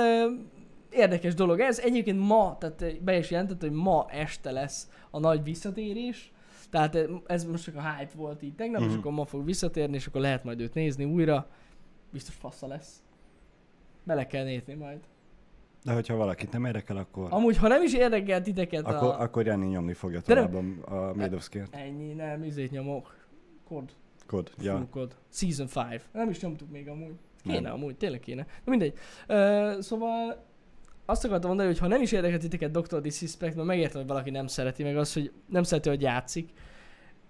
érdekes 0.90 1.34
dolog 1.34 1.60
ez. 1.60 1.78
Egyébként 1.78 2.18
ma, 2.26 2.56
tehát 2.60 3.02
be 3.02 3.18
is 3.18 3.30
jelentett, 3.30 3.60
hogy 3.60 3.72
ma 3.72 4.06
este 4.10 4.50
lesz 4.50 4.88
a 5.10 5.18
nagy 5.18 5.42
visszatérés. 5.42 6.32
Tehát 6.70 6.98
ez 7.26 7.44
most 7.44 7.64
csak 7.64 7.76
a 7.76 7.94
hype 7.94 8.12
volt 8.16 8.42
így 8.42 8.54
tegnap, 8.54 8.80
uh-huh. 8.80 8.86
és 8.88 8.98
Mhm. 8.98 9.06
akkor 9.06 9.18
ma 9.18 9.24
fog 9.24 9.44
visszatérni, 9.44 9.94
és 9.94 10.06
akkor 10.06 10.20
lehet 10.20 10.44
majd 10.44 10.60
őt 10.60 10.74
nézni 10.74 11.04
újra. 11.04 11.46
Biztos 12.12 12.34
fassa 12.34 12.66
lesz. 12.66 13.02
Bele 14.04 14.26
kell 14.26 14.44
nézni 14.44 14.74
majd. 14.74 14.98
De 15.84 15.92
hogyha 15.92 16.16
valakit 16.16 16.52
nem 16.52 16.64
érdekel, 16.64 16.96
akkor, 16.96 17.26
Amúgy, 17.30 17.56
ha 17.56 17.68
nem 17.68 17.82
is 17.82 17.94
érdekel 17.94 18.42
titeket 18.42 18.86
akkor, 18.86 19.08
a... 19.08 19.20
akkor 19.20 19.46
Jani 19.46 19.66
nyomni 19.66 19.92
fogja 19.92 20.20
De 20.26 20.34
nem- 20.34 20.50
tovább 20.50 20.88
a, 20.88 21.08
a 21.08 21.14
Médovszkért. 21.14 21.74
Ennyi, 21.74 22.12
nem, 22.12 22.42
izét 22.44 22.70
nyomok. 22.70 23.16
Kod. 23.68 23.92
Kod. 24.26 24.50
Ja. 24.60 24.76
Full 24.76 24.86
kod. 24.90 25.16
Season 25.30 25.68
5. 25.92 26.08
Nem 26.12 26.30
is 26.30 26.40
nyomtuk 26.40 26.70
még 26.70 26.88
amúgy. 26.88 27.14
Kéne 27.42 27.60
Nem. 27.60 27.72
amúgy, 27.72 27.96
tényleg 27.96 28.20
kéne. 28.20 28.46
Na 28.64 28.70
mindegy. 28.70 28.94
Uh, 29.28 29.80
szóval 29.80 30.44
azt 31.06 31.24
akartam 31.24 31.48
mondani, 31.48 31.68
hogy 31.68 31.78
ha 31.78 31.86
nem 31.86 32.02
is 32.02 32.12
érdekel 32.12 32.38
titeket 32.38 32.70
Dr. 32.70 33.00
Disrespect, 33.00 33.54
mert 33.54 33.66
megértem, 33.66 34.00
hogy 34.00 34.08
valaki 34.08 34.30
nem 34.30 34.46
szereti, 34.46 34.82
meg 34.82 34.96
az, 34.96 35.12
hogy 35.12 35.32
nem 35.48 35.62
szereti, 35.62 35.88
hogy 35.88 36.02
játszik, 36.02 36.50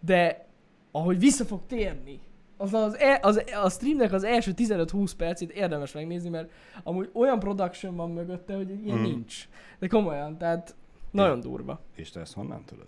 de 0.01 0.47
ahogy 0.91 1.19
vissza 1.19 1.45
fog 1.45 1.67
térni, 1.67 2.21
az, 2.57 2.75
az, 2.75 2.99
e, 2.99 3.19
az, 3.23 3.43
a 3.63 3.71
streamnek 3.71 4.13
az 4.13 4.25
első 4.25 4.53
15-20 4.57 5.13
percét 5.17 5.51
érdemes 5.51 5.93
megnézni, 5.93 6.29
mert 6.29 6.51
amúgy 6.83 7.11
olyan 7.13 7.39
production 7.39 7.97
van 7.97 8.11
mögötte, 8.11 8.55
hogy 8.55 8.71
ilyen 8.85 8.99
Mm. 8.99 9.03
nincs. 9.03 9.49
De 9.79 9.87
komolyan, 9.87 10.39
tehát 10.39 10.75
nagyon 11.11 11.41
durva. 11.41 11.81
És 11.95 12.11
te 12.11 12.21
ezt 12.21 12.35
honnan 12.35 12.65
tudod? 12.65 12.87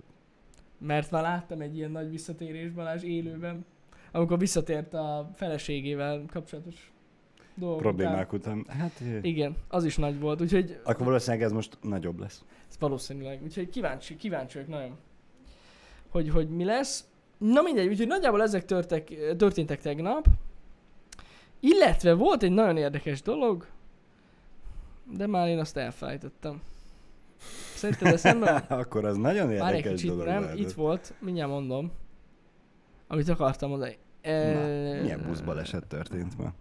Mert 0.78 1.10
már 1.10 1.22
láttam 1.22 1.60
egy 1.60 1.76
ilyen 1.76 1.90
nagy 1.90 2.10
visszatérés 2.10 2.70
Balázs 2.70 3.02
élőben, 3.02 3.64
amikor 4.16 4.38
visszatért 4.38 4.94
a 4.94 5.30
feleségével 5.34 6.24
kapcsolatos 6.32 6.92
dolgok. 7.54 7.80
Problémák 7.80 8.32
után. 8.32 8.66
Hát. 8.68 9.02
Igen, 9.22 9.56
az 9.68 9.84
is 9.84 9.96
nagy 9.96 10.20
volt, 10.20 10.40
úgyhogy 10.40 10.80
akkor 10.84 11.06
valószínűleg 11.06 11.46
ez 11.46 11.52
most 11.52 11.78
nagyobb 11.82 12.18
lesz. 12.18 12.44
ez 12.68 12.76
valószínűleg. 12.78 13.42
Úgyhogy 13.42 13.68
kíváncsi, 13.68 14.16
kíváncsi 14.16 14.54
vagyok 14.58 14.70
nagyon, 14.70 14.96
hogy, 16.08 16.30
hogy 16.30 16.48
mi 16.48 16.64
lesz. 16.64 17.08
Na 17.38 17.62
mindegy, 17.62 17.86
úgyhogy 17.88 18.06
nagyjából 18.06 18.42
ezek 18.42 18.64
törtek, 18.64 19.36
történtek 19.36 19.80
tegnap. 19.80 20.26
Illetve 21.60 22.14
volt 22.14 22.42
egy 22.42 22.52
nagyon 22.52 22.76
érdekes 22.76 23.22
dolog, 23.22 23.66
de 25.16 25.26
már 25.26 25.48
én 25.48 25.58
azt 25.58 25.76
elfelejtettem. 25.76 26.62
Szerinted 27.74 28.06
eszembe 28.06 28.54
akkor 28.68 29.04
az 29.04 29.16
nagyon 29.16 29.46
Már 29.46 29.54
egy 29.54 29.76
érdekes 29.76 29.92
kicsit, 29.92 30.10
dolog 30.10 30.26
nem? 30.26 30.42
lehetett. 30.42 30.58
Itt 30.58 30.72
volt, 30.72 31.14
mindjárt 31.18 31.50
mondom. 31.50 31.92
Amit 33.06 33.28
akartam 33.28 33.70
mondani. 33.70 33.98
E... 34.26 34.52
Na, 34.52 35.00
milyen 35.02 35.22
buszbaleset 35.26 35.86
történt 35.86 36.38
ma? 36.38 36.52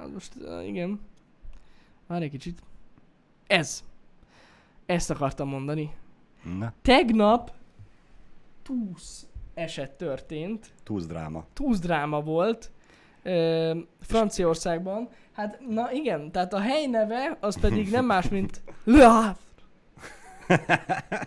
Na, 0.00 0.06
most 0.12 0.32
igen. 0.66 1.00
Már 2.06 2.22
egy 2.22 2.30
kicsit. 2.30 2.62
Ez. 3.46 3.84
Ezt 4.86 5.10
akartam 5.10 5.48
mondani. 5.48 5.90
Na, 6.58 6.72
Tegnap 6.82 7.52
túsz 8.62 9.26
eset 9.54 9.90
történt. 9.90 10.70
túsz 10.82 11.06
dráma. 11.06 11.44
Túsz 11.52 11.78
dráma 11.78 12.20
volt. 12.20 12.70
Ö, 13.22 13.78
Franciaországban. 14.00 15.08
Hát, 15.32 15.60
na 15.68 15.92
igen, 15.92 16.30
tehát 16.32 16.52
a 16.52 16.60
hely 16.60 16.86
neve 16.86 17.36
az 17.40 17.60
pedig 17.60 17.90
nem 17.90 18.04
más, 18.04 18.28
mint 18.28 18.62
Le 18.84 19.06
Havre. 19.06 19.36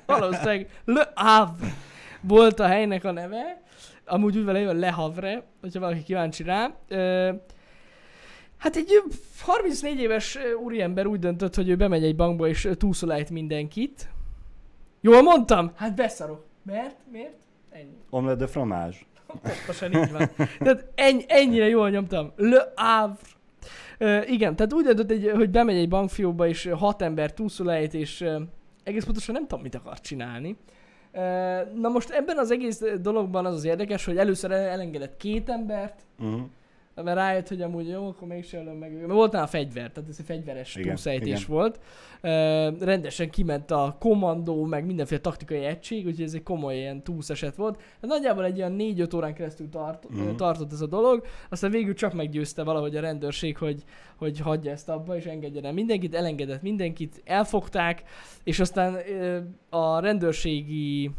Valószínűleg 0.06 0.82
Le 0.86 1.12
Havre 1.16 1.74
volt 2.22 2.60
a 2.60 2.68
helynek 2.68 3.04
a 3.04 3.12
neve. 3.12 3.62
Amúgy 4.12 4.38
úgy 4.38 4.46
jön 4.46 4.76
Le 4.76 4.92
Havre, 4.92 5.44
hogyha 5.62 5.80
valaki 5.80 6.04
kíváncsi 6.04 6.44
rá. 6.44 6.76
Ö, 6.88 7.32
hát 8.58 8.76
egy 8.76 8.92
ö, 8.94 9.10
34 9.42 10.00
éves 10.00 10.36
ö, 10.36 10.54
úriember 10.54 11.06
úgy 11.06 11.20
döntött, 11.20 11.56
hogy 11.56 11.70
ő 11.70 11.76
bemegy 11.76 12.04
egy 12.04 12.16
bankba 12.16 12.48
és 12.48 12.66
ö, 12.66 12.74
túlszolálít 12.74 13.30
mindenkit. 13.30 14.10
Jól 15.02 15.22
mondtam? 15.22 15.72
Hát 15.76 15.96
beszarok. 15.96 16.46
Mert? 16.64 16.96
Miért? 17.12 17.34
Ennyi. 17.70 17.98
Omelette 18.10 18.46
de 18.46 18.52
fromage. 18.52 18.98
Pontosan 19.42 19.92
így 19.92 20.12
van. 20.12 20.30
Tehát 20.60 20.92
ennyi, 20.96 21.24
ennyire 21.28 21.68
jól 21.68 21.90
nyomtam. 21.90 22.32
Le 22.36 22.74
Havre. 22.76 23.16
Uh, 24.00 24.32
igen, 24.32 24.56
tehát 24.56 24.74
úgy 24.74 24.86
döntött, 24.86 25.12
egy, 25.12 25.32
hogy 25.34 25.50
bemegy 25.50 25.78
egy 25.78 25.90
bankfiókba, 25.90 26.48
és 26.48 26.66
ö, 26.66 26.72
hat 26.72 27.02
ember 27.02 27.34
túlszulejt, 27.34 27.94
és 27.94 28.22
uh, 28.22 28.42
egész 28.84 29.04
pontosan 29.04 29.34
nem 29.34 29.48
tudom, 29.48 29.62
mit 29.62 29.76
akar 29.76 30.00
csinálni. 30.00 30.58
Na 31.76 31.90
most 31.90 32.10
ebben 32.10 32.38
az 32.38 32.52
egész 32.52 32.82
dologban 33.02 33.46
az 33.46 33.54
az 33.54 33.64
érdekes, 33.64 34.06
hogy 34.06 34.18
először 34.18 34.52
el- 34.52 34.70
elengedett 34.70 35.18
két 35.18 35.50
embert, 35.50 35.96
Uh-huh. 36.20 36.42
Mert 37.04 37.18
rájött, 37.18 37.48
hogy 37.48 37.62
amúgy 37.62 37.88
jó, 37.88 38.08
akkor 38.08 38.28
mégse 38.28 38.60
ölöm 38.60 38.78
meg. 38.78 38.94
Mert 38.94 39.12
volt 39.12 39.32
nála 39.32 39.48
fegyver, 39.48 39.92
tehát 39.92 40.10
ez 40.10 40.16
egy 40.20 40.26
fegyveres 40.26 40.76
Igen, 40.76 40.88
túlszejtés 40.88 41.44
igen. 41.44 41.56
volt. 41.56 41.80
Uh, 42.24 42.82
rendesen 42.82 43.30
kiment 43.30 43.72
a 43.72 43.96
kommandó, 44.00 44.66
meg 44.66 44.86
mindenféle 44.86 45.22
taktikai 45.22 45.64
egység, 45.64 46.06
úgyhogy 46.06 46.26
ez 46.26 46.34
egy 46.34 46.44
komoly 46.44 46.76
ilyen 46.76 47.04
túlszeset 47.04 47.56
volt. 47.56 47.82
Hát 48.02 48.10
nagyjából 48.10 48.46
egy 48.46 48.58
olyan 48.58 48.76
4-5 48.78 49.16
órán 49.16 49.34
keresztül 49.34 49.70
tart, 49.70 50.06
uh, 50.06 50.36
tartott 50.36 50.72
ez 50.72 50.82
a 50.82 50.88
dolog, 50.88 51.26
aztán 51.50 51.72
végül 51.72 51.94
csak 51.94 52.14
meggyőzte 52.14 52.64
valahogy 52.64 52.96
a 52.96 53.02
rendőrség, 53.02 53.58
hogy, 53.58 53.84
hogy 54.16 54.40
hagyja 54.40 54.72
ezt 54.72 54.90
abba, 54.90 55.16
és 55.16 55.26
engedjen 55.26 55.66
el 55.66 55.74
mindenkit, 55.74 56.16
elengedett 56.16 56.62
mindenkit, 56.62 57.22
elfogták, 57.26 58.04
és 58.44 58.60
aztán 58.60 58.94
uh, 58.94 59.80
a 59.82 60.00
rendőrségi 60.00 61.12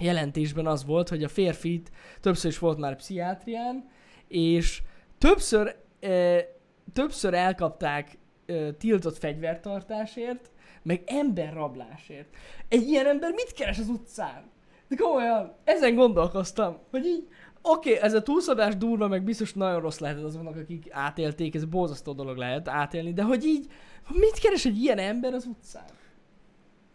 jelentésben 0.00 0.66
az 0.66 0.84
volt, 0.84 1.08
hogy 1.08 1.24
a 1.24 1.28
férfit 1.28 1.90
többször 2.20 2.50
is 2.50 2.58
volt 2.58 2.78
már 2.78 2.96
pszichiátrián, 2.96 3.88
és 4.28 4.82
többször, 5.20 5.76
e, 6.00 6.46
többször 6.92 7.34
elkapták 7.34 8.18
e, 8.46 8.72
tiltott 8.72 9.18
fegyvertartásért, 9.18 10.50
meg 10.82 11.02
emberrablásért. 11.06 12.36
Egy 12.68 12.88
ilyen 12.88 13.06
ember 13.06 13.32
mit 13.32 13.52
keres 13.52 13.78
az 13.78 13.88
utcán? 13.88 14.50
De 14.88 14.96
komolyan, 14.96 15.54
ezen 15.64 15.94
gondolkoztam, 15.94 16.78
hogy 16.90 17.06
így, 17.06 17.28
oké, 17.62 17.94
okay, 17.94 18.02
ez 18.02 18.14
a 18.14 18.22
túlszadás 18.22 18.76
durva, 18.76 19.08
meg 19.08 19.22
biztos 19.22 19.52
nagyon 19.52 19.80
rossz 19.80 19.98
lehet 19.98 20.22
azoknak, 20.22 20.56
akik 20.56 20.86
átélték, 20.90 21.54
ez 21.54 21.64
borzasztó 21.64 22.12
dolog 22.12 22.36
lehet 22.36 22.68
átélni, 22.68 23.12
de 23.12 23.22
hogy 23.22 23.44
így, 23.44 23.66
mit 24.08 24.38
keres 24.38 24.64
egy 24.64 24.76
ilyen 24.76 24.98
ember 24.98 25.34
az 25.34 25.44
utcán? 25.44 25.84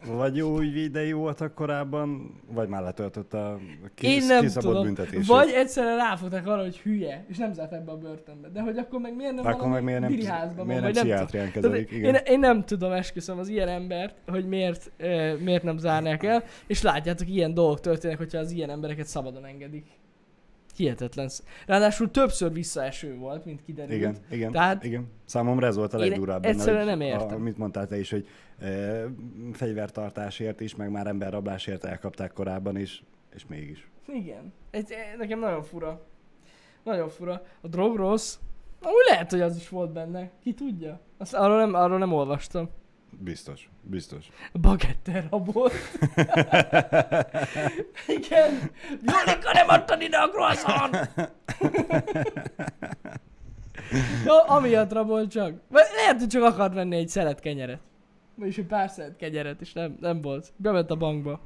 Vagy 0.06 0.36
jó 0.36 0.60
idei 0.60 1.12
voltak 1.12 1.54
korábban, 1.54 2.40
vagy 2.52 2.68
már 2.68 2.82
letöltött 2.82 3.34
a 3.34 3.58
kis, 3.94 4.08
Én 4.08 4.26
nem 4.26 4.46
tudom. 4.46 4.82
büntetését. 4.82 5.26
Vagy 5.26 5.50
egyszerűen 5.50 5.96
ráfogták 5.96 6.46
arra, 6.46 6.62
hogy 6.62 6.78
hülye, 6.78 7.24
és 7.28 7.36
nem 7.36 7.52
zárt 7.52 7.72
ebbe 7.72 7.90
a 7.90 7.96
börtönbe. 7.96 8.48
De 8.48 8.60
hogy 8.60 8.78
akkor 8.78 9.00
meg 9.00 9.16
miért 9.16 9.34
nem 9.34 9.46
akkor 9.46 9.68
meg 9.68 9.82
miért 9.82 10.00
nem, 10.00 10.10
diriházban 10.10 10.66
miért 10.66 10.82
van, 10.82 10.92
nem 10.92 11.06
vagy 11.08 11.32
nem 11.32 11.50
kezelik, 11.50 11.90
igen. 11.90 12.14
én, 12.14 12.20
én, 12.24 12.38
nem 12.38 12.64
tudom, 12.64 12.92
esküszöm 12.92 13.38
az 13.38 13.48
ilyen 13.48 13.68
embert, 13.68 14.14
hogy 14.26 14.46
miért, 14.46 14.90
eh, 14.96 15.36
miért 15.38 15.62
nem 15.62 15.78
zárnák 15.78 16.22
el, 16.22 16.44
és 16.66 16.82
látjátok, 16.82 17.28
ilyen 17.28 17.54
dolgok 17.54 17.80
történnek, 17.80 18.18
hogyha 18.18 18.38
az 18.38 18.50
ilyen 18.50 18.70
embereket 18.70 19.06
szabadon 19.06 19.44
engedik. 19.44 19.86
Hihetetlen. 20.76 21.30
Ráadásul 21.66 22.10
többször 22.10 22.52
visszaeső 22.52 23.16
volt, 23.16 23.44
mint 23.44 23.62
kiderült. 23.64 23.92
Igen, 23.98 24.16
igen, 24.30 24.52
Tehát- 24.52 24.84
igen. 24.84 25.06
Számomra 25.24 25.66
ez 25.66 25.76
volt 25.76 25.94
a 25.94 25.98
legdurább 25.98 26.42
benne, 26.42 26.54
egyszerűen 26.54 26.86
nem 26.86 27.00
értem. 27.00 27.28
A, 27.28 27.32
amit 27.32 27.58
mondtál 27.58 27.86
te 27.86 27.98
is, 27.98 28.10
hogy 28.10 28.28
e, 28.58 29.02
fegyvertartásért 29.52 30.60
is, 30.60 30.76
meg 30.76 30.90
már 30.90 31.06
emberrablásért 31.06 31.84
elkapták 31.84 32.32
korábban 32.32 32.76
is, 32.76 33.02
és 33.34 33.46
mégis. 33.46 33.88
Igen. 34.06 34.52
Ez, 34.70 34.90
ez 34.90 35.18
nekem 35.18 35.38
nagyon 35.38 35.62
fura. 35.62 36.06
Nagyon 36.82 37.08
fura. 37.08 37.42
A 37.60 37.68
drog 37.68 37.96
rossz. 37.96 38.38
Amúgy 38.82 39.04
lehet, 39.10 39.30
hogy 39.30 39.40
az 39.40 39.56
is 39.56 39.68
volt 39.68 39.92
benne. 39.92 40.30
Ki 40.42 40.54
tudja? 40.54 41.00
Azt 41.18 41.34
arról 41.34 41.58
nem, 41.58 41.74
arról 41.74 41.98
nem 41.98 42.12
olvastam. 42.12 42.68
Biztos, 43.18 43.68
biztos. 43.82 44.28
Bagetter 44.60 45.26
rabolt. 45.30 45.72
Igen. 48.06 48.70
Jolika, 49.02 49.52
nem 49.52 49.68
adtad 49.68 50.00
ide 50.02 50.16
a 50.16 50.28
croissant! 50.28 51.10
ja, 54.24 54.42
amiatt 54.42 54.92
rabolt 54.92 55.30
csak. 55.30 55.52
Lehet, 55.70 56.18
hogy 56.18 56.28
csak 56.28 56.42
akart 56.42 56.74
venni 56.74 56.96
egy 56.96 57.08
szelet 57.08 57.40
kenyeret. 57.40 57.78
Vagyis 58.34 58.58
egy 58.58 58.66
pár 58.66 58.90
szelet 58.90 59.16
kenyeret, 59.16 59.60
és 59.60 59.72
nem, 59.72 59.96
nem 60.00 60.20
volt. 60.20 60.52
Bement 60.56 60.90
a 60.90 60.96
bankba. 60.96 61.40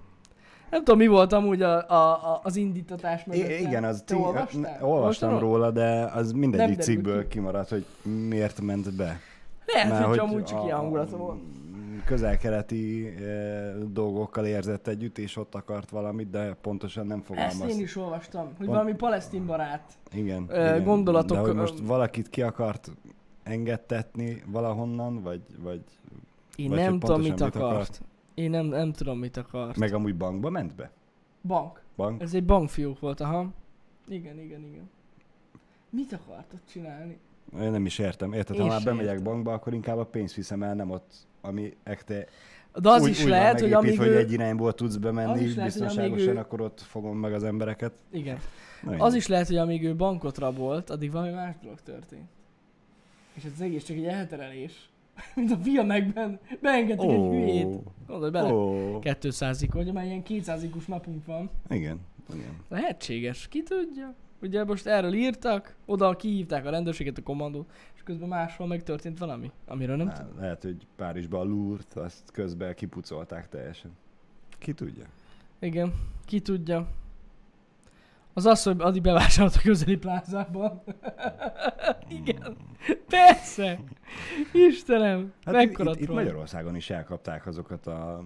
Nem 0.71 0.85
tudom, 0.85 0.99
mi 0.99 1.07
volt 1.07 1.33
amúgy 1.33 1.63
a, 1.63 1.89
a, 1.91 1.95
a, 2.33 2.41
az 2.43 2.57
indítatás 2.57 3.25
mögött. 3.25 3.49
I- 3.49 3.61
igen, 3.61 3.85
az 3.85 4.03
Te 4.07 4.17
olvastam 4.17 4.65
Olvastad? 4.81 5.41
róla, 5.41 5.71
de 5.71 6.05
az 6.15 6.33
mindegyik 6.33 6.81
cikkből 6.81 7.23
ki. 7.23 7.29
kimaradt, 7.29 7.69
hogy 7.69 7.85
miért 8.03 8.61
ment 8.61 8.95
be. 8.97 9.21
Lehet, 9.75 9.97
hogy 10.05 10.07
hogy 10.07 10.19
amúgy 10.19 10.45
csak 10.45 10.65
ilyen 10.65 10.77
hangulata 10.77 11.17
volt. 11.17 11.41
közel-keleti 12.05 13.07
e, 13.07 13.73
dolgokkal 13.93 14.47
érzett 14.47 14.87
együtt, 14.87 15.19
és 15.19 15.37
ott 15.37 15.55
akart 15.55 15.91
valamit, 15.91 16.31
de 16.31 16.55
pontosan 16.55 17.07
nem 17.07 17.19
Ezt 17.19 17.27
fogalmaz. 17.27 17.77
én 17.77 17.81
is 17.85 17.97
olvastam, 17.97 18.45
hogy 18.47 18.55
Pont- 18.57 18.69
valami 18.69 18.95
palesztin 18.95 19.47
barát. 19.47 19.93
Igen, 20.13 20.47
Ö, 20.49 20.63
igen. 20.65 20.85
gondolatok, 20.85 21.37
De 21.37 21.43
hogy 21.43 21.55
most 21.55 21.79
valakit 21.79 22.29
ki 22.31 22.43
akart 22.43 22.91
engedtetni 23.43 24.43
valahonnan, 24.47 25.23
vagy, 25.23 25.41
vagy 25.59 25.81
Én 26.57 26.69
Vagy 26.69 26.79
nem 26.79 26.99
tudom, 26.99 27.21
mit 27.21 27.31
mit 27.31 27.41
akart. 27.41 27.65
akart. 27.65 28.01
Én 28.35 28.51
nem, 28.51 28.67
nem 28.67 28.93
tudom, 28.93 29.19
mit 29.19 29.37
akart. 29.37 29.77
meg 29.77 29.95
amúgy 29.95 30.17
bankba 30.17 30.51
ment 30.51 30.75
be? 30.75 30.91
Bank. 31.43 31.83
Bank? 31.97 32.23
Ez 32.23 32.35
egy 32.35 32.45
bankfiúk 32.45 33.01
volt, 33.01 33.21
aha. 33.21 33.47
Igen, 34.09 34.39
igen, 34.39 34.65
igen. 34.65 34.91
Mit 35.91 36.13
akartott 36.13 36.63
csinálni? 36.73 37.19
Én 37.61 37.71
nem 37.71 37.87
is 37.87 37.99
értem. 37.99 38.33
Érted, 38.33 38.57
ha 38.57 38.67
már 38.67 38.83
bemegyek 38.83 39.11
értem. 39.11 39.25
bankba, 39.25 39.53
akkor 39.53 39.75
inkább 39.75 39.99
a 39.99 40.05
pénzt 40.05 40.35
viszem 40.35 40.63
el, 40.63 40.75
nem 40.75 40.91
ott, 40.91 41.13
ami 41.41 41.77
ekte 41.83 42.27
De 42.75 42.91
az 42.91 43.03
úgy, 43.03 43.09
is 43.09 43.23
úgy 43.23 43.29
lehet, 43.29 43.61
hogy 43.61 43.73
amíg 43.73 43.99
hogy 43.99 44.09
egy 44.09 44.33
irányból 44.33 44.75
tudsz 44.75 44.97
bemenni 44.97 45.43
is 45.45 45.55
lehet, 45.55 45.73
biztonságosan, 45.73 46.37
ő- 46.37 46.39
akkor 46.39 46.61
ott 46.61 46.81
fogom 46.81 47.19
meg 47.19 47.33
az 47.33 47.45
embereket. 47.45 47.93
Igen. 48.11 48.39
Na, 48.83 48.97
Az 48.99 49.15
is 49.15 49.27
lehet, 49.27 49.47
hogy 49.47 49.57
amíg 49.57 49.85
ő 49.85 49.97
bankot 49.97 50.39
rabolt, 50.39 50.91
addig 50.91 51.11
valami 51.13 51.33
más 51.33 51.55
dolog 51.63 51.81
történt. 51.81 52.29
És 53.35 53.45
ez 53.45 53.51
az 53.55 53.61
egész 53.61 53.85
csak 53.85 53.97
egy 53.97 54.05
elterelés. 54.05 54.91
Mint 55.37 55.51
a 55.51 55.57
filmekben. 55.57 56.41
Beengedtek 56.61 57.11
egy 57.11 57.17
hülyét. 57.17 57.79
Gondolj 58.07 58.31
bele. 58.31 58.53
Ó, 58.53 58.99
200 58.99 59.67
hogy 59.73 59.93
már 59.93 60.05
ilyen 60.05 60.23
200 60.23 60.63
ikus 60.63 60.87
napunk 60.87 61.27
van. 61.27 61.51
igen, 61.69 62.01
igen. 62.35 62.57
Lehetséges, 62.69 63.49
ki 63.49 63.63
tudja. 63.63 64.15
Ugye 64.43 64.65
most 64.65 64.87
erről 64.87 65.13
írtak, 65.13 65.75
oda 65.87 66.17
kihívták 66.17 66.67
a 66.67 66.71
rendőrséget, 66.71 67.19
a 67.19 67.23
kommandót, 67.23 67.71
és 67.95 68.03
közben 68.03 68.29
máshol 68.29 68.67
megtörtént 68.67 69.19
valami, 69.19 69.51
amiről 69.67 69.97
nem 69.97 70.09
Á, 70.09 70.13
tudom. 70.13 70.41
lehet, 70.41 70.63
hogy 70.63 70.87
Párizsban 70.97 71.41
a 71.41 71.45
lúrt, 71.45 71.95
azt 71.95 72.31
közben 72.33 72.75
kipucolták 72.75 73.49
teljesen. 73.49 73.91
Ki 74.59 74.73
tudja? 74.73 75.05
Igen, 75.59 75.93
ki 76.25 76.41
tudja. 76.41 76.89
Az 78.33 78.47
az, 78.47 78.63
hogy 78.63 78.81
addig 78.81 79.03
bevásárolt 79.03 79.55
a 79.55 79.61
közeli 79.63 79.97
plázában. 79.97 80.83
Igen, 82.21 82.57
persze. 83.09 83.81
Istenem, 84.53 85.33
hát 85.45 85.55
mekkora 85.55 85.91
itt, 85.91 86.01
itt. 86.01 86.09
Magyarországon 86.09 86.77
is 86.77 86.91
elkapták 86.91 87.47
azokat 87.47 87.87
a, 87.87 88.25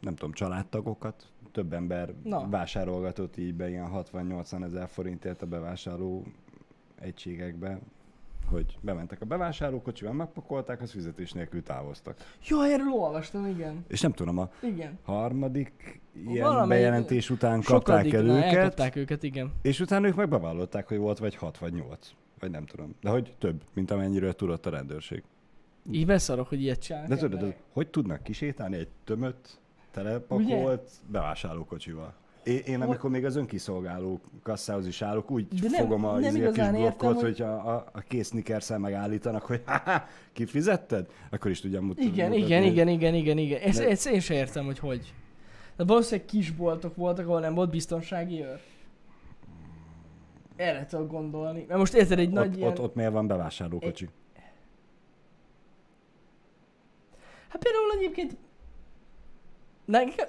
nem 0.00 0.14
tudom, 0.14 0.32
családtagokat. 0.32 1.26
Több 1.52 1.72
ember 1.72 2.14
Na. 2.24 2.48
vásárolgatott 2.48 3.36
így 3.36 3.54
be 3.54 3.68
ilyen 3.68 3.88
60-80 3.94 4.64
ezer 4.64 4.88
forintért 4.88 5.42
a 5.42 5.46
bevásárló 5.46 6.26
egységekbe, 7.00 7.78
hogy 8.46 8.78
bementek 8.80 9.20
a 9.20 9.24
bevásárlókocsival, 9.24 10.12
megpakolták, 10.14 10.80
az 10.80 10.90
fizetés 10.90 11.32
nélkül 11.32 11.62
távoztak. 11.62 12.16
Jó, 12.48 12.62
erről 12.62 12.92
olvastam, 12.92 13.46
igen. 13.46 13.84
És 13.88 14.00
nem 14.00 14.12
tudom, 14.12 14.38
a 14.38 14.50
Igen. 14.62 14.98
harmadik 15.02 16.00
ilyen 16.26 16.42
Valamelyik- 16.46 16.68
bejelentés 16.68 17.30
után 17.30 17.62
kapták 17.62 18.12
el 18.12 18.24
őket, 18.26 18.52
Elkapták 18.52 18.96
őket, 18.96 19.22
igen. 19.22 19.52
és 19.62 19.80
utána 19.80 20.06
ők 20.06 20.14
meg 20.14 20.28
bevallották, 20.28 20.88
hogy 20.88 20.98
volt 20.98 21.18
vagy 21.18 21.34
6 21.34 21.58
vagy 21.58 21.72
8. 21.72 22.10
Vagy 22.38 22.50
nem 22.50 22.64
tudom. 22.66 22.94
De 23.00 23.10
hogy 23.10 23.34
több, 23.38 23.62
mint 23.74 23.90
amennyiről 23.90 24.32
tudott 24.32 24.66
a 24.66 24.70
rendőrség. 24.70 25.22
Így 25.90 26.06
beszarok, 26.06 26.48
hogy 26.48 26.62
ilyet 26.62 26.80
csinálnak. 26.80 27.08
De 27.08 27.16
tudod, 27.16 27.54
hogy 27.72 27.88
tudnak 27.88 28.22
kisétálni 28.22 28.76
egy 28.76 28.88
tömött, 29.04 29.60
telepakolt 29.92 30.90
bevásárlókocsival? 31.06 32.14
Én, 32.44 32.58
én 32.58 32.80
amikor 32.82 33.10
még 33.10 33.24
az 33.24 33.36
önkiszolgáló 33.36 34.20
kasszához 34.42 34.86
is 34.86 35.02
állok, 35.02 35.30
úgy 35.30 35.48
De 35.48 35.68
nem- 35.68 35.80
fogom 35.80 36.04
a, 36.04 36.18
nem 36.18 36.36
izé, 36.36 36.44
a 36.44 36.50
kis 36.50 36.68
blokkot, 36.68 37.14
hogy- 37.14 37.22
hogy 37.22 37.42
a, 37.42 37.74
a, 37.74 37.84
a 37.92 38.00
kész 38.00 38.28
snickerszel 38.28 38.78
megállítanak, 38.78 39.42
hogy 39.42 39.62
ha 39.66 40.04
kifizetted? 40.32 41.06
Akkor 41.30 41.50
is 41.50 41.60
tudjam 41.60 41.84
mut- 41.84 41.98
Igen, 41.98 42.28
mutatni. 42.30 42.44
igen, 42.44 42.62
igen, 42.62 42.88
igen, 42.88 43.14
igen, 43.14 43.38
igen. 43.38 43.60
Ezt, 43.60 43.78
Ne- 43.78 43.88
ezt 43.88 44.06
én 44.06 44.20
sem 44.20 44.36
értem, 44.36 44.64
hogy 44.64 44.78
hogy. 44.78 45.14
De 45.76 45.84
valószínűleg 45.84 46.26
kisboltok 46.26 46.96
voltak, 46.96 47.26
ahol 47.26 47.40
nem 47.40 47.54
volt 47.54 47.70
biztonsági 47.70 48.40
őr. 48.42 48.60
Erre 50.56 50.86
tudok 50.86 51.10
gondolni. 51.10 51.64
Mert 51.68 51.78
most 51.78 51.94
érted, 51.94 52.18
egy 52.18 52.26
Ott, 52.28 52.32
nagy 52.34 52.56
ilyen... 52.56 52.70
ott, 52.70 52.80
ott 52.80 52.94
miért 52.94 53.12
van 53.12 53.26
bevásárlókocsi? 53.26 54.08
Hát 57.48 57.62
például 57.62 57.92
egyébként 57.98 58.36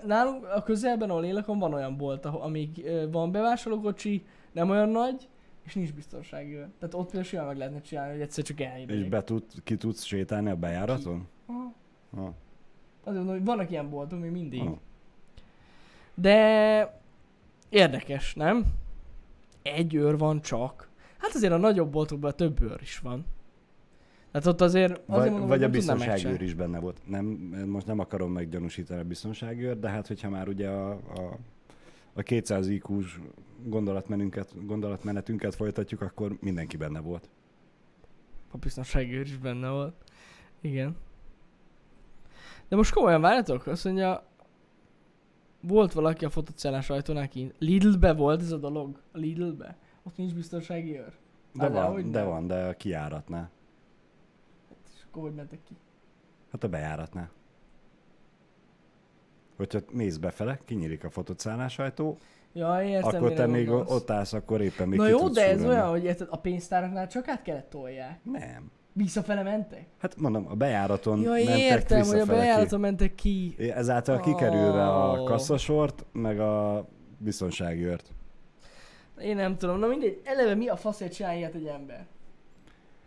nálunk 0.06 0.46
a 0.46 0.64
közelben, 0.64 1.10
ahol 1.10 1.26
élek, 1.26 1.46
van 1.46 1.74
olyan 1.74 1.98
bolt, 1.98 2.26
ahol, 2.26 2.42
amíg 2.42 2.86
van 3.12 3.32
bevásárlókocsi, 3.32 4.26
nem 4.52 4.70
olyan 4.70 4.90
nagy, 4.90 5.28
és 5.66 5.74
nincs 5.74 5.94
biztonsági 5.94 6.54
őr. 6.56 6.68
Tehát 6.80 6.94
ott 6.94 7.04
például 7.06 7.24
simán 7.24 7.46
meg 7.46 7.58
lehetne 7.58 7.82
csinálni, 7.82 8.12
hogy 8.12 8.22
egyszer 8.22 8.44
csak 8.44 8.60
És 8.60 8.66
elhívják. 8.66 9.10
be 9.10 9.24
tud, 9.24 9.44
ki 9.64 9.78
tudsz 9.78 10.04
sétálni 10.04 10.50
a 10.50 10.56
bejáraton? 10.56 11.28
Aha. 11.46 11.74
Ha. 12.16 12.34
Azért 13.04 13.24
mondom, 13.24 13.28
hogy 13.36 13.46
vannak 13.46 13.72
ilyen 13.72 13.90
boltok 13.90 14.20
még 14.20 14.32
mindig. 14.32 14.62
Ha. 14.62 14.78
De 16.16 17.00
érdekes, 17.70 18.34
nem? 18.36 18.66
Egy 19.62 19.96
őr 19.96 20.18
van 20.18 20.42
csak. 20.42 20.90
Hát 21.18 21.36
azért 21.36 21.54
a 21.54 21.58
nagyobb 21.58 21.92
boltokban 21.92 22.36
több 22.36 22.62
őr 22.62 22.82
is 22.82 23.00
van. 23.00 23.26
Tehát 24.34 24.48
ott 24.48 24.62
azért, 24.62 24.92
azért 24.92 25.08
Vagy, 25.08 25.30
mondom, 25.30 25.48
vagy 25.48 25.64
a 25.64 25.70
biztonságőr 25.70 26.42
is 26.42 26.54
benne 26.54 26.80
volt. 26.80 27.02
Nem, 27.06 27.26
most 27.68 27.86
nem 27.86 28.00
akarom 28.00 28.32
meggyanúsítani 28.32 29.00
a 29.00 29.04
biztonságőr, 29.04 29.80
de 29.80 29.90
hát 29.90 30.08
hogyha 30.08 30.30
már 30.30 30.48
ugye 30.48 30.70
a, 30.70 30.92
a, 30.92 31.38
a 32.14 32.22
200 32.22 32.68
iq 32.68 32.88
gondolatmenünket, 33.66 34.66
gondolatmenetünket 34.66 35.56
folytatjuk, 35.56 36.02
akkor 36.02 36.38
mindenki 36.42 36.78
benne 36.78 37.00
volt. 37.00 37.30
A 38.52 38.58
biztonsági 38.58 39.14
őr 39.14 39.26
is 39.26 39.38
benne 39.38 39.70
volt. 39.70 39.96
Igen. 40.62 40.96
De 42.68 42.76
most 42.76 42.94
komolyan 42.94 43.22
várjatok, 43.22 43.68
azt 43.68 43.84
mondja, 43.86 44.24
volt 45.62 45.94
valaki 45.94 46.26
a 46.26 46.30
fotocellás 46.30 46.90
ajtónál 46.90 47.28
kint. 47.28 47.56
Lidl-be 47.58 48.14
volt 48.14 48.42
ez 48.42 48.52
a 48.52 48.58
dolog? 48.58 49.02
A 49.12 49.18
Lidl-be? 49.18 49.78
Ott 50.04 50.18
nincs 50.18 50.34
biztonsági 50.34 50.98
őr? 50.98 51.14
De 51.54 51.64
Hát 51.64 51.72
van, 51.72 51.82
dehogy 51.82 52.10
de 52.10 52.20
nem. 52.20 52.28
van, 52.28 52.48
de 52.48 52.68
a 52.68 52.74
kijáratnál. 52.74 53.50
Akkor 55.14 55.26
hogy 55.28 55.36
mentek 55.36 55.60
ki? 55.68 55.74
Hát 56.52 56.64
a 56.64 56.68
bejáratnál. 56.68 57.30
Hogyha 59.58 59.80
mész 59.92 60.18
befele, 60.18 60.60
kinyílik 60.66 61.04
a 61.04 61.10
fotocálás 61.10 61.80
ajtó, 61.80 62.18
Ja, 62.54 62.84
értem, 62.84 63.16
akkor 63.16 63.34
te 63.34 63.46
még 63.46 63.68
gondolsz. 63.68 63.92
ott 63.92 64.10
állsz, 64.10 64.34
akkor 64.34 64.62
éppen 64.62 64.88
még 64.88 65.00
Na 65.00 65.08
jó, 65.08 65.30
de 65.30 65.50
ez 65.50 65.66
olyan, 65.66 65.90
hogy 65.90 66.04
érted, 66.04 66.28
a 66.32 66.38
pénztáraknál 66.38 67.08
csak 67.08 67.28
át 67.28 67.42
kellett 67.42 67.70
tolják. 67.70 68.20
Nem. 68.24 68.72
Visszafele 68.94 69.44
mentek? 69.44 69.86
Hát 69.98 70.16
mondom, 70.16 70.48
a 70.48 70.56
bejáraton 70.56 71.22
Ja, 71.22 71.32
mentek 71.32 71.58
értem, 71.58 71.98
hogy 71.98 72.08
a 72.08 72.12
visszafele 72.12 72.40
ki. 72.40 72.46
bejáraton 72.46 72.80
mentek 72.80 73.16
ki. 73.16 73.56
Ezáltal 73.72 74.20
kikerülve 74.20 74.88
a 74.88 75.24
kasszasort, 75.24 76.06
meg 76.12 76.40
a 76.40 76.86
biztonsági 77.18 77.84
őrt. 77.84 78.14
Én 79.22 79.36
nem 79.36 79.58
tudom, 79.58 79.80
na 79.80 79.88
mindegy, 79.88 80.22
eleve 80.24 80.56
mi 80.56 80.68
a 80.68 80.76
faszért 80.76 81.14
csinálja 81.14 81.50
egy 81.54 81.66
ember? 81.66 82.06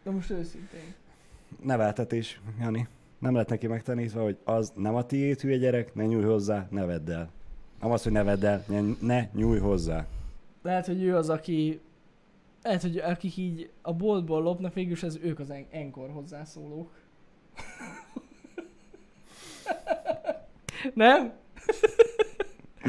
De 0.02 0.10
most 0.10 0.30
őszintén. 0.30 0.94
Neveltetés, 1.62 2.40
Jani. 2.60 2.88
Nem 3.18 3.34
lett 3.34 3.48
neki 3.48 3.66
megtanítva, 3.66 4.22
hogy 4.22 4.38
az 4.44 4.72
nem 4.76 4.94
a 4.94 5.06
tiéd, 5.06 5.40
hülye 5.40 5.56
gyerek, 5.56 5.94
ne 5.94 6.04
nyújj 6.04 6.24
hozzá, 6.24 6.66
ne 6.70 6.84
vedd 6.84 7.10
el. 7.10 7.30
Nem 7.80 7.90
az, 7.90 8.02
hogy 8.02 8.12
ne 8.12 8.22
vedd 8.22 8.44
el, 8.44 8.64
ne, 8.68 8.80
ne 9.00 9.28
nyújj 9.32 9.58
hozzá. 9.58 10.06
Lehet, 10.62 10.86
hogy 10.86 11.02
ő 11.02 11.16
az, 11.16 11.30
aki... 11.30 11.80
Lehet, 12.62 12.82
hogy 12.82 12.98
akik 12.98 13.36
így 13.36 13.70
a 13.82 13.92
boltból 13.92 14.42
lopnak, 14.42 14.74
végülis 14.74 15.02
ez 15.02 15.18
ők 15.22 15.38
az 15.38 15.50
en- 15.50 15.66
enkor 15.70 16.10
hozzászólók. 16.10 16.90
nem? 20.94 21.32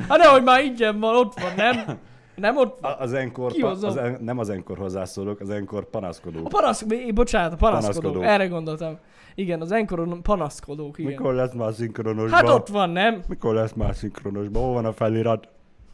Hát 0.08 0.17
nehogy 0.17 0.43
már 0.43 0.63
ingyen 0.63 1.00
van, 1.00 1.15
ott 1.15 1.39
van, 1.39 1.56
nem? 1.56 2.00
Nem 2.38 2.58
ott 2.58 2.80
van. 2.80 2.91
A- 2.91 3.00
Az 3.02 3.13
enkor, 3.13 3.52
az 3.62 3.95
en, 3.97 4.17
nem 4.21 4.38
az 4.39 4.50
enkor 4.50 4.78
hozzászólók, 4.78 5.39
az 5.39 5.50
enkor 5.50 5.84
A 5.84 5.88
panaszkodók. 5.91 6.47
panasz... 6.47 6.86
é, 6.89 7.12
Bocsánat, 7.12 7.54
a 7.54 7.56
panaszkodók. 7.56 8.02
Panaszkodók. 8.02 8.23
Erre 8.32 8.47
gondoltam. 8.47 8.97
Igen, 9.36 9.62
az 9.62 9.71
enkoron 9.71 10.21
panaszkodók, 10.21 10.97
igen. 10.97 11.12
Mikor 11.12 11.34
lesz 11.34 11.54
már 11.54 11.73
szinkronosban? 11.73 12.30
Hát 12.39 12.50
ott 12.50 12.67
van, 12.67 12.89
nem? 12.89 13.21
Mikor 13.28 13.54
lesz 13.54 13.73
már 13.73 13.95
szinkronosban? 13.95 14.63
Hol 14.63 14.73
van 14.73 14.86
a 14.86 14.93
felirat? 14.93 15.47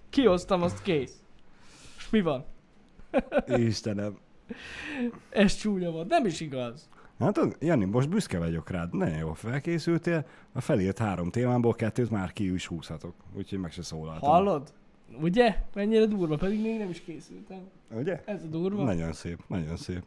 Kihoztam, 0.09 0.61
azt 0.61 0.81
kész. 0.81 1.21
És 1.97 2.09
mi 2.09 2.21
van? 2.21 2.45
Istenem. 3.47 4.17
Ez 5.29 5.55
csúnya 5.55 5.91
volt. 5.91 6.07
Nem 6.09 6.25
is 6.25 6.39
igaz. 6.39 6.89
Hát 7.19 7.39
Jani, 7.59 7.85
most 7.85 8.09
büszke 8.09 8.37
vagyok 8.37 8.69
rád. 8.69 8.93
Nagyon 8.95 9.17
jól 9.17 9.33
felkészültél. 9.35 10.25
A 10.53 10.61
felírt 10.61 10.97
három 10.97 11.29
témából 11.29 11.73
kettőt 11.73 12.09
már 12.09 12.33
ki 12.33 12.53
is 12.53 12.67
húzhatok. 12.67 13.13
Úgyhogy 13.37 13.59
meg 13.59 13.71
se 13.71 13.81
szólaltam. 13.81 14.29
Hallod? 14.29 14.73
Ugye? 15.21 15.57
Mennyire 15.73 16.05
durva, 16.05 16.35
pedig 16.35 16.61
még 16.61 16.77
nem 16.77 16.89
is 16.89 17.01
készültem. 17.01 17.61
Ugye? 17.91 18.21
Ez 18.25 18.43
a 18.43 18.47
durva. 18.47 18.83
Nagyon 18.83 19.13
szép, 19.13 19.39
nagyon 19.47 19.77
szép. 19.77 20.03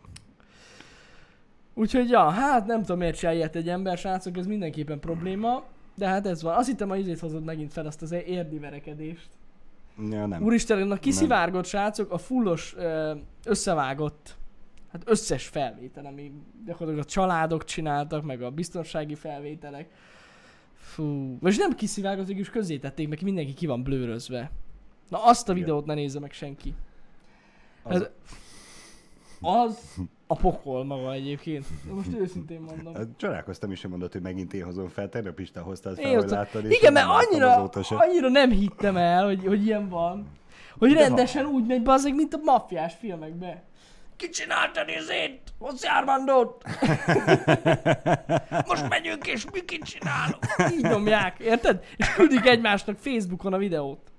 Úgyhogy 1.75 2.09
ja, 2.09 2.29
hát 2.29 2.67
nem 2.67 2.81
tudom 2.81 2.99
miért 2.99 3.23
ilyet 3.23 3.57
egy 3.57 3.69
ember, 3.69 3.99
srácok, 3.99 4.37
ez 4.37 4.47
mindenképpen 4.47 5.01
probléma. 5.01 5.65
De 5.95 6.07
hát 6.07 6.27
ez 6.27 6.43
van. 6.43 6.55
Azt 6.55 6.69
hittem, 6.69 6.89
hogy 6.89 6.99
izét 6.99 7.19
hozod 7.19 7.45
megint 7.45 7.73
fel 7.73 7.87
azt 7.87 8.03
az 8.03 8.13
érdi 8.13 8.59
verekedést. 8.59 9.29
Ja, 10.11 10.27
nem. 10.27 10.43
Úristen, 10.43 10.91
a 10.91 10.97
kiszivárgott 10.97 11.65
srácok, 11.65 12.13
a 12.13 12.19
fullos 12.19 12.77
összevágott, 13.45 14.37
hát 14.93 15.03
összes 15.07 15.47
felvétel, 15.47 16.07
ami 16.07 16.33
gyakorlatilag 16.67 17.05
a 17.05 17.09
családok 17.09 17.65
csináltak, 17.65 18.25
meg 18.25 18.43
a 18.43 18.51
biztonsági 18.51 19.15
felvételek. 19.15 19.89
Fú, 20.75 21.37
most 21.41 21.59
nem 21.59 21.73
kiszivárgott, 21.73 22.29
is 22.29 22.51
közzétették, 22.51 23.09
meg 23.09 23.23
mindenki 23.23 23.55
ki 23.55 23.67
van 23.67 23.83
blőrözve. 23.83 24.51
Na 25.09 25.25
azt 25.25 25.49
a 25.49 25.53
videót 25.53 25.87
ne 25.87 25.95
nézze 25.95 26.21
meg 26.21 26.33
senki. 26.33 26.75
Az- 27.83 27.95
Ez, 27.95 28.09
az 29.41 29.79
a 30.27 30.37
pokol 30.37 30.85
maga 30.85 31.13
egyébként. 31.13 31.67
De 31.87 31.93
most 31.93 32.09
őszintén 32.19 32.61
mondom. 32.61 32.95
Hát 32.95 33.07
Csodálkoztam 33.17 33.71
is, 33.71 33.81
hogy 33.81 33.91
mondod, 33.91 34.13
hogy 34.13 34.23
megint 34.23 34.55
én 34.55 34.65
hozom 34.65 34.89
fel. 34.89 35.09
Tegnap 35.09 35.41
is 35.41 35.51
te 35.51 35.61
hoztad 35.61 35.99
Én 35.99 36.05
fel, 36.05 36.13
hogy 36.13 36.21
hoztam. 36.23 36.39
láttad. 36.39 36.65
Igen, 36.65 36.81
én 36.83 36.93
mert 36.93 37.07
annyira, 37.09 37.71
annyira 37.89 38.29
nem 38.29 38.51
hittem 38.51 38.97
el, 38.97 39.25
hogy, 39.25 39.45
hogy 39.47 39.67
ilyen 39.67 39.89
van. 39.89 40.27
Hogy 40.79 40.93
De 40.93 41.01
rendesen 41.01 41.47
úgy 41.47 41.67
megy 41.67 41.83
bazzeg, 41.83 42.15
mint 42.15 42.35
a 42.35 42.39
maffiás 42.45 42.95
filmekben. 42.95 43.63
Ki 44.17 44.29
csinálta 44.29 44.85
nézét? 44.85 45.41
José 45.61 45.87
Armandot? 45.89 46.63
Most 48.67 48.89
megyünk 48.89 49.27
és 49.27 49.47
mi 49.53 49.65
kit 49.65 49.85
csinálunk? 49.85 50.39
Így 50.73 50.83
nyomják, 50.83 51.39
érted? 51.39 51.85
És 51.97 52.15
küldik 52.15 52.47
egymásnak 52.47 52.99
Facebookon 52.99 53.53
a 53.53 53.59
videót. 53.59 54.11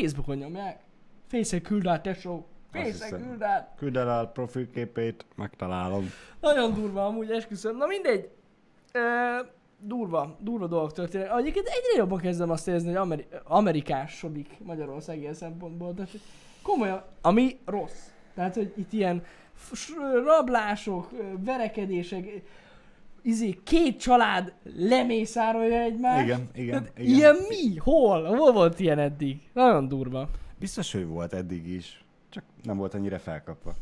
Facebookon 0.00 0.36
nyomják. 0.36 0.80
Face 1.26 1.60
küld 1.60 1.86
át, 1.86 2.02
tesó. 2.02 2.46
Hiszem. 2.72 3.22
küld 3.22 3.42
át. 3.42 3.72
Küld 3.76 3.96
el 3.96 4.18
a 4.18 4.26
profilképét, 4.26 5.24
megtalálom. 5.34 6.10
Nagyon 6.40 6.74
durva 6.74 7.06
amúgy, 7.06 7.30
esküszöm. 7.30 7.76
Na 7.76 7.86
mindegy. 7.86 8.28
E, 8.92 9.00
durva, 9.78 10.36
durva 10.40 10.66
dolgok 10.66 10.92
történnek. 10.92 11.30
Egyébként 11.36 11.66
egyre 11.66 11.96
jobban 11.96 12.18
kezdem 12.18 12.50
azt 12.50 12.68
érezni, 12.68 12.88
hogy 12.88 12.96
ameri- 12.96 13.26
amerikásodik 13.44 14.58
Magyarország 14.64 15.18
ilyen 15.18 15.34
szempontból. 15.34 15.94
Tehát 15.94 16.10
komolyan, 16.62 17.02
ami 17.20 17.58
rossz. 17.64 18.06
Tehát, 18.34 18.54
hogy 18.54 18.72
itt 18.76 18.92
ilyen 18.92 19.24
rablások, 20.24 21.10
verekedések, 21.44 22.42
izé, 23.26 23.58
két 23.64 23.98
család 24.00 24.52
lemészárolja 24.76 25.80
egymást. 25.80 26.24
Igen, 26.24 26.48
igen, 26.54 26.70
Tehát 26.82 26.98
igen. 26.98 27.14
Ilyen 27.14 27.36
mi? 27.48 27.76
Hol? 27.76 28.24
Hol 28.24 28.52
volt 28.52 28.80
ilyen 28.80 28.98
eddig? 28.98 29.40
Nagyon 29.52 29.88
durva. 29.88 30.28
Biztos, 30.58 30.92
hogy 30.92 31.06
volt 31.06 31.32
eddig 31.34 31.68
is. 31.68 32.04
Csak 32.30 32.44
nem 32.62 32.76
volt 32.76 32.94
annyira 32.94 33.18
felkapva. 33.18 33.74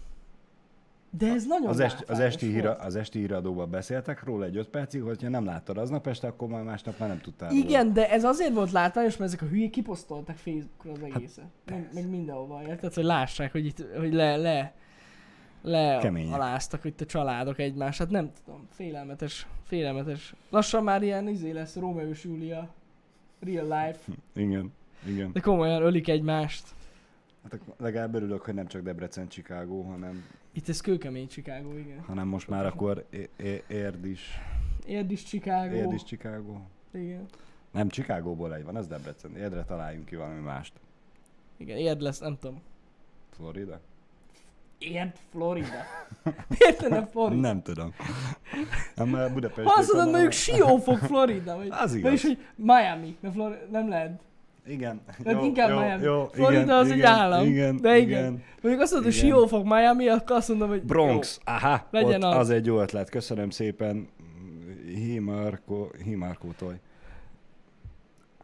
De 1.19 1.27
ez 1.27 1.47
nagyon 1.47 1.69
Az, 1.69 1.81
est, 1.81 2.05
az, 2.11 2.19
esti 2.21 2.47
híra, 2.47 2.75
az 2.75 2.97
esti 2.97 3.19
híradóban 3.19 3.71
beszéltek 3.71 4.25
róla 4.25 4.45
egy 4.45 4.57
öt 4.57 4.69
percig, 4.69 5.03
hogyha 5.03 5.29
nem 5.29 5.45
láttad 5.45 5.79
aznap 5.79 6.07
este, 6.07 6.27
akkor 6.27 6.49
már 6.49 6.63
másnap 6.63 6.99
már 6.99 7.09
nem 7.09 7.21
tudtál 7.21 7.49
róla. 7.51 7.63
Igen, 7.65 7.93
de 7.93 8.11
ez 8.11 8.25
azért 8.25 8.55
volt 8.55 8.71
látványos, 8.71 9.17
mert 9.17 9.33
ezek 9.33 9.43
a 9.49 9.51
hülyék 9.51 9.71
kiposztoltak 9.71 10.37
Facebookra 10.37 10.93
az 10.93 10.99
Hát 11.01 11.11
egészet. 11.15 11.45
meg, 11.65 11.89
meg 11.95 12.09
mindenhova, 12.09 12.63
érted? 12.69 12.95
Hogy 12.95 13.05
lássák, 13.05 13.53
hogy 13.53 13.67
itt, 13.67 13.85
hogy 13.99 14.13
le, 14.13 14.37
le, 14.37 14.75
le 15.65 15.99
Kemények. 16.01 16.35
aláztak 16.35 16.85
itt 16.85 17.01
a 17.01 17.07
családok 17.07 17.59
egymást. 17.59 17.99
Hát 17.99 18.11
nem 18.11 18.31
tudom, 18.45 18.67
félelmetes, 18.71 19.47
félelmetes. 19.63 20.35
Lassan 20.51 20.85
már 20.85 21.03
ilyen 21.03 21.29
izé 21.29 21.51
lesz 21.51 21.77
Rómeó 21.77 22.09
és 22.09 22.25
Júlia. 22.25 22.69
Real 23.41 23.65
life. 23.65 24.13
Igen, 24.35 24.73
igen. 25.07 25.33
De 25.33 25.41
komolyan 25.41 25.83
ölik 25.83 26.09
egymást. 26.09 26.65
Hát 27.43 27.61
legalább 27.79 28.15
örülök, 28.15 28.43
hogy 28.43 28.55
nem 28.55 28.67
csak 28.67 28.83
Debrecen, 28.83 29.29
Chicago, 29.29 29.83
hanem, 29.83 30.25
Itt 30.53 30.69
ez 30.69 30.81
kőkemény 30.81 31.29
Chicago, 31.29 31.77
igen. 31.77 32.01
hanem 32.01 32.27
most 32.29 32.49
már 32.49 32.67
akkor 32.67 33.07
é- 33.11 33.31
é- 33.37 33.65
érd 33.69 34.05
is. 34.07 34.39
Érd 34.87 35.11
is 35.11 35.23
Chicago. 35.23 35.75
Érd 35.75 35.93
is 35.93 36.03
Chicago. 36.03 36.57
Igen. 36.93 37.27
Nem, 37.71 37.89
Chicagóból 37.89 38.55
egy 38.55 38.65
van, 38.65 38.77
az 38.77 38.87
Debrecen. 38.87 39.37
Érdre 39.37 39.65
találjunk 39.65 40.07
ki 40.07 40.17
valami 40.17 40.41
mást. 40.41 40.73
Igen, 41.57 41.77
érd 41.77 42.01
lesz, 42.01 42.19
nem 42.19 42.37
tudom. 42.41 42.61
Florida? 43.31 43.81
Érd 44.79 45.13
Florida. 45.31 45.69
Miért 46.59 46.81
lenne 46.81 47.07
Florida? 47.07 47.41
Nem 47.41 47.63
tudom. 47.63 47.95
Nem, 48.95 49.09
mert 49.09 49.33
Budapest. 49.33 49.69
Azt 49.77 49.93
mondod, 49.93 50.11
mondjuk 50.13 50.33
Siófok, 50.33 50.99
Florida, 50.99 51.57
vagy, 51.57 51.69
Az 51.71 51.95
igaz. 51.95 52.03
vagyis, 52.03 52.23
hogy 52.23 52.39
Miami, 52.55 53.17
mert 53.21 53.35
Florida 53.35 53.61
nem 53.71 53.89
lehet. 53.89 54.21
Igen. 54.67 55.01
Tehát 55.23 55.43
inkább 55.43 55.69
Miami. 55.69 56.05
Jó, 56.05 56.29
Florida 56.33 56.61
igen, 56.63 56.75
az 56.77 56.91
egy 56.91 56.97
igen, 56.97 57.13
állam. 57.13 57.47
Igen, 57.47 57.77
De 57.81 57.97
igen. 57.97 58.09
igen. 58.09 58.43
Mondjuk 58.63 58.83
azt 58.83 58.93
mondod, 58.93 59.13
hogy. 59.13 59.21
Siófok, 59.21 59.65
Miami, 59.65 60.09
akkor 60.09 60.37
azt 60.37 60.49
mondom, 60.49 60.69
hogy 60.69 60.83
Bronx, 60.83 61.41
aha, 61.45 61.87
Legyen 61.91 62.23
ott 62.23 62.33
az. 62.33 62.39
az. 62.39 62.51
egy 62.51 62.67
jó 62.67 62.81
ötlet. 62.81 63.11
Köszönöm 63.11 63.51
szépen. 63.51 64.09
Hi 64.87 65.19
Marco, 65.19 65.87
Hi 66.05 66.15
Marco 66.15 66.49
Toy. 66.59 66.75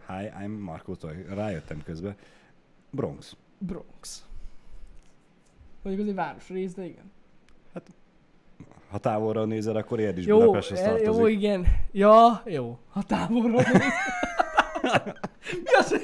Hi, 0.09 0.31
I'm 0.45 0.59
Marco 0.59 0.95
Toy. 0.95 1.25
Rájöttem 1.35 1.83
közben. 1.85 2.15
Bronx. 2.91 3.33
Jó, 3.33 3.67
Bronx. 3.67 4.25
Mondjuk 5.83 6.05
az 6.07 6.11
egy 6.11 6.17
városrész, 6.19 6.75
de 6.75 6.85
igen. 6.85 7.13
Ha 8.91 8.99
távolra 8.99 9.45
nézed, 9.45 9.77
akkor 9.77 10.01
érd 10.01 10.19
is 10.19 10.27
Jó, 10.27 10.39
Budapesthez 10.39 10.81
e, 10.81 10.91
jó, 10.91 10.97
tartozik. 10.97 11.35
igen. 11.37 11.67
Ja, 11.93 12.43
jó. 12.45 12.79
Ha 12.91 13.03
távolról 13.03 13.63
néz. 13.73 13.83
Mi 15.65 15.75
az. 15.79 15.95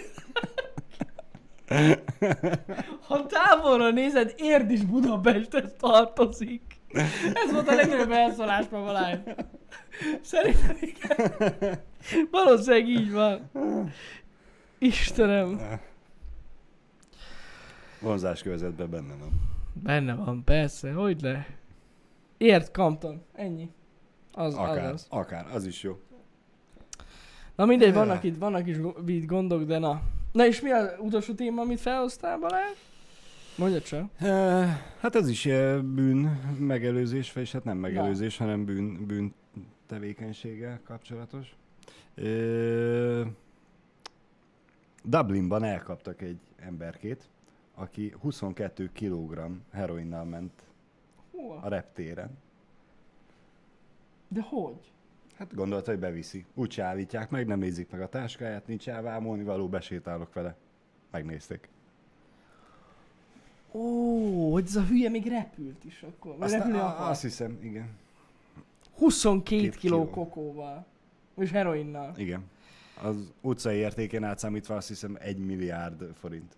Ha 3.01 3.27
távolról 3.27 3.91
nézed, 3.91 4.35
érd 4.37 4.71
is 4.71 4.85
Budapesthez 4.85 5.73
tartozik. 5.79 6.63
Ez 7.35 7.53
volt 7.53 7.69
a 7.69 7.75
legnagyobb 7.75 8.11
elszólás 8.11 8.69
ma 8.71 8.83
Balázs. 8.85 9.19
Szerintem 10.23 10.77
igen. 10.81 11.33
Valószínűleg 12.31 12.89
így 12.89 13.13
van. 13.13 13.51
Istenem. 14.79 15.61
Vonzás 18.01 18.43
körzetben 18.43 18.91
benne 18.91 19.15
van. 19.21 19.56
Benne 19.83 20.15
van, 20.15 20.45
persze, 20.45 20.93
hogy 20.93 21.21
le. 21.23 21.47
Ért 22.37 22.71
Compton, 22.73 23.23
ennyi. 23.33 23.71
Az, 24.33 24.55
Akár, 24.55 24.85
az, 24.85 24.93
az. 24.93 25.07
akár, 25.09 25.47
az 25.53 25.67
is 25.67 25.83
jó. 25.83 25.99
Na 27.57 27.65
mindegy, 27.65 27.93
vannak 27.95 28.23
itt, 28.25 28.39
vannak 28.39 28.67
is 28.67 28.77
itt 29.07 29.27
gondok, 29.27 29.63
de 29.63 29.79
na. 29.79 30.03
Na 30.33 30.47
és 30.47 30.61
mi 30.61 30.71
az 30.71 30.95
utolsó 30.99 31.35
téma, 31.35 31.61
amit 31.63 31.81
felhoztál 31.81 32.39
Balázs? 32.39 32.77
Mondja 33.57 33.81
csak. 33.81 34.11
Eh, 34.19 34.81
Hát 35.01 35.15
ez 35.15 35.29
is 35.29 35.45
bűn 35.85 36.41
megelőzés, 36.59 37.33
vagyis 37.33 37.53
hát 37.53 37.65
nem 37.65 37.79
megelőzés, 37.79 38.37
hanem 38.37 38.65
bűn, 38.65 39.07
bűn 39.07 39.35
tevékenységgel 39.87 40.81
kapcsolatos. 40.85 41.57
Ö, 42.15 43.25
Dublinban 45.05 45.65
elkaptak 45.65 46.23
egy 46.23 46.39
emberkét, 46.59 47.29
aki 47.79 48.15
22 48.21 48.91
kg 48.95 49.41
heroinnal 49.73 50.25
ment 50.25 50.63
Hol? 51.31 51.61
a 51.63 51.69
reptéren. 51.69 52.31
De 54.29 54.41
hogy? 54.43 54.93
Hát 55.35 55.55
gondolta, 55.55 55.91
hogy 55.91 56.01
beviszi. 56.01 56.45
Úgy 56.55 56.81
állítják 56.81 57.31
meg, 57.31 57.47
nem 57.47 57.59
nézik 57.59 57.91
meg 57.91 58.01
a 58.01 58.09
táskáját, 58.09 58.67
nincs 58.67 58.89
elvámolni 58.89 59.43
való, 59.43 59.69
besétálok 59.69 60.33
vele. 60.33 60.57
Megnézték. 61.11 61.69
Ó, 63.73 64.53
hogy 64.53 64.65
ez 64.67 64.77
a 64.77 64.83
hülye 64.85 65.09
még 65.09 65.27
repült 65.27 65.85
is 65.85 66.03
akkor. 66.03 66.37
Vagy 66.37 66.51
repülni 66.51 66.79
akar. 66.79 67.11
azt 67.11 67.23
hiszem, 67.23 67.59
igen. 67.63 67.89
22 68.99 69.61
Két 69.61 69.75
kiló 69.77 69.99
kiló. 70.05 70.11
kokóval. 70.11 70.87
És 71.37 71.51
heroinnal. 71.51 72.13
Igen. 72.17 72.45
Az 73.03 73.33
utcai 73.41 73.77
értékén 73.77 74.25
átszámítva 74.25 74.75
azt 74.77 74.89
hiszem 74.89 75.17
1 75.21 75.39
milliárd 75.39 76.05
forint. 76.15 76.57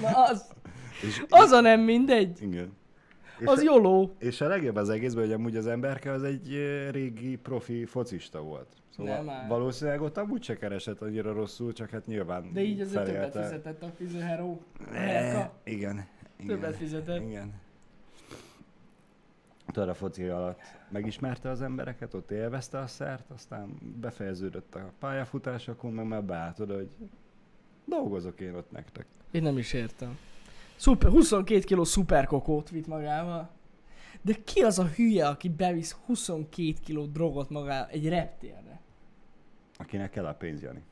Na 0.00 0.22
az, 0.24 0.46
És 1.02 1.24
az 1.28 1.50
a 1.50 1.60
nem 1.60 1.80
mindegy. 1.80 2.42
Igen. 2.42 2.72
És 3.38 3.46
Az 3.46 3.62
jóló. 3.62 4.14
És 4.18 4.40
a 4.40 4.46
legjobb 4.48 4.76
az 4.76 4.88
egészben, 4.88 5.24
hogy 5.24 5.32
amúgy 5.32 5.56
az 5.56 5.66
emberke 5.66 6.10
az 6.10 6.22
egy 6.22 6.52
ö, 6.52 6.90
régi 6.90 7.36
profi 7.36 7.84
focista 7.84 8.40
volt. 8.42 8.68
Szóval 8.96 9.14
Nem 9.16 9.28
áll. 9.28 9.46
valószínűleg 9.48 10.00
ott 10.00 10.16
amúgy 10.16 10.42
se 10.42 10.56
keresett 10.56 11.00
annyira 11.02 11.32
rosszul, 11.32 11.72
csak 11.72 11.90
hát 11.90 12.06
nyilván 12.06 12.52
De 12.52 12.60
így 12.62 12.80
azért 12.80 13.04
többet 13.04 13.32
felélte. 13.32 13.42
fizetett 13.42 13.82
a 13.82 13.88
Fizu 13.96 14.18
Hero. 14.18 14.58
Eh. 14.92 15.48
Igen. 15.64 16.04
Többet 16.46 16.58
igen. 16.58 16.72
fizetett. 16.72 17.20
Igen. 17.22 17.52
Tudod, 19.72 19.88
a 19.88 19.94
foci 19.94 20.24
alatt 20.24 20.60
megismerte 20.90 21.50
az 21.50 21.62
embereket, 21.62 22.14
ott 22.14 22.30
élvezte 22.30 22.78
a 22.78 22.86
szert, 22.86 23.30
aztán 23.30 23.78
befejeződött 24.00 24.74
a 24.74 24.92
pályafutás, 24.98 25.68
akkor 25.68 25.90
meg 25.90 26.06
már 26.06 26.24
beállt 26.24 26.60
oda, 26.60 26.74
hogy 26.74 26.88
dolgozok 27.84 28.40
én 28.40 28.54
ott 28.54 28.70
nektek. 28.70 29.06
Én 29.30 29.42
nem 29.42 29.58
is 29.58 29.72
értem. 29.72 30.18
Szuper, 30.76 31.10
22 31.10 31.60
kiló 31.60 31.84
szuperkokót 31.84 32.70
vitt 32.70 32.86
magával. 32.86 33.50
De 34.22 34.34
ki 34.44 34.60
az 34.60 34.78
a 34.78 34.86
hülye, 34.86 35.28
aki 35.28 35.48
bevisz 35.48 35.96
22 36.06 36.72
kiló 36.84 37.04
drogot 37.06 37.50
magával 37.50 37.88
egy 37.90 38.08
reptérre? 38.08 38.80
Akinek 39.76 40.10
kell 40.10 40.26
a 40.26 40.34
pénz, 40.34 40.62
Jani. 40.62 40.82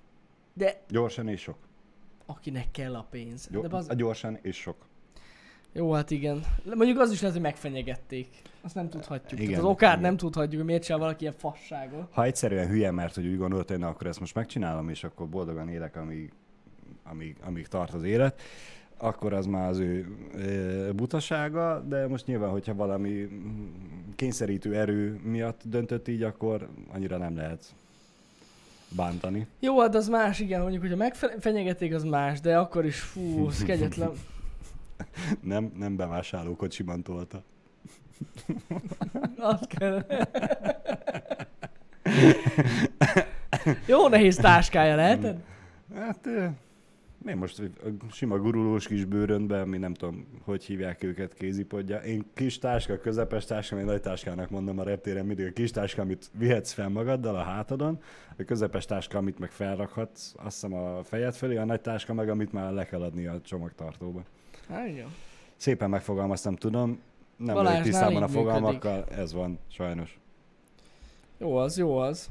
De 0.54 0.80
Gyorsan 0.88 1.28
és 1.28 1.40
sok. 1.40 1.56
akinek 2.26 2.70
kell 2.70 2.94
a 2.94 3.06
pénz. 3.10 3.48
Jó, 3.52 3.60
De 3.60 3.76
az... 3.76 3.88
a 3.88 3.94
gyorsan 3.94 4.38
és 4.42 4.56
sok. 4.56 4.76
Jó, 5.72 5.92
hát 5.92 6.10
igen. 6.10 6.44
Mondjuk 6.74 6.98
az 6.98 7.10
is 7.12 7.18
lehet, 7.20 7.34
hogy 7.34 7.44
megfenyegették. 7.44 8.28
Azt 8.60 8.74
nem 8.74 8.88
tudhatjuk. 8.88 9.40
Igen, 9.40 9.52
Tehát 9.52 9.64
az 9.64 9.70
okát 9.70 9.90
igen. 9.90 10.02
nem 10.02 10.16
tudhatjuk, 10.16 10.56
hogy 10.56 10.64
miért 10.64 10.82
csinál 10.82 10.98
valaki 11.00 11.22
ilyen 11.22 11.34
fasságot. 11.38 12.12
Ha 12.12 12.24
egyszerűen 12.24 12.68
hülye, 12.68 12.90
mert 12.90 13.14
hogy 13.14 13.26
úgy 13.26 13.36
gondolt, 13.38 13.68
hogy 13.68 13.78
na, 13.78 13.88
akkor 13.88 14.06
ezt 14.06 14.20
most 14.20 14.34
megcsinálom, 14.34 14.88
és 14.88 15.04
akkor 15.04 15.28
boldogan 15.28 15.68
élek, 15.68 15.96
amíg, 15.96 16.32
amíg, 17.02 17.36
amíg 17.44 17.66
tart 17.66 17.94
az 17.94 18.02
élet, 18.02 18.40
akkor 18.96 19.32
az 19.32 19.46
már 19.46 19.68
az 19.68 19.78
ő 19.78 20.06
butasága, 20.94 21.84
de 21.88 22.08
most 22.08 22.26
nyilván, 22.26 22.50
hogyha 22.50 22.74
valami 22.74 23.28
kényszerítő 24.16 24.76
erő 24.76 25.20
miatt 25.22 25.60
döntött 25.64 26.08
így, 26.08 26.22
akkor 26.22 26.68
annyira 26.92 27.16
nem 27.16 27.36
lehet 27.36 27.74
bántani. 28.88 29.46
Jó, 29.60 29.80
hát 29.80 29.94
az 29.94 30.08
más, 30.08 30.38
igen, 30.38 30.60
mondjuk, 30.60 30.82
hogyha 30.82 30.96
megfenyegették, 30.96 31.94
az 31.94 32.04
más, 32.04 32.40
de 32.40 32.58
akkor 32.58 32.84
is, 32.84 33.00
fú, 33.00 33.46
az 33.46 33.62
kegyetlen. 33.62 34.10
Nem, 35.40 35.72
nem 35.78 35.96
bevásárlókocsiban 35.96 37.02
tolta. 37.02 37.42
Azt 39.36 39.66
kell. 39.66 40.06
Jó 43.86 44.08
nehéz 44.08 44.36
táskája 44.36 44.96
leheted? 44.96 45.36
Hát, 45.94 46.28
én 47.26 47.36
most 47.36 47.58
a 47.60 48.12
sima 48.12 48.38
gurulós 48.38 48.86
kis 48.86 49.04
bőrönben, 49.04 49.60
ami 49.60 49.78
nem 49.78 49.94
tudom, 49.94 50.26
hogy 50.44 50.64
hívják 50.64 51.02
őket 51.02 51.34
kézipodja. 51.34 51.98
Én 51.98 52.24
kis 52.34 52.58
táska, 52.58 52.98
közepes 52.98 53.44
táska, 53.44 53.78
én 53.78 53.84
nagy 53.84 54.00
táskának 54.00 54.50
mondom 54.50 54.78
a 54.78 54.82
reptéren 54.82 55.26
mindig 55.26 55.46
a 55.46 55.52
kis 55.52 55.70
táska, 55.70 56.02
amit 56.02 56.30
vihetsz 56.38 56.72
fel 56.72 56.88
magaddal 56.88 57.36
a 57.36 57.42
hátadon, 57.42 58.00
a 58.38 58.42
közepes 58.42 58.84
táska, 58.84 59.18
amit 59.18 59.38
meg 59.38 59.50
felrakhatsz, 59.50 60.32
azt 60.36 60.60
hiszem 60.60 60.74
a 60.74 61.02
fejed 61.02 61.34
fölé, 61.34 61.56
a 61.56 61.64
nagy 61.64 61.80
táska 61.80 62.14
meg, 62.14 62.28
amit 62.28 62.52
már 62.52 62.72
le 62.72 62.84
kell 62.84 63.02
adni 63.02 63.26
a 63.26 63.40
csomagtartóba. 63.40 64.22
Hát 64.68 64.88
igen. 64.88 65.08
Szépen 65.56 65.90
megfogalmaztam, 65.90 66.56
tudom, 66.56 67.00
nem 67.36 67.54
vagyok 67.54 67.82
tisztában 67.82 68.22
a 68.22 68.28
fogalmakkal, 68.28 69.04
ez 69.04 69.32
van, 69.32 69.58
sajnos. 69.68 70.18
Jó 71.38 71.56
az, 71.56 71.78
jó 71.78 71.96
az. 71.96 72.28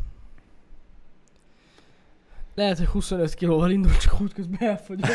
Lehet, 2.56 2.78
hogy 2.78 2.88
25 2.88 3.34
kilóval 3.34 3.72
indul, 3.72 3.98
csak 3.98 4.22
útközben 4.22 4.60
elfogyott. 4.70 5.10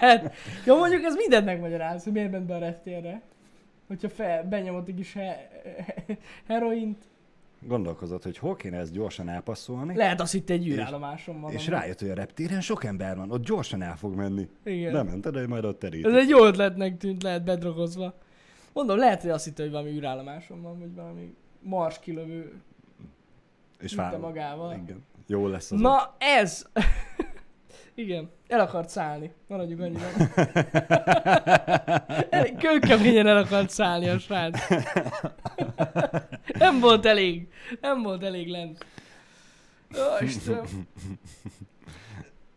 Lehet. 0.00 0.34
Ja, 0.66 0.74
mondjuk 0.74 1.02
ez 1.04 1.14
mindent 1.14 1.44
megmagyaráz, 1.44 2.04
hogy 2.04 2.12
miért 2.12 2.30
ment 2.30 2.46
be 2.46 2.54
a 2.54 2.58
reptérre. 2.58 3.22
Hogyha 3.86 4.08
fel, 4.08 4.44
benyomott 4.44 4.88
egy 4.88 4.94
kis 4.94 5.12
he, 5.12 5.48
heroint. 6.48 7.04
Gondolkozott, 7.60 8.22
hogy 8.22 8.38
hol 8.38 8.56
kéne 8.56 8.78
ezt 8.78 8.92
gyorsan 8.92 9.28
elpasszolni, 9.28 9.96
Lehet 9.96 10.20
azt 10.20 10.34
itt 10.34 10.50
egy 10.50 10.66
űrállomáson 10.68 11.40
van. 11.40 11.52
és 11.52 11.66
rájött, 11.66 12.00
hogy 12.00 12.10
a 12.10 12.14
reptéren 12.14 12.60
sok 12.60 12.84
ember 12.84 13.16
van, 13.16 13.30
ott 13.30 13.44
gyorsan 13.44 13.82
el 13.82 13.96
fog 13.96 14.14
menni. 14.14 14.48
Igen. 14.64 14.92
Bement 14.92 15.26
oda, 15.26 15.38
hogy 15.38 15.48
majd 15.48 15.64
ott 15.64 15.78
terít. 15.78 16.06
Ez 16.06 16.14
egy 16.14 16.28
jó 16.28 16.44
ötletnek 16.44 16.96
tűnt, 16.96 17.22
lehet 17.22 17.44
bedrogozva. 17.44 18.14
Mondom, 18.72 18.96
lehet, 18.98 19.20
hogy 19.22 19.30
azt 19.30 19.44
hitte, 19.44 19.62
hogy 19.62 19.70
valami 19.72 19.90
űrállomáson 19.90 20.62
van, 20.62 20.78
vagy 20.78 20.94
valami 20.94 21.34
mars 21.60 21.98
kilövő 21.98 22.52
És 23.80 23.94
fáll. 23.94 24.18
magával. 24.18 24.72
Igen. 24.82 25.04
Jó 25.26 25.46
lesz 25.46 25.70
az. 25.70 25.80
Na 25.80 26.14
ez! 26.18 26.66
Igen, 27.94 28.30
el 28.46 28.60
akart 28.60 28.88
szállni. 28.88 29.32
Maradjuk 29.46 29.80
annyiban. 29.80 30.10
Elég 32.30 32.56
kőkeményen 32.56 33.26
el 33.26 33.36
akart 33.36 33.70
szállni 33.70 34.08
a 34.08 34.18
srác. 34.18 34.58
Nem 36.58 36.80
volt 36.80 37.06
elég. 37.06 37.48
Nem 37.80 38.02
volt 38.02 38.22
elég 38.22 38.48
lent. 38.48 38.86
Ó, 39.94 40.24
Istenem, 40.24 40.64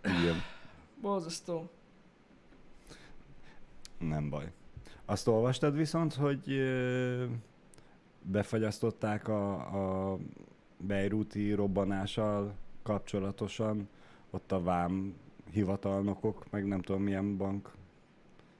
Igen. 0.03 0.41
borzasztó. 1.01 1.71
Nem 3.99 4.29
baj. 4.29 4.51
Azt 5.05 5.27
olvastad 5.27 5.75
viszont, 5.75 6.13
hogy 6.13 6.61
befagyasztották 8.21 9.27
a, 9.27 9.53
a 10.13 10.17
Beiruti 10.81 11.53
robbanással 11.53 12.53
kapcsolatosan 12.83 13.89
ott 14.29 14.51
a 14.51 14.61
vám 14.61 15.15
hivatalnokok, 15.51 16.45
meg 16.49 16.67
nem 16.67 16.81
tudom 16.81 17.01
milyen 17.01 17.37
bank, 17.37 17.71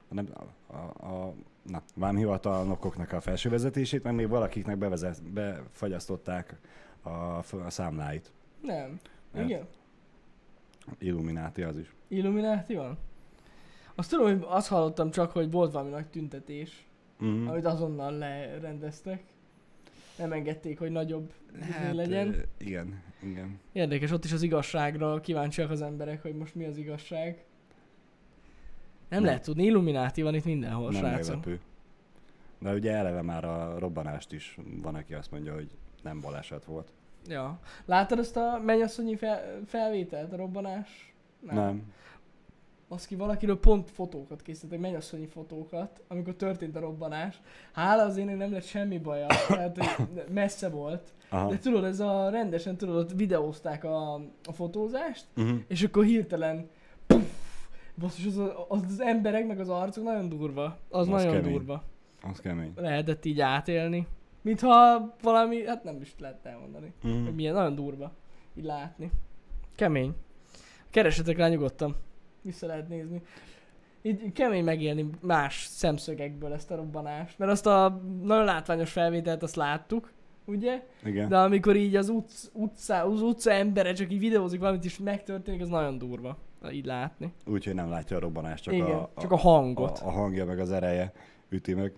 nem, 0.08 0.28
a, 0.66 0.74
a, 0.76 1.06
a 1.06 1.34
na, 1.62 1.82
vám 1.94 2.16
hivatalnokoknak 2.16 3.12
a 3.12 3.20
felső 3.20 3.48
vezetését, 3.48 4.02
meg 4.02 4.14
még 4.14 4.28
valakiknek 4.28 4.78
bevezet, 4.78 5.22
befagyasztották 5.22 6.60
a, 7.02 7.08
a 7.64 7.70
számláit. 7.70 8.32
Nem. 8.60 9.00
Hát. 9.34 9.44
Igen? 9.44 9.66
Illumináti 10.98 11.62
az 11.62 11.78
is. 11.78 11.94
Illumináti 12.08 12.74
van? 12.74 12.98
Azt 13.94 14.10
tudom, 14.10 14.26
hogy 14.26 14.44
azt 14.48 14.68
hallottam 14.68 15.10
csak, 15.10 15.30
hogy 15.30 15.50
volt 15.50 15.72
valami 15.72 15.90
nagy 15.90 16.06
tüntetés, 16.06 16.86
Mm. 17.24 17.46
amit 17.48 17.64
azonnal 17.64 18.12
lerendeztek. 18.12 19.22
Nem 20.22 20.32
engedték, 20.32 20.78
hogy 20.78 20.90
nagyobb 20.90 21.32
hát, 21.60 21.94
legyen. 21.94 22.44
igen, 22.58 23.02
igen. 23.22 23.60
Érdekes, 23.72 24.10
ott 24.10 24.24
is 24.24 24.32
az 24.32 24.42
igazságra 24.42 25.20
kíváncsiak 25.20 25.70
az 25.70 25.82
emberek, 25.82 26.22
hogy 26.22 26.34
most 26.34 26.54
mi 26.54 26.64
az 26.64 26.76
igazság. 26.76 27.44
Nem, 29.08 29.20
Nem. 29.20 29.24
lehet 29.24 29.42
tudni, 29.42 29.64
Illumináti 29.64 30.22
van 30.22 30.34
itt 30.34 30.44
mindenhol, 30.44 30.90
nem 30.90 31.00
srácok. 31.00 31.34
meglepő. 31.34 31.60
De 32.58 32.72
ugye 32.72 32.92
eleve 32.92 33.22
már 33.22 33.44
a 33.44 33.78
robbanást 33.78 34.32
is 34.32 34.58
van, 34.82 34.94
aki 34.94 35.14
azt 35.14 35.30
mondja, 35.30 35.54
hogy 35.54 35.70
nem 36.02 36.20
baleset 36.20 36.64
volt. 36.64 36.92
Ja. 37.26 37.58
Láttad 37.84 38.18
azt 38.18 38.36
a 38.36 38.60
mennyasszonyi 38.64 39.16
fel, 39.16 39.60
felvételt, 39.66 40.32
a 40.32 40.36
robbanás? 40.36 41.14
Nem. 41.40 41.54
nem. 41.56 41.92
Az 42.92 43.06
ki 43.06 43.14
valakiről 43.16 43.58
pont 43.60 43.90
fotókat 43.90 44.42
készítettek, 44.42 44.78
mennyasszonyi 44.80 45.26
fotókat, 45.26 46.00
amikor 46.08 46.34
történt 46.34 46.76
a 46.76 46.80
robbanás. 46.80 47.40
Hála 47.72 48.02
az 48.02 48.16
én 48.16 48.36
nem 48.36 48.52
lett 48.52 48.64
semmi 48.64 48.98
baja, 48.98 49.26
tehát 49.48 49.78
hogy 49.78 50.24
messze 50.32 50.68
volt. 50.68 51.12
Aha. 51.28 51.48
De 51.50 51.58
tudod, 51.58 51.84
ez 51.84 52.00
a 52.00 52.28
rendesen, 52.30 52.76
tudod, 52.76 52.96
ott 52.96 53.12
videózták 53.12 53.84
a, 53.84 54.14
a 54.44 54.52
fotózást, 54.52 55.26
Uh-huh. 55.36 55.58
És 55.66 55.82
akkor 55.82 56.04
hirtelen 56.04 56.68
puff, 57.06 57.22
basszus, 57.98 58.26
az, 58.26 58.38
az, 58.68 58.82
az 58.88 59.00
emberek 59.00 59.46
meg 59.46 59.60
az 59.60 59.68
arcok 59.68 60.04
nagyon 60.04 60.28
durva. 60.28 60.64
Az, 60.64 60.76
Az 61.00 61.06
nagyon 61.06 61.32
kemény. 61.32 61.52
durva. 61.52 61.82
Az 62.22 62.40
kemény. 62.40 62.72
Lehetett 62.76 63.24
így 63.24 63.40
átélni. 63.40 64.06
Mintha 64.42 65.14
valami, 65.22 65.66
hát 65.66 65.84
nem 65.84 66.00
is 66.00 66.14
lehet 66.18 66.46
elmondani. 66.46 66.92
Hogy 67.02 67.10
Uh-huh. 67.10 67.34
milyen, 67.34 67.54
nagyon 67.54 67.74
durva. 67.74 68.12
Így 68.54 68.64
látni. 68.64 69.10
Kemény. 69.76 70.12
Keresetek 70.90 71.36
rá 71.36 71.48
nyugodtan. 71.48 71.96
Vissza 72.42 72.66
lehet 72.66 72.88
nézni. 72.88 73.22
Így 74.02 74.32
kemény 74.32 74.64
megélni 74.64 75.10
más 75.20 75.64
szemszögekből 75.64 76.52
ezt 76.52 76.70
a 76.70 76.76
robbanást. 76.76 77.38
Mert 77.38 77.50
azt 77.50 77.66
a 77.66 78.02
nagyon 78.22 78.44
látványos 78.44 78.92
felvételt 78.92 79.42
azt 79.42 79.56
láttuk, 79.56 80.12
ugye? 80.44 80.82
Igen. 81.04 81.28
De 81.28 81.38
amikor 81.38 81.76
így 81.76 81.96
az, 81.96 82.08
utc, 82.08 82.48
utca, 82.52 83.04
az 83.04 83.22
utca 83.22 83.50
embere 83.50 83.92
csak 83.92 84.12
így 84.12 84.18
videózik 84.18 84.60
valamit 84.60 84.84
is 84.84 84.98
megtörténik, 84.98 85.60
az 85.60 85.68
nagyon 85.68 85.98
durva. 85.98 86.38
Így 86.72 86.86
látni. 86.86 87.32
Úgyhogy 87.46 87.74
nem 87.74 87.88
látja 87.88 88.16
a 88.16 88.20
robbanást, 88.20 88.62
csak, 88.62 88.74
Igen, 88.74 88.86
a, 88.86 89.10
a, 89.14 89.20
csak 89.20 89.32
a 89.32 89.36
hangot. 89.36 89.98
a, 89.98 90.06
a 90.06 90.10
hangja 90.10 90.44
meg 90.44 90.58
az 90.58 90.70
ereje 90.70 91.12
üti 91.48 91.74
meg. 91.74 91.92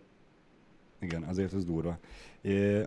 Igen, 1.01 1.23
azért 1.23 1.55
ez 1.55 1.65
durva. 1.65 1.99
É, 2.41 2.83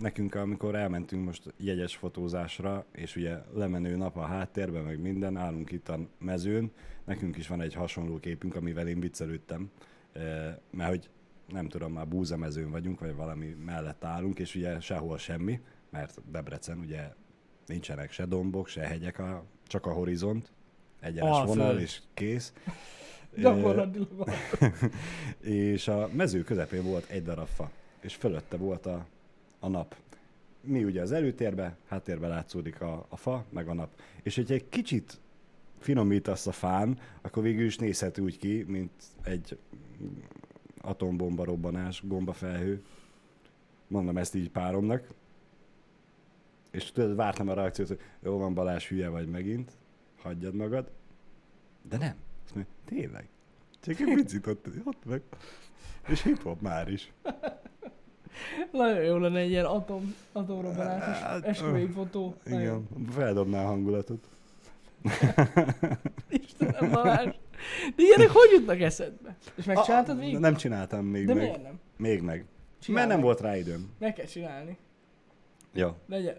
nekünk, 0.00 0.34
amikor 0.34 0.74
elmentünk 0.74 1.24
most 1.24 1.54
jegyes 1.56 1.96
fotózásra, 1.96 2.84
és 2.92 3.16
ugye 3.16 3.38
lemenő 3.54 3.96
nap 3.96 4.16
a 4.16 4.26
háttérben, 4.26 4.82
meg 4.82 5.00
minden, 5.00 5.36
állunk 5.36 5.70
itt 5.70 5.88
a 5.88 5.98
mezőn, 6.18 6.70
nekünk 7.04 7.36
is 7.36 7.48
van 7.48 7.60
egy 7.60 7.74
hasonló 7.74 8.18
képünk, 8.18 8.54
amivel 8.54 8.88
én 8.88 9.00
viccelődtem, 9.00 9.70
Eh, 10.18 10.54
mert 10.70 10.90
hogy 10.90 11.08
nem 11.48 11.68
tudom, 11.68 11.92
már 11.92 12.08
búzamezőn 12.08 12.70
vagyunk, 12.70 13.00
vagy 13.00 13.14
valami 13.14 13.46
mellett 13.64 14.04
állunk, 14.04 14.38
és 14.38 14.54
ugye 14.54 14.80
sehol 14.80 15.18
semmi, 15.18 15.60
mert 15.90 16.20
Debrecen 16.30 16.78
ugye 16.78 17.12
nincsenek 17.66 18.12
se 18.12 18.26
dombok, 18.26 18.68
se 18.68 18.80
hegyek, 18.80 19.18
a, 19.18 19.44
csak 19.66 19.86
a 19.86 19.92
horizont, 19.92 20.52
egyenes 21.00 21.44
vonal, 21.44 21.78
és 21.78 22.00
kész. 22.14 22.52
Gyakorlatilag 23.36 24.16
van. 24.16 24.28
és 25.40 25.88
a 25.88 26.08
mező 26.12 26.42
közepén 26.42 26.82
volt 26.82 27.10
egy 27.10 27.22
darab 27.22 27.48
fa, 27.48 27.70
és 28.00 28.14
fölötte 28.14 28.56
volt 28.56 28.86
a, 28.86 29.06
a 29.58 29.68
nap. 29.68 29.96
Mi 30.60 30.84
ugye 30.84 31.02
az 31.02 31.12
előtérbe, 31.12 31.76
háttérbe 31.86 32.28
látszódik 32.28 32.80
a, 32.80 33.06
a 33.08 33.16
fa, 33.16 33.44
meg 33.48 33.68
a 33.68 33.74
nap. 33.74 34.00
És 34.22 34.34
hogyha 34.34 34.54
egy 34.54 34.68
kicsit 34.68 35.20
finomítasz 35.78 36.46
a 36.46 36.52
fán, 36.52 36.98
akkor 37.20 37.42
végül 37.42 37.64
is 37.64 37.76
nézhet 37.76 38.18
úgy 38.18 38.38
ki, 38.38 38.64
mint 38.68 38.92
egy 39.22 39.58
atombomba 40.80 41.44
robbanás, 41.44 42.02
gombafelhő. 42.06 42.82
Mondom 43.86 44.16
ezt 44.16 44.34
így 44.34 44.50
páromnak. 44.50 45.06
És 46.70 46.92
tudod, 46.92 47.16
vártam 47.16 47.48
a 47.48 47.54
reakciót, 47.54 47.88
hogy 47.88 48.00
jó 48.22 48.38
van 48.38 48.54
Balázs, 48.54 48.86
hülye 48.86 49.08
vagy 49.08 49.28
megint, 49.28 49.72
hagyjad 50.22 50.54
magad. 50.54 50.90
De 51.88 51.96
nem. 51.96 52.14
Azt 52.44 52.54
mondja, 52.54 52.72
tényleg. 52.84 53.28
Csak 53.80 54.00
egy 54.00 54.14
picit 54.14 54.46
ott, 54.46 54.66
ott 54.84 55.04
meg. 55.04 55.22
És 56.08 56.22
hip-hop 56.22 56.60
már 56.60 56.88
is. 56.88 57.12
Nagyon 58.72 59.02
jó 59.02 59.16
lenne 59.16 59.38
egy 59.38 59.50
ilyen 59.50 59.64
atom, 59.64 60.14
atomrobbanásos 60.32 61.18
Hát, 61.22 61.44
esküvői 61.44 61.86
fotó. 61.86 62.34
Nagyon. 62.44 62.60
Igen, 62.60 62.86
feldobná 63.10 63.62
a 63.62 63.66
hangulatot. 63.66 64.28
Istenem, 66.28 66.90
Balázs. 66.90 67.34
De 67.96 68.02
ilyenek 68.02 68.30
hogy 68.30 68.50
jutnak 68.52 68.80
eszedbe? 68.80 69.36
És 69.54 69.64
megcsináltad 69.64 70.18
végig? 70.18 70.38
Nem 70.38 70.56
csináltam 70.56 71.04
még 71.04 71.26
De 71.26 71.34
meg. 71.34 71.42
miért 71.42 71.62
nem? 71.62 71.80
Még 71.96 72.22
meg. 72.22 72.44
Csináld 72.80 73.06
Mert 73.06 73.16
nem 73.16 73.26
volt 73.26 73.40
rá 73.40 73.56
időm. 73.56 73.90
Meg 73.98 74.12
kell 74.12 74.26
csinálni. 74.26 74.76
Ja. 75.74 75.96
Legyen, 76.06 76.36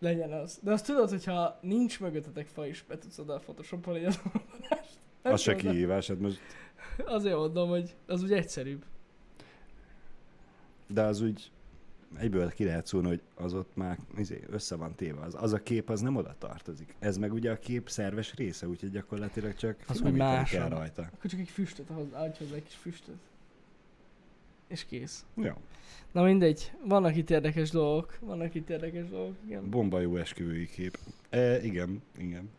legyen 0.00 0.32
az. 0.32 0.58
De 0.62 0.72
azt 0.72 0.86
tudod, 0.86 1.10
hogyha 1.10 1.58
nincs 1.62 2.00
mögöttetek 2.00 2.46
fa 2.46 2.66
is, 2.66 2.84
be 2.88 2.98
tudsz 2.98 3.18
oda 3.18 3.38
photoshopolni 3.38 4.04
az 4.04 4.18
atomrobbanást. 4.24 4.98
Nem 5.22 5.32
Az 5.32 5.40
se 5.40 5.54
kihívás, 5.54 6.06
hát 6.06 6.18
most, 6.18 6.40
Azért 7.06 7.36
mondom, 7.36 7.68
hogy 7.68 7.94
az 8.06 8.22
úgy 8.22 8.32
egyszerűbb. 8.32 8.84
De 10.86 11.02
az 11.02 11.20
úgy 11.20 11.50
egyből 12.18 12.50
ki 12.50 12.64
lehet 12.64 12.86
szólni, 12.86 13.08
hogy 13.08 13.22
az 13.34 13.54
ott 13.54 13.70
már 13.76 13.98
izé, 14.18 14.42
össze 14.50 14.76
van 14.76 14.94
téve. 14.94 15.20
Az, 15.20 15.34
az 15.38 15.52
a 15.52 15.62
kép 15.62 15.90
az 15.90 16.00
nem 16.00 16.16
oda 16.16 16.34
tartozik. 16.38 16.94
Ez 16.98 17.16
meg 17.16 17.32
ugye 17.32 17.50
a 17.50 17.58
kép 17.58 17.88
szerves 17.88 18.34
része, 18.34 18.68
úgyhogy 18.68 18.90
gyakorlatilag 18.90 19.54
csak 19.54 19.76
Az, 19.86 19.96
finomítani 19.96 20.30
másabb. 20.30 20.60
kell 20.60 20.68
rajta. 20.68 21.02
Akkor 21.14 21.30
csak 21.30 21.40
egy 21.40 21.48
füstöt, 21.48 21.90
ahhoz 21.90 22.06
adj 22.12 22.38
hozzá 22.38 22.54
egy 22.54 22.62
kis 22.62 22.74
füstöt. 22.74 23.16
És 24.68 24.84
kész. 24.84 25.24
Ja. 25.36 25.56
Na 26.12 26.22
mindegy, 26.22 26.72
vannak 26.84 27.16
itt 27.16 27.30
érdekes 27.30 27.70
dolgok. 27.70 28.18
Vannak 28.20 28.54
itt 28.54 28.70
érdekes 28.70 29.08
dolgok, 29.08 29.34
igen. 29.46 29.70
Bomba 29.70 30.00
jó 30.00 30.16
esküvői 30.16 30.66
kép. 30.68 30.98
E, 31.30 31.62
igen, 31.62 32.02
igen. 32.18 32.50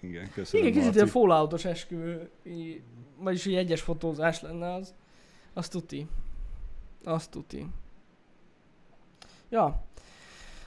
Igen, 0.00 0.30
köszönöm. 0.30 0.66
Igen, 0.66 0.78
kicsit 0.80 0.94
ilyen 0.94 1.06
falloutos 1.06 1.64
esküvő, 1.64 2.30
vagyis 3.18 3.44
hogy 3.44 3.54
egyes 3.54 3.80
fotózás 3.80 4.40
lenne 4.40 4.74
az. 4.74 4.94
Azt 5.52 5.70
tuti. 5.72 6.06
Azt 7.06 7.30
tuti. 7.30 7.66
Ja. 9.48 9.84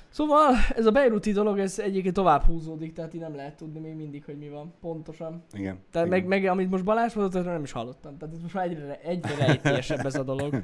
Szóval 0.10 0.54
ez 0.76 0.86
a 0.86 0.92
beiruti 0.92 1.32
dolog, 1.32 1.60
ez 1.60 1.80
egyébként 1.80 2.14
tovább 2.16 2.44
húzódik, 2.44 2.94
tehát 2.94 3.14
így 3.14 3.22
nem 3.22 3.36
lehet 3.36 3.56
tudni 3.58 3.80
még 3.80 3.96
mindig, 3.96 4.26
hogy 4.26 4.38
mi 4.38 4.50
van 4.50 4.74
pontosan. 4.82 5.44
Igen. 5.54 5.80
Tehát 5.92 6.08
igen. 6.08 6.20
meg, 6.20 6.28
meg, 6.28 6.46
amit 6.52 6.70
most 6.70 6.84
Balázs 6.84 7.14
mondott, 7.14 7.36
arról 7.36 7.52
nem 7.54 7.64
is 7.64 7.72
hallottam. 7.72 8.18
Tehát 8.18 8.36
ez 8.36 8.42
most 8.42 8.54
már 8.54 8.66
egyre, 8.66 9.00
egyre 9.02 9.36
rejtélyesebb 9.36 10.06
ez 10.06 10.16
a 10.16 10.24
dolog. 10.24 10.64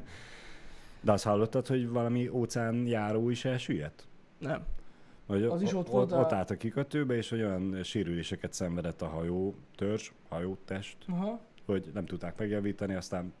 De 1.00 1.12
azt 1.12 1.24
hallottad, 1.24 1.66
hogy 1.66 1.88
valami 1.88 2.28
óceánjáró 2.28 3.30
is 3.30 3.44
elsüllyedt? 3.44 4.06
Nem. 4.38 4.64
Vagy 5.26 5.42
Az 5.42 5.62
is 5.62 5.72
ott 5.72 5.78
ott, 5.78 5.88
volt 5.88 6.12
a- 6.12 6.18
ott 6.20 6.32
állt 6.32 6.50
a 6.50 6.56
kikötőbe, 6.56 7.14
és 7.16 7.30
olyan 7.30 7.82
sérüléseket 7.82 8.52
szenvedett 8.52 9.02
a 9.02 9.06
hajó 9.06 9.54
törzs, 9.76 10.10
hajótest, 10.28 10.96
Aha. 11.08 11.40
hogy 11.64 11.90
nem 11.94 12.06
tudták 12.06 12.38
megjavítani, 12.38 12.94
aztán 12.94 13.32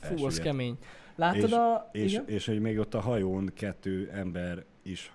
Fú, 0.00 0.24
az 0.26 0.38
kemény. 0.38 0.78
Láttad 1.14 1.42
És- 1.42 1.52
a... 1.52 1.88
És, 1.92 2.12
igen? 2.12 2.24
és 2.28 2.46
hogy 2.46 2.60
még 2.60 2.78
ott 2.78 2.94
a 2.94 3.00
hajón 3.00 3.50
kettő 3.54 4.10
ember 4.12 4.64
is 4.82 5.12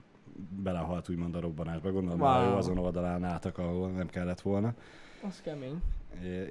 belehalt 0.50 1.10
úgymond 1.10 1.36
a 1.36 1.40
robbanásba. 1.40 1.92
Gondolom, 1.92 2.20
Wow. 2.20 2.30
a 2.30 2.58
azon 2.58 2.78
oldalán 2.78 3.24
álltak, 3.24 3.58
ahol 3.58 3.90
nem 3.92 4.08
kellett 4.08 4.42
volna. 4.42 4.74
Az 5.28 5.42
kemény. 5.42 5.82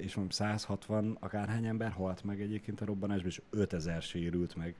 És 0.01 0.15
mondjuk 0.15 0.31
160 0.31 1.17
akárhány 1.19 1.65
ember 1.65 1.91
halt 1.91 2.23
meg 2.23 2.41
egyébként 2.41 2.81
a 2.81 2.85
robbanásban, 2.85 3.27
és 3.27 3.41
5000 3.49 4.01
sérült 4.01 4.55
meg. 4.55 4.75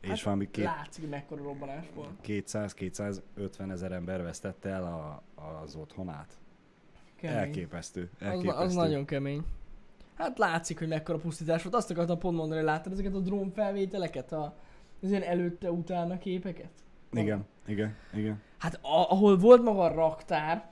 És 0.00 0.08
Hát 0.08 0.20
valami 0.20 0.50
két, 0.50 0.64
Látszik, 0.64 1.08
mekkora 1.08 1.42
robbanás 1.42 1.84
volt. 1.94 2.10
200-250 2.26 3.70
ezer 3.70 3.92
ember 3.92 4.22
vesztette 4.22 4.68
el 4.68 4.84
a, 4.84 5.22
az 5.62 5.74
otthonát. 5.76 6.38
Kemény. 7.16 7.36
Elképesztő. 7.36 8.10
Az, 8.20 8.26
elképesztő. 8.26 8.60
az 8.62 8.74
nagyon 8.74 9.04
kemény. 9.04 9.42
Hát 10.16 10.38
látszik, 10.38 10.78
hogy 10.78 10.88
mekkora 10.88 11.18
pusztítás 11.18 11.62
volt. 11.62 11.74
Azt 11.74 11.90
akartam 11.90 12.18
pont 12.18 12.36
mondani, 12.36 12.60
hogy 12.60 12.68
láttad 12.68 12.92
ezeket 12.92 13.14
a 13.14 13.18
drón 13.20 13.50
felvételeket? 13.50 14.32
A, 14.32 14.56
az 15.02 15.10
ilyen 15.10 15.22
előtte-utána 15.22 16.18
képeket? 16.18 16.70
Igen, 17.12 17.44
igen, 17.66 17.94
igen. 18.14 18.40
Hát 18.58 18.74
a, 18.74 19.10
ahol 19.10 19.36
volt 19.38 19.62
maga 19.62 19.82
a 19.82 19.94
raktár, 19.94 20.70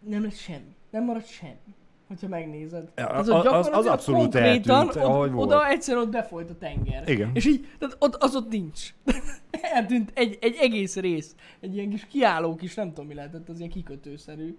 nem 0.00 0.22
lett 0.22 0.34
semmi. 0.34 0.74
Nem 0.90 1.04
maradt 1.04 1.26
semmi. 1.26 1.74
Hogyha 2.08 2.28
megnézed. 2.28 2.82
Ja, 2.84 3.06
Tehát, 3.06 3.10
a- 3.10 3.14
hogy 3.16 3.28
az- 3.28 3.36
az 3.36 3.42
gyakorlatilag 3.44 3.86
abszolút 3.86 4.20
konkrétan 4.20 4.76
eltűnt, 4.76 5.04
ahogy 5.04 5.30
volt. 5.30 5.46
oda 5.46 5.68
egyszerűen 5.68 6.04
ott 6.04 6.10
befolyt 6.12 6.50
a 6.50 6.58
tenger. 6.58 7.08
Igen. 7.08 7.30
És 7.34 7.46
így, 7.46 7.68
tehát 7.78 7.96
ott, 7.98 8.14
az 8.14 8.36
ott 8.36 8.48
nincs. 8.50 8.94
Eltűnt 9.74 10.10
egy, 10.14 10.38
egy 10.40 10.56
egész 10.60 10.96
rész. 10.96 11.34
Egy 11.60 11.74
ilyen 11.76 11.90
kis 11.90 12.06
kiálló 12.06 12.54
kis, 12.54 12.74
nem 12.74 12.88
tudom 12.88 13.06
mi 13.06 13.14
lehetett, 13.14 13.48
az 13.48 13.58
ilyen 13.58 13.70
kikötőszerű. 13.70 14.58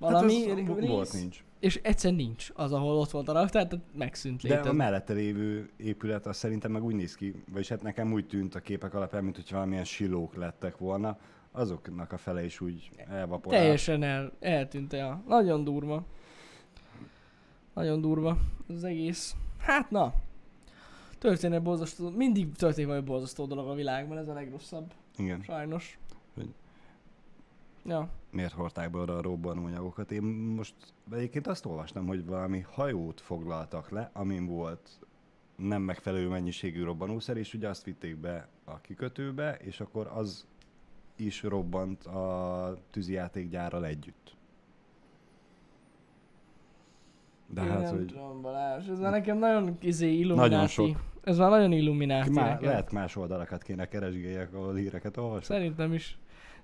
Valami 0.00 0.46
hát 0.48 0.56
rész, 0.56 0.88
volt 0.88 1.12
nincs. 1.12 1.44
és 1.58 1.80
egyszer 1.82 2.12
nincs 2.12 2.50
az, 2.54 2.72
ahol 2.72 2.96
ott 2.96 3.10
volt 3.10 3.28
a 3.28 3.32
raktár, 3.32 3.66
tehát 3.66 3.84
megszűnt 3.94 4.42
De 4.42 4.48
létezni. 4.48 4.70
a 4.70 4.72
mellette 4.72 5.12
lévő 5.12 5.70
épület 5.76 6.26
az 6.26 6.36
szerintem 6.36 6.72
meg 6.72 6.84
úgy 6.84 6.94
néz 6.94 7.14
ki, 7.14 7.34
vagyis 7.52 7.68
hát 7.68 7.82
nekem 7.82 8.12
úgy 8.12 8.26
tűnt 8.26 8.54
a 8.54 8.60
képek 8.60 8.94
alapján, 8.94 9.22
mint 9.24 9.36
hogy 9.36 9.50
valamilyen 9.50 9.84
silók 9.84 10.34
lettek 10.34 10.78
volna, 10.78 11.18
azoknak 11.52 12.12
a 12.12 12.16
fele 12.16 12.44
is 12.44 12.60
úgy 12.60 12.90
elvaporált. 13.08 13.62
Teljesen 13.62 14.02
el, 14.02 14.32
eltűnt 14.40 14.92
el. 14.92 15.22
Nagyon 15.26 15.64
durva. 15.64 16.04
Nagyon 17.74 18.00
durva 18.00 18.38
az 18.68 18.84
egész. 18.84 19.34
Hát 19.58 19.90
na. 19.90 20.14
Történet 21.18 21.62
borzasztó. 21.62 22.10
Mindig 22.10 22.52
történik 22.52 22.88
valami 22.88 23.06
borzasztó 23.06 23.46
dolog 23.46 23.68
a 23.68 23.74
világban, 23.74 24.18
ez 24.18 24.28
a 24.28 24.32
legrosszabb. 24.32 24.92
Igen. 25.16 25.42
Sajnos. 25.42 25.98
Ja. 27.84 28.08
Miért 28.30 28.52
hordták 28.52 28.90
be 28.90 28.98
oda 28.98 29.16
a 29.16 29.22
robbanóanyagokat? 29.22 30.12
Én 30.12 30.22
most 30.56 30.74
egyébként 31.12 31.46
azt 31.46 31.66
olvastam, 31.66 32.06
hogy 32.06 32.26
valami 32.26 32.60
hajót 32.60 33.20
foglaltak 33.20 33.90
le, 33.90 34.10
amin 34.12 34.46
volt 34.46 35.00
nem 35.56 35.82
megfelelő 35.82 36.28
mennyiségű 36.28 36.82
robbanószer, 36.82 37.36
és 37.36 37.54
ugye 37.54 37.68
azt 37.68 37.84
vitték 37.84 38.16
be 38.16 38.48
a 38.64 38.80
kikötőbe, 38.80 39.54
és 39.54 39.80
akkor 39.80 40.10
az 40.14 40.46
is 41.16 41.42
robbant 41.42 42.04
a 42.04 42.76
tűzijátékgyárral 42.90 43.84
együtt. 43.86 44.36
De 47.46 47.62
Én 47.62 47.68
hát, 47.68 47.80
nem 47.80 47.94
hogy 47.94 48.06
tudom, 48.06 48.40
Balázs. 48.40 48.88
Ez 48.88 48.98
már 48.98 49.10
nekem 49.10 49.38
nagyon 49.38 49.76
izé, 49.80 50.12
illumináti. 50.12 50.50
Nagyon 50.50 50.66
sok. 50.66 51.00
Ez 51.22 51.38
már 51.38 51.50
nagyon 51.50 51.72
illumináti 51.72 52.30
nekem. 52.30 52.62
lehet 52.62 52.92
más 52.92 53.16
oldalakat 53.16 53.62
kéne 53.62 53.88
keresgéljek, 53.88 54.54
ahol 54.54 54.74
híreket 54.74 55.16
olvasok. 55.16 55.44
Szerintem 55.44 55.92
is. 55.92 56.18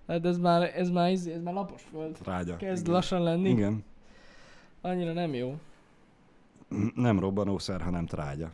Hát 0.07 0.25
ez 0.27 0.39
már, 0.39 0.63
ez 0.77 0.91
már, 0.91 1.11
izé- 1.11 1.35
ez 1.35 1.43
már 1.43 1.55
lapos 1.55 1.83
föld. 1.83 2.19
Rágya. 2.25 2.57
Kezd 2.57 2.83
Igen. 2.83 2.95
lassan 2.95 3.23
lenni. 3.23 3.49
Igen. 3.49 3.85
Annyira 4.81 5.13
nem 5.13 5.35
jó. 5.35 5.59
Nem 6.95 7.19
robbanószer, 7.19 7.81
hanem 7.81 8.07
trágya. 8.07 8.51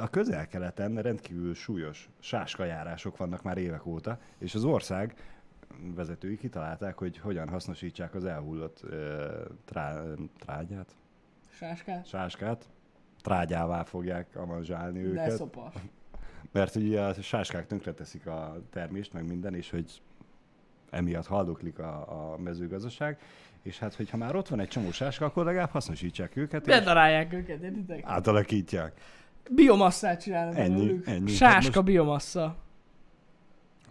A 0.00 0.08
közel-keleten 0.08 1.02
rendkívül 1.02 1.54
súlyos 1.54 2.08
sáskajárások 2.18 3.16
vannak 3.16 3.42
már 3.42 3.58
évek 3.58 3.86
óta, 3.86 4.18
és 4.38 4.54
az 4.54 4.64
ország 4.64 5.14
vezetői 5.94 6.36
kitalálták, 6.36 6.98
hogy 6.98 7.18
hogyan 7.18 7.48
hasznosítsák 7.48 8.14
az 8.14 8.24
elhullott 8.24 8.84
trá, 9.64 10.02
trágyát, 10.38 10.96
Sáskát? 11.50 12.06
sáskát, 12.06 12.68
trágyává 13.22 13.82
fogják 13.82 14.36
avanzsálni 14.36 15.02
De 15.02 15.08
őket. 15.08 15.30
szopas. 15.30 15.74
Mert 16.52 16.74
ugye 16.76 17.00
a 17.00 17.14
sáskák 17.14 17.66
tönkreteszik 17.66 18.26
a 18.26 18.62
termést, 18.70 19.12
meg 19.12 19.26
minden, 19.28 19.54
és 19.54 19.70
hogy 19.70 20.02
emiatt 20.90 21.26
haldoklik 21.26 21.78
a, 21.78 22.32
a 22.32 22.36
mezőgazdaság, 22.38 23.18
és 23.62 23.78
hát, 23.78 23.94
hogyha 23.94 24.16
már 24.16 24.36
ott 24.36 24.48
van 24.48 24.60
egy 24.60 24.68
csomó 24.68 24.90
sáska, 24.90 25.24
akkor 25.24 25.44
legalább 25.44 25.70
hasznosítsák 25.70 26.36
őket, 26.36 26.64
Bedarálják 26.64 27.32
őket, 27.32 27.62
értitek? 27.62 28.00
átalakítják. 28.04 29.00
Biomasszát 29.50 30.22
csinálnak 30.22 30.56
Ennyi, 30.58 31.00
ennyi. 31.04 31.26
Hát 31.30 31.36
Sáska 31.36 31.70
most- 31.80 31.84
biomassa. 31.84 32.56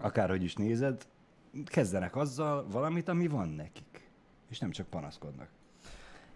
Akárhogy 0.01 0.43
is 0.43 0.55
nézed, 0.55 1.01
kezdenek 1.65 2.15
azzal 2.15 2.67
valamit, 2.71 3.07
ami 3.07 3.27
van 3.27 3.49
nekik. 3.49 4.07
És 4.49 4.59
nem 4.59 4.71
csak 4.71 4.87
panaszkodnak. 4.87 5.47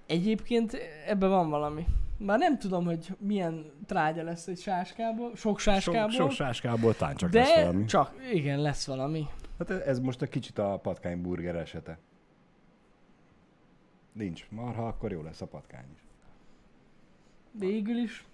Egyébként 0.07 0.77
ebben 1.07 1.29
van 1.29 1.49
valami. 1.49 1.85
Már 2.17 2.39
nem 2.39 2.59
tudom, 2.59 2.85
hogy 2.85 3.07
milyen 3.19 3.71
trágya 3.85 4.23
lesz 4.23 4.47
egy 4.47 4.59
sáskából, 4.59 5.35
sok 5.35 5.59
sáskából. 5.59 6.09
Sok, 6.09 6.19
sok 6.21 6.31
sáskából 6.31 6.95
tán 6.95 7.15
csak 7.15 7.29
de 7.29 7.39
lesz 7.39 7.55
valami. 7.55 7.85
csak, 7.85 8.13
igen, 8.33 8.59
lesz 8.61 8.87
valami. 8.87 9.25
Hát 9.57 9.69
ez 9.69 9.99
most 9.99 10.21
a 10.21 10.27
kicsit 10.27 10.57
a 10.57 10.79
patkányburger 10.81 11.55
esete. 11.55 11.97
Nincs 14.11 14.47
marha, 14.49 14.87
akkor 14.87 15.11
jó 15.11 15.21
lesz 15.21 15.41
a 15.41 15.47
patkány 15.47 15.85
is. 15.95 16.03
Végül 17.51 17.97
is. 17.97 18.25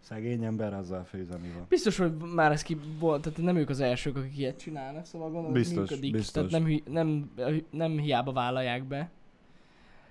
Szegény 0.00 0.44
ember 0.44 0.74
azzal 0.74 1.04
főzni 1.04 1.52
van. 1.54 1.66
Biztos, 1.68 1.96
hogy 1.96 2.12
már 2.16 2.52
ez 2.52 2.62
ki 2.62 2.78
volt, 2.98 3.22
tehát 3.22 3.38
nem 3.38 3.56
ők 3.56 3.68
az 3.68 3.80
elsők, 3.80 4.16
akik 4.16 4.38
ilyet 4.38 4.58
csinálnak, 4.58 5.04
szóval 5.04 5.26
gondolom, 5.30 5.50
hogy 5.52 5.60
Biztos, 5.60 5.90
működik. 5.90 6.12
biztos. 6.12 6.50
Tehát 6.50 6.66
nem, 6.66 6.80
nem, 6.86 7.30
nem 7.70 7.98
hiába 7.98 8.32
vállalják 8.32 8.84
be. 8.84 9.10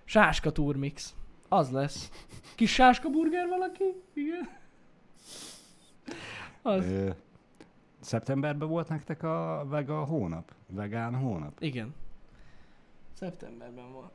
Sáska 0.04 0.52
turmix. 0.52 1.16
Az 1.50 1.70
lesz. 1.72 2.12
Kis 2.56 2.74
sáska 2.74 3.10
burger 3.10 3.48
valaki? 3.48 3.84
Igen. 4.14 4.50
Az. 6.62 6.86
Szeptemberben 8.04 8.68
volt 8.68 8.90
nektek 8.90 9.24
a 9.24 9.66
vega 9.70 10.04
hónap? 10.04 10.54
Vegán 10.68 11.16
hónap? 11.16 11.54
Igen. 11.60 11.94
Szeptemberben 13.14 13.92
volt. 13.92 14.12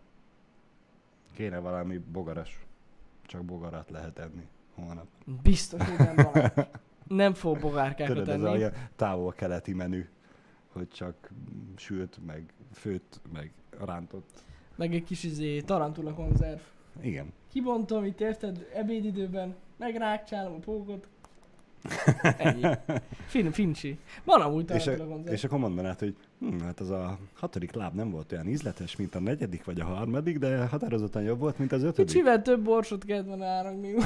Kéne 1.34 1.58
valami 1.58 1.98
bogaras. 1.98 2.66
Csak 3.22 3.44
bogarat 3.44 3.90
lehet 3.90 4.18
enni 4.18 4.48
hónap. 4.74 5.06
Biztos, 5.42 5.88
hogy 5.88 6.06
nem 6.06 6.16
Balázs. 6.32 6.52
Nem 7.06 7.34
fog 7.34 7.60
bogárkákat 7.60 8.16
Tudod, 8.16 8.28
ez 8.28 8.42
a 8.42 8.46
enni. 8.48 8.58
ilyen 8.58 8.72
távol-keleti 8.96 9.72
menü, 9.72 10.08
hogy 10.68 10.88
csak 10.88 11.30
sült, 11.76 12.18
meg 12.26 12.52
főtt, 12.72 13.20
meg 13.32 13.52
rántott. 13.84 14.42
Meg 14.76 14.94
egy 14.94 15.04
kis 15.04 15.22
izé, 15.22 15.60
tarantula 15.60 16.14
konzerv. 16.14 16.60
Igen. 17.00 17.32
Kibontom 17.50 18.04
itt, 18.04 18.20
érted? 18.20 18.68
Ebédidőben, 18.74 19.56
megrákcsálom 19.76 20.54
a 20.54 20.58
pókot. 20.58 21.08
Ennyi. 22.38 22.66
Fin, 23.26 23.50
fincsi. 23.50 23.98
Van 24.24 24.40
amúgy 24.40 24.70
És, 24.70 24.86
a, 24.86 24.96
konzerv. 24.96 25.32
és 25.34 25.44
akkor 25.44 25.58
mondanád, 25.58 25.98
hogy 25.98 26.16
hm, 26.38 26.58
hát 26.58 26.80
az 26.80 26.90
a 26.90 27.18
hatodik 27.34 27.72
láb 27.72 27.94
nem 27.94 28.10
volt 28.10 28.32
olyan 28.32 28.48
ízletes, 28.48 28.96
mint 28.96 29.14
a 29.14 29.20
negyedik 29.20 29.64
vagy 29.64 29.80
a 29.80 29.84
harmadik, 29.84 30.38
de 30.38 30.66
határozottan 30.66 31.22
jobb 31.22 31.38
volt, 31.38 31.58
mint 31.58 31.72
az 31.72 31.82
ötödik. 31.82 32.12
Kicsivel 32.12 32.42
több 32.42 32.62
borsot 32.62 33.04
kellett 33.04 33.26
volna 33.26 33.44
áragni. 33.46 33.94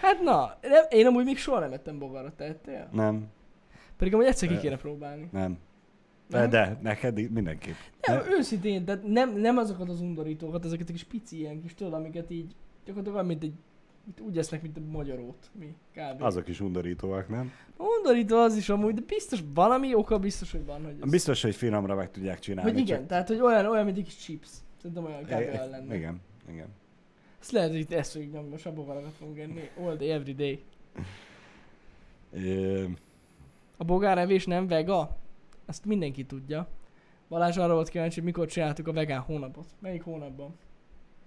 hát 0.00 0.20
na, 0.22 0.56
nem, 0.62 0.84
én 0.90 1.06
amúgy 1.06 1.24
még 1.24 1.38
soha 1.38 1.60
nem 1.60 1.72
ettem 1.72 1.98
bogarat, 1.98 2.32
tettél? 2.32 2.88
Nem, 2.92 3.26
Pedig 3.96 4.14
amúgy 4.14 4.26
egyszer 4.26 4.48
ki 4.48 4.58
kéne 4.58 4.76
próbálni. 4.76 5.28
nem. 5.32 5.58
De, 6.28 6.38
Nem? 6.38 6.50
de 6.50 6.78
neked 6.82 7.30
mindenképp. 7.30 7.74
Nem, 8.06 8.16
Ne- 8.16 8.30
őszintén, 8.36 8.84
de 8.84 9.00
nem, 9.06 9.36
nem 9.36 9.56
azokat 9.56 9.88
az 9.88 10.00
undorítókat, 10.00 10.64
ezeket 10.64 10.88
a 10.88 10.92
kis 10.92 11.04
pici 11.04 11.38
ilyen 11.38 11.62
kis, 11.62 11.74
tudod, 11.74 11.92
amiket 11.92 12.30
így 12.30 12.54
gyakorlatilag 12.84 13.14
olyan, 13.16 13.26
mint 13.26 13.42
egy 13.42 13.52
mint 14.04 14.20
úgy 14.20 14.38
esznek, 14.38 14.62
mint 14.62 14.76
a 14.76 14.80
magyarót, 14.90 15.50
mi, 15.58 15.74
kb. 15.94 16.22
Azok 16.22 16.48
is 16.48 16.60
undorítóak, 16.60 17.28
nem? 17.28 17.52
Undorító 17.76 18.36
az 18.36 18.56
is 18.56 18.68
amúgy, 18.68 18.94
de 18.94 19.00
biztos 19.06 19.40
valami 19.54 19.94
oka 19.94 20.18
biztos, 20.18 20.52
hogy 20.52 20.64
van, 20.64 20.84
hogy 20.84 20.94
ez... 21.02 21.10
Biztos, 21.10 21.42
hogy 21.42 21.54
finomra 21.54 21.94
meg 21.94 22.10
tudják 22.10 22.38
csinálni. 22.38 22.70
hogy 22.70 22.80
igen, 22.80 22.98
csak- 22.98 23.06
tehát 23.06 23.28
hogy 23.28 23.40
olyan, 23.40 23.66
olyan, 23.66 23.84
mint 23.84 23.96
egy 23.96 24.04
kis 24.04 24.16
chips. 24.16 24.48
Szerintem 24.76 25.04
olyan 25.04 25.22
kb. 25.22 25.30
E- 25.32 25.64
lenne. 25.66 25.94
Igen, 25.96 26.20
igen. 26.50 26.66
Ezt 27.40 27.50
lehet, 27.50 27.70
hogy 27.70 27.78
itt 27.78 27.92
ezt 27.92 28.12
fogjuk 28.12 28.32
nyomni, 28.32 28.50
most 28.50 28.66
a 28.66 28.72
bogarakat 28.72 29.12
fogunk 29.18 29.38
enni. 29.38 29.68
All 29.80 29.96
day, 29.96 30.10
every 30.10 30.34
day. 30.34 30.62
A 33.76 33.84
bogárevés 33.84 34.46
nem 34.46 34.66
vega? 34.66 35.16
Ezt 35.66 35.84
mindenki 35.84 36.24
tudja. 36.24 36.68
Balázs 37.28 37.56
arra 37.56 37.74
volt 37.74 37.88
kíváncsi, 37.88 38.14
hogy 38.14 38.24
mikor 38.24 38.46
csináltuk 38.48 38.88
a 38.88 38.92
vegán 38.92 39.20
hónapot. 39.20 39.66
Melyik 39.78 40.02
hónapban? 40.02 40.54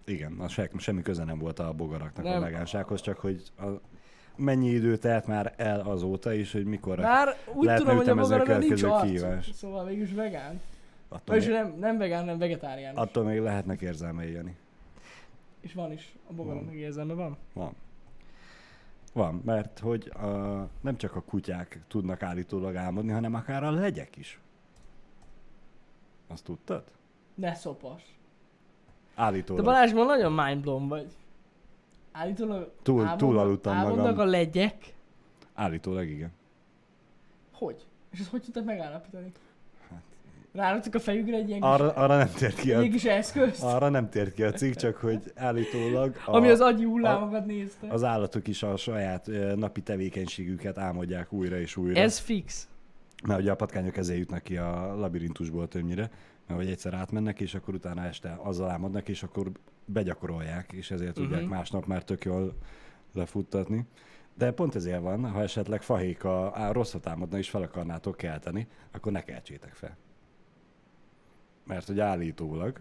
Igen, 0.06 0.34
az 0.40 0.52
se, 0.52 0.70
semmi 0.78 1.02
köze 1.02 1.24
nem 1.24 1.40
volt 1.40 1.60
a 1.60 1.74
bogaraknak 1.74 2.26
Nem. 2.26 2.38
a 2.38 2.40
vegánsághoz, 2.40 3.02
csak 3.02 3.18
hogy 3.18 3.44
a, 3.58 3.66
mennyi 4.36 4.70
idő 4.70 4.98
telt 4.98 5.28
már 5.28 5.54
el 5.58 5.80
azóta 5.80 6.34
is, 6.34 6.52
hogy 6.52 6.66
mikor 6.66 7.00
Már 7.00 7.36
úgy 7.54 7.66
lehetne 7.66 7.86
tudom, 7.86 7.98
hogy 7.98 8.10
a 8.10 8.16
bogarakon 8.16 8.58
nincs 8.58 8.84
arcuk. 8.84 9.02
kihívás. 9.02 9.50
Szóval 9.54 9.84
mégis 9.86 10.14
vegán. 10.14 10.62
attól, 11.10 11.36
még, 11.36 11.50
nem, 11.50 11.76
nem 11.80 11.98
vegán, 11.98 12.26
nem 12.26 12.38
vegetáriánus. 12.38 13.00
attól 13.00 13.24
még 13.24 13.40
lehetnek 13.40 13.82
érzelmei, 13.82 14.32
Jani. 14.32 14.56
És 15.60 15.74
van 15.74 15.92
is. 15.92 16.16
A 16.30 16.34
bogaraknak 16.34 16.74
érzelme 16.74 17.14
van. 17.14 17.38
Van. 17.54 17.74
Van, 19.14 19.42
mert 19.46 19.80
hogy 19.80 20.12
a, 20.16 20.28
nem 20.82 20.98
csak 20.98 21.16
a 21.16 21.22
kutyák 21.22 21.80
tudnak 21.88 22.24
állítólag 22.24 22.76
álmodni, 22.76 23.12
hanem 23.12 23.34
akár 23.34 23.64
a 23.64 23.72
legyek 23.72 24.18
is. 24.18 24.40
Azt 26.28 26.44
tudtad? 26.44 26.84
Ne 27.36 27.54
szopas. 27.54 28.02
De 29.16 29.22
Állítólag. 29.22 29.66
Balázs, 29.66 29.94
ma 29.94 30.04
nagyon 30.06 30.34
mindblown 30.34 30.88
vagy. 30.88 31.08
Állítólag 32.12 32.72
Túl- 32.84 33.00
álmodnak- 33.00 33.18
túlaludtam 33.20 33.74
álmodnak 33.74 34.06
magam. 34.06 34.28
a 34.28 34.30
legyek. 34.30 34.94
Állítólag 35.54 36.08
igen. 36.10 36.32
Hogy? 37.52 37.86
És 38.12 38.20
ezt 38.20 38.30
hogy 38.30 38.42
tudtak 38.42 38.66
megállapítani? 38.66 39.32
Hát- 39.90 40.02
Ráraktak 40.52 40.96
a 40.96 41.00
fejükre 41.00 41.36
egy 41.36 41.48
ilyen 41.48 41.60
kis, 41.60 41.70
Arra, 41.70 41.92
arra 41.94 42.18
nem 42.18 42.30
tért 42.38 42.60
ki 42.60 42.74
a, 42.74 42.82
kis 42.82 43.06
eszközt, 43.06 43.64
arra 43.64 43.90
nem 43.90 44.10
tért 44.10 44.34
ki 44.34 44.44
a 44.44 44.52
cikk, 44.52 44.74
csak 44.74 44.96
hogy 44.96 45.32
állítólag 45.36 46.16
a, 46.26 46.36
ami 46.36 46.50
az 46.50 46.60
agyi 46.60 46.84
hullámokat 46.84 47.46
nézte. 47.46 47.88
az 47.88 48.04
állatok 48.04 48.48
is 48.48 48.64
a 48.64 48.78
saját 48.78 49.28
ö, 49.28 49.56
napi 49.56 49.82
tevékenységüket 49.82 50.78
álmodják 50.78 51.34
újra 51.34 51.60
és 51.60 51.76
újra. 51.78 52.00
Ez 52.00 52.18
fix. 52.20 52.68
Mert 53.28 53.40
ugye 53.40 53.52
a 53.52 53.56
patkányok 53.56 53.98
ezért 53.98 54.20
jutnak 54.20 54.44
ki 54.44 54.58
a 54.58 54.96
labirintusból 54.96 55.68
többnyire, 55.68 56.10
hogy 56.56 56.70
egyszer 56.70 56.94
átmennek, 56.94 57.40
és 57.40 57.54
akkor 57.56 57.74
utána 57.74 58.04
este 58.06 58.40
azzal 58.42 58.70
álmodnak, 58.70 59.08
és 59.08 59.24
akkor 59.24 59.52
begyakorolják, 59.86 60.72
és 60.72 60.92
ezért 60.92 61.14
tudják 61.14 61.42
Mhm. 61.42 61.50
másnap 61.50 61.86
már 61.86 62.04
tök 62.04 62.26
jól 62.26 62.54
lefuttatni. 63.14 63.86
De 64.38 64.52
pont 64.52 64.76
ezért 64.76 65.02
van, 65.02 65.30
ha 65.32 65.42
esetleg 65.42 65.82
fahéka 65.82 66.52
á, 66.54 66.72
rosszat 66.72 67.08
álmodna 67.08 67.38
és 67.38 67.50
fel 67.50 67.62
akarnátok 67.62 68.18
kelteni, 68.18 68.68
akkor 68.92 69.12
ne 69.12 69.22
keltsétek 69.24 69.74
fel. 69.74 69.98
Mert 71.66 71.88
hogy 71.88 72.00
állítólag 72.00 72.80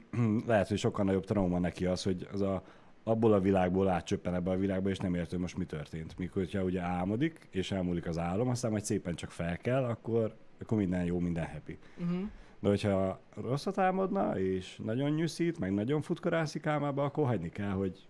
lehet, 0.46 0.68
hogy 0.68 0.78
sokkal 0.78 1.04
nagyobb 1.04 1.24
trauma 1.24 1.58
neki 1.58 1.86
az, 1.86 2.02
hogy 2.02 2.28
az 2.32 2.40
a, 2.40 2.62
abból 3.02 3.32
a 3.32 3.40
világból 3.40 3.88
átcsöppen 3.88 4.34
ebbe 4.34 4.50
a 4.50 4.56
világba, 4.56 4.88
és 4.88 4.98
nem 4.98 5.12
hogy 5.30 5.38
most 5.38 5.56
mi 5.56 5.64
történt. 5.64 6.18
Mikor, 6.18 6.42
hogyha 6.42 6.62
ugye 6.62 6.80
álmodik, 6.80 7.48
és 7.50 7.70
elmúlik 7.72 8.06
az 8.06 8.18
álom, 8.18 8.48
aztán 8.48 8.70
majd 8.70 8.84
szépen 8.84 9.14
csak 9.14 9.30
fel 9.30 9.56
kell, 9.56 9.84
akkor, 9.84 10.36
akkor 10.60 10.78
minden 10.78 11.04
jó, 11.04 11.18
minden 11.18 11.46
happy. 11.46 11.78
Uh-huh. 11.98 12.28
De 12.64 12.70
hogyha 12.70 13.20
rosszat 13.34 13.78
álmodna, 13.78 14.38
és 14.38 14.80
nagyon 14.84 15.10
nyűszít, 15.10 15.58
meg 15.58 15.74
nagyon 15.74 16.02
futkorászik 16.02 16.66
álmába, 16.66 17.04
akkor 17.04 17.26
hagyni 17.26 17.50
kell, 17.50 17.70
hogy 17.70 18.06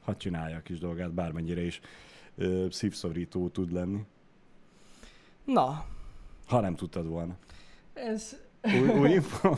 hadd 0.00 0.16
csinálja 0.16 0.56
a 0.56 0.60
kis 0.60 0.78
dolgát, 0.78 1.12
bármennyire 1.12 1.60
is 1.60 1.80
ö, 2.36 2.66
szívszorító 2.70 3.48
tud 3.48 3.72
lenni. 3.72 4.00
Na, 5.44 5.84
Ha 6.46 6.60
nem 6.60 6.74
tudtad 6.74 7.06
volna. 7.06 7.36
ez... 7.94 8.36
Új, 8.62 8.88
új 8.88 9.10
info? 9.10 9.56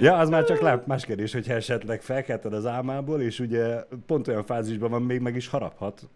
ja, 0.00 0.16
az 0.16 0.28
már 0.28 0.44
csak 0.44 0.60
lát, 0.60 0.86
más 0.86 1.04
kérdés, 1.04 1.32
hogyha 1.32 1.54
esetleg 1.54 2.02
felkelted 2.02 2.52
az 2.52 2.66
álmából, 2.66 3.20
és 3.20 3.40
ugye 3.40 3.82
pont 4.06 4.28
olyan 4.28 4.44
fázisban 4.44 4.90
van, 4.90 5.02
még 5.02 5.20
meg 5.20 5.36
is 5.36 5.48
haraphat. 5.48 6.08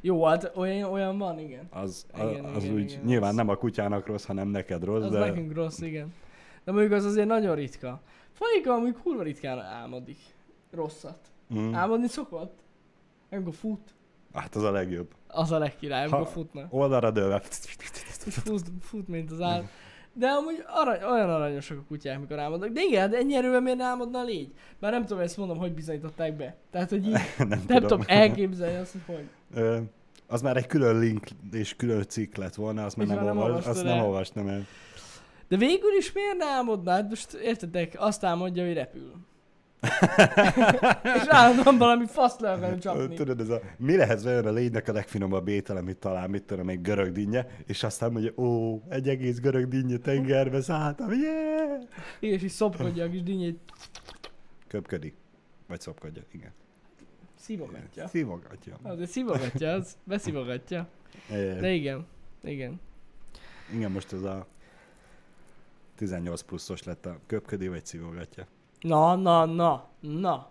Jó, 0.00 0.24
hát 0.24 0.52
olyan, 0.56 0.90
olyan 0.90 1.18
van, 1.18 1.38
igen. 1.38 1.66
Az, 1.70 2.06
Igen, 2.14 2.28
igen, 2.30 2.44
az 2.44 2.64
igen, 2.64 2.74
úgy 2.76 2.90
igen, 2.90 3.04
nyilván 3.04 3.28
az- 3.30 3.34
nem 3.36 3.48
a 3.48 3.54
kutyának 3.56 4.06
rossz, 4.06 4.24
hanem 4.24 4.48
neked 4.48 4.84
rossz, 4.84 5.04
Az 5.04 5.10
de 5.10 5.18
nekünk 5.18 5.54
rossz, 5.54 5.80
igen. 5.80 6.14
De 6.64 6.72
mondjuk 6.72 6.92
az 6.92 7.04
azért 7.04 7.26
nagyon 7.26 7.54
ritka. 7.54 8.00
Faika 8.32 8.72
amúgy 8.72 8.96
kurva 9.02 9.22
ritkán 9.22 9.58
álmodik. 9.58 10.18
Rosszat. 10.70 11.18
mm, 11.54 11.74
Álmodni 11.74 12.06
szokott? 12.08 12.58
Amikor 13.30 13.54
fut. 13.54 13.94
hát 14.34 14.54
az 14.54 14.62
a 14.62 14.70
legjobb. 14.70 15.14
Az 15.26 15.52
a 15.52 15.58
legkirály, 15.58 16.04
amikor 16.06 16.26
futnak. 16.28 16.72
Oldalra 16.72 17.10
dőlve. 17.10 17.40
Fut, 17.40 18.62
fut, 18.80 19.08
mint 19.08 19.30
az 19.30 19.40
állat. 19.40 19.64
De 20.12 20.26
amúgy 20.26 20.64
arany, 20.66 21.02
olyan 21.02 21.30
aranyosak 21.30 21.78
a 21.78 21.82
kutyák, 21.88 22.20
mikor 22.20 22.38
álmodnak. 22.38 22.70
De 22.70 22.80
igen, 22.82 23.10
de 23.10 23.16
ennyi 23.16 23.34
erővel 23.34 23.60
miért 23.60 23.80
álmodna 23.80 24.18
a 24.18 24.24
légy? 24.24 24.52
Bár 24.78 24.92
nem 24.92 25.06
tudom, 25.06 25.22
ezt 25.22 25.36
mondom, 25.36 25.58
hogy 25.58 25.72
bizonyították 25.72 26.36
be. 26.36 26.56
Tehát, 26.70 26.90
hogy 26.90 27.06
így, 27.06 27.12
nem, 27.38 27.48
nem 27.48 27.60
tudom. 27.66 27.80
tudom 27.80 28.02
elképzelni 28.06 28.76
azt, 28.76 28.92
hogy 28.92 29.16
hogy. 29.16 29.28
Ö, 29.54 29.78
az 30.26 30.42
már 30.42 30.56
egy 30.56 30.66
külön 30.66 30.98
link 30.98 31.26
és 31.52 31.76
külön 31.76 32.02
cikk 32.08 32.36
lett 32.36 32.54
volna, 32.54 32.84
azt 32.84 32.96
már 32.96 33.06
nem, 33.06 33.24
nem 33.24 33.38
olvas, 33.38 33.66
azt 33.66 33.84
nem 33.84 34.00
olvastam 34.00 34.48
el. 34.48 34.66
De 35.48 35.56
végül 35.56 35.96
is 35.98 36.12
miért 36.12 36.36
ne 36.36 36.44
álmodná? 36.44 36.94
Hát 36.94 37.08
most 37.08 37.32
értedek, 37.32 37.94
azt 37.98 38.24
álmodja, 38.24 38.64
hogy 38.64 38.74
repül. 38.74 39.12
és 41.16 41.26
állandóan 41.28 41.78
valami 41.78 42.06
faszt 42.06 42.40
le 42.40 42.50
akar 42.52 42.72
Ö, 42.72 42.78
csapni. 42.78 43.14
Tudod, 43.14 43.40
ez 43.40 43.48
a, 43.48 43.60
mi 43.76 43.96
lehet 43.96 44.22
vajon 44.22 44.46
a 44.46 44.50
lénynek 44.50 44.88
a 44.88 44.92
legfinomabb 44.92 45.48
étel, 45.48 45.76
amit 45.76 45.96
talál, 45.96 46.28
mit 46.28 46.42
tudom, 46.42 46.68
egy 46.68 46.80
görög 46.80 47.12
dinnye, 47.12 47.46
és 47.66 47.82
aztán 47.82 48.12
mondja, 48.12 48.32
ó, 48.36 48.80
egy 48.88 49.08
egész 49.08 49.38
görög 49.38 49.68
dinnye 49.68 49.96
tengerbe 49.96 50.60
szálltam, 50.60 51.12
yeah! 51.12 51.82
És 52.20 52.42
így 52.42 52.50
szopkodja 52.50 53.04
a 53.04 53.10
kis 53.10 53.22
dinnyét, 53.22 53.58
Köpködik. 54.70 55.14
Vagy 55.68 55.80
szopkodja, 55.80 56.22
igen. 56.30 56.52
szívogatja. 57.34 58.08
Szívogatja. 58.08 58.76
Azért 58.82 59.10
szívogatja 59.10 59.72
az, 59.72 59.96
beszívogatja. 60.04 60.88
De 61.60 61.70
igen, 61.72 62.06
igen. 62.42 62.80
igen, 63.72 63.90
most 63.90 64.12
ez 64.12 64.22
a 64.22 64.46
18 65.94 66.42
pluszos 66.42 66.82
lett 66.82 67.06
a 67.06 67.18
köpködi, 67.26 67.68
vagy 67.68 67.86
szívogatja. 67.86 68.46
Na, 68.80 69.16
na, 69.16 69.44
na, 69.44 69.88
na. 70.00 70.50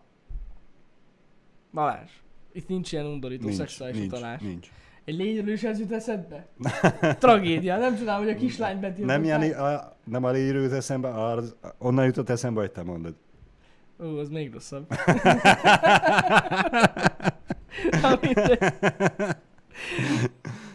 Balázs, 1.74 2.12
itt 2.52 2.68
nincs 2.68 2.92
ilyen 2.92 3.06
undorító 3.06 3.50
szexuális 3.52 3.98
nincs, 3.98 4.12
utalás. 4.12 4.42
nincs. 4.42 4.68
Egy 5.06 5.16
lényről 5.16 5.54
is 5.54 5.64
ez 5.64 5.80
jut 5.80 5.92
eszedbe? 5.92 6.48
Tragédia, 7.20 7.78
nem 7.78 7.98
csodálom, 7.98 8.26
hogy 8.26 8.34
a 8.34 8.38
kislány 8.38 8.80
betiltották. 8.80 9.22
Nem, 9.22 9.24
Jani, 9.30 9.52
a, 9.52 9.98
nem 10.04 10.24
a 10.24 10.30
légyről 10.32 10.64
jut 10.64 10.72
eszembe, 10.72 11.24
az, 11.24 11.56
onnan 11.78 12.06
jutott 12.06 12.30
eszembe, 12.30 12.60
hogy 12.60 12.72
te 12.72 12.84
mondod. 12.84 13.16
Ó, 14.04 14.18
az 14.18 14.30
még 14.30 14.54
rosszabb. 14.54 14.88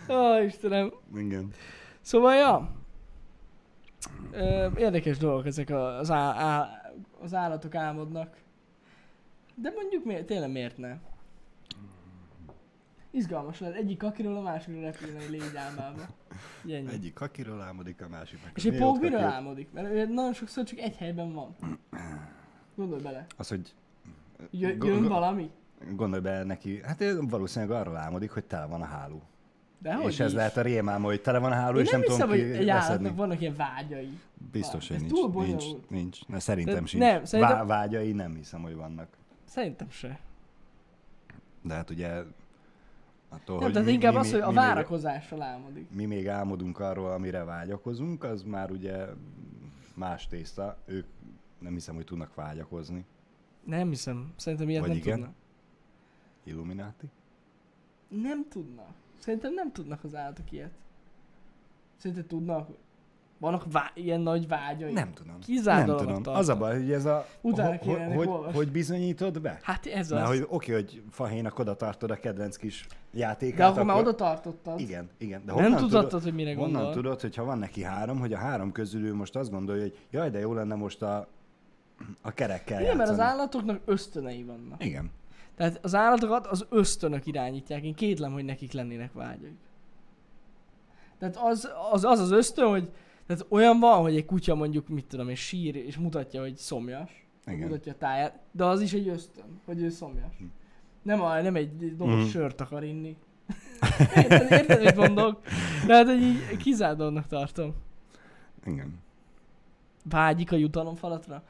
Ó, 0.09 0.43
Istenem. 0.47 0.93
Igen. 1.17 1.49
Szóval, 2.01 2.35
ja. 2.35 2.71
Érdekes 4.77 5.19
dolgok 5.19 5.47
ezek 5.47 5.71
az, 5.71 6.11
á, 6.11 6.35
á, 6.37 6.69
az 7.25 7.35
állatok 7.35 7.75
álmodnak. 7.75 8.37
De 9.55 9.71
mondjuk 9.71 10.05
miért, 10.05 10.27
tényleg 10.27 10.51
miért 10.51 10.79
ne? 10.79 10.97
Izgalmas 13.11 13.61
lehet. 13.61 13.77
Egyik 13.77 13.99
kakiról 13.99 14.37
a 14.37 14.41
másikra 14.41 14.81
repülne 14.81 15.19
egy 15.19 15.31
légy 15.31 15.57
álmába. 15.57 16.03
Ennyi. 16.69 16.89
Egyik 16.93 17.13
kakiról 17.15 17.61
álmodik, 17.63 18.03
a 18.03 18.09
másik 18.09 18.43
meg. 18.43 18.53
És 18.55 18.65
egy 18.65 18.73
Mi 18.73 18.77
ott 18.79 18.85
pók 18.93 19.01
miről 19.01 19.21
kaki? 19.21 19.33
álmodik? 19.33 19.73
Mert 19.73 19.87
ő 19.91 20.07
nagyon 20.07 20.33
sokszor 20.33 20.65
csak 20.65 20.79
egy 20.79 20.97
helyben 20.97 21.33
van. 21.33 21.57
Gondolj 22.75 23.03
bele. 23.03 23.27
Az, 23.37 23.49
hogy 23.49 23.75
jön 24.51 24.79
go- 24.79 25.07
valami? 25.09 25.51
gondolj 25.95 26.23
be 26.23 26.45
neki, 26.45 26.81
hát 26.83 27.01
ő 27.01 27.21
valószínűleg 27.21 27.81
arról 27.81 27.97
álmodik, 27.97 28.31
hogy 28.31 28.45
tele 28.45 28.67
van 28.67 28.81
a 28.83 28.85
háló. 28.85 29.23
De 29.79 29.99
és 30.03 30.21
ez 30.21 30.29
is? 30.31 30.37
lehet 30.37 30.57
a 30.57 30.63
rémálma, 30.63 31.07
hogy 31.07 31.21
tele 31.21 31.39
van 31.39 31.53
a 31.53 31.55
háló, 31.55 31.79
és 31.79 31.91
nem 31.91 32.01
nem, 32.01 32.11
hiszem, 32.11 32.29
tudom 32.29 32.47
hogy 32.55 32.65
leszedni. 32.65 33.11
vannak 33.11 33.41
ilyen 33.41 33.55
vágyai. 33.55 34.19
Biztos, 34.53 34.89
hogy 34.89 35.01
nincs, 35.01 35.35
nincs, 35.47 35.65
nincs. 35.89 36.27
De 36.27 36.39
szerintem 36.39 36.75
De- 36.83 36.87
sincs. 36.87 37.03
nem, 37.03 37.25
szerintem- 37.25 37.57
Vá- 37.57 37.67
vágyai 37.67 38.13
nem 38.13 38.35
hiszem, 38.35 38.63
hogy 38.63 38.75
vannak. 38.75 39.09
Szerintem 39.45 39.91
se. 39.91 40.19
De 41.63 41.75
hát 41.75 41.91
ugye 41.91 42.23
attól, 43.29 43.59
Nem, 43.59 43.73
tehát 43.73 43.87
mi, 43.87 43.93
inkább 43.93 44.13
mi, 44.13 44.19
az, 44.19 44.31
hogy 44.31 44.41
a 44.41 44.53
várakozással 44.53 45.43
álmodik. 45.43 45.91
Mi 45.91 46.05
még 46.05 46.29
álmodunk 46.29 46.79
arról, 46.79 47.11
amire 47.11 47.45
vágyakozunk, 47.45 48.25
az 48.25 48.43
már 48.43 48.71
ugye 48.71 49.07
más 49.95 50.27
tészta. 50.27 50.77
Ők 50.85 51.07
nem 51.59 51.73
hiszem, 51.73 51.95
hogy 51.95 52.05
tudnak 52.05 52.35
vágyakozni. 52.35 53.05
Nem 53.65 53.89
hiszem. 53.89 54.33
Szerintem 54.37 54.69
ilyet 54.69 54.81
Vagy 54.81 54.91
nem 54.91 54.99
igen? 54.99 55.15
tudnak. 55.17 55.35
Illuminati? 56.45 57.07
Nem 58.09 58.49
tudnak. 58.49 58.93
Szerintem 59.25 59.55
nem 59.55 59.73
tudnak 59.73 60.05
az 60.05 60.15
állatok 60.15 60.53
ilyet. 60.53 60.71
Szerinted 61.97 62.27
tudnak? 62.27 62.69
Vannak 63.39 63.73
vá- 63.73 63.91
ilyen 63.97 64.21
nagy 64.21 64.49
vágyai? 64.49 64.93
Nem 64.93 65.13
tudom. 65.13 65.39
Kizárt 65.41 65.87
nem 65.87 65.97
tudom. 65.97 66.13
tartom. 66.15 66.35
Az 66.35 66.49
a 66.49 66.57
baj, 66.57 66.79
hogy 66.81 66.93
ez 66.93 67.05
a... 67.05 67.27
Utána 67.41 67.77
ho- 67.77 68.15
hogy, 68.15 68.27
olvasni. 68.29 68.57
hogy 68.57 68.71
bizonyítod 68.73 69.41
be? 69.41 69.59
Hát 69.63 69.87
ez 69.87 70.11
Mert 70.11 70.23
az. 70.23 70.29
hogy 70.29 70.47
oké, 70.49 70.73
hogy 70.73 71.03
fahénak 71.11 71.59
oda 71.59 71.77
tartod 71.77 72.11
a 72.11 72.15
kedvenc 72.15 72.57
kis 72.57 72.87
játékát, 73.13 73.57
De 73.59 73.65
akkor 73.67 73.83
már 73.85 73.97
oda 73.97 74.15
tartottad. 74.15 74.81
Igen, 74.81 75.09
igen. 75.19 75.43
De 75.45 75.53
Nem 75.53 75.63
honnan 75.63 75.79
tudattad, 75.81 76.09
tudod, 76.09 76.25
hogy 76.25 76.35
mire 76.35 76.55
honnan 76.55 76.73
gondol. 76.73 76.93
tudod, 76.93 77.21
hogy 77.21 77.35
ha 77.37 77.45
van 77.45 77.59
neki 77.59 77.83
három, 77.83 78.19
hogy 78.19 78.33
a 78.33 78.39
három 78.39 78.73
közül 78.73 79.05
ő 79.07 79.15
most 79.15 79.37
azt 79.37 79.51
gondolja, 79.51 79.83
hogy 79.83 79.99
jaj, 80.11 80.31
de 80.31 80.39
jó 80.39 80.53
lenne 80.53 80.75
most 80.75 81.03
a, 81.03 81.27
a 82.23 82.31
kerekkel 82.31 82.81
Igen, 82.81 82.97
mert 82.97 83.11
az 83.11 83.17
játszani. 83.17 83.39
állatoknak 83.39 83.81
ösztönei 83.85 84.43
vannak. 84.43 84.85
Igen. 84.85 85.11
Tehát 85.57 85.79
az 85.83 85.95
állatokat 85.95 86.47
az 86.47 86.67
ösztönök 86.71 87.27
irányítják. 87.27 87.83
Én 87.85 87.95
kétlem, 87.95 88.33
hogy 88.33 88.45
nekik 88.45 88.73
lennének 88.73 89.13
vágyaik. 89.13 89.59
Tehát 91.19 91.37
az 91.37 91.69
az, 91.93 92.05
az, 92.05 92.21
az 92.21 92.31
ösztön, 92.31 92.69
hogy 92.69 92.91
tehát 93.27 93.47
olyan 93.49 93.81
van, 93.81 94.01
hogy 94.01 94.17
egy 94.17 94.25
kutya 94.25 94.55
mondjuk, 94.55 94.89
mit 94.89 95.05
tudom 95.05 95.29
én, 95.29 95.35
sír 95.35 95.77
és 95.77 95.97
mutatja, 95.99 96.41
hogy 96.41 96.57
szomjas. 96.57 97.27
Igen. 97.47 97.69
Mutatja 97.69 97.93
a 97.93 97.97
táját. 97.99 98.39
De 98.53 98.65
az 98.65 98.81
is 98.81 98.93
egy 98.93 99.09
ösztön, 99.09 99.61
hogy 99.65 99.83
ő 99.83 99.89
szomjas. 99.89 100.37
Hm. 100.39 100.45
Nem, 101.03 101.21
a, 101.23 101.41
nem 101.41 101.57
egy 101.57 101.97
doboz 101.97 102.15
Mhm. 102.15 102.29
sört 102.29 102.61
akar 102.61 102.85
inni. 102.85 103.17
érted, 104.17 104.51
érted, 104.51 104.83
mit 104.83 104.97
mondok? 104.97 105.41
De 105.87 105.95
hát, 105.95 106.07
hogy 106.07 106.23
így 106.23 106.57
kizárt 106.57 106.97
dolognak 106.97 107.27
tartom. 107.27 107.75
Igen. 108.67 109.03
Vágyik 110.05 110.53
a 110.53 110.57
jutalomfalatra? 110.57 111.43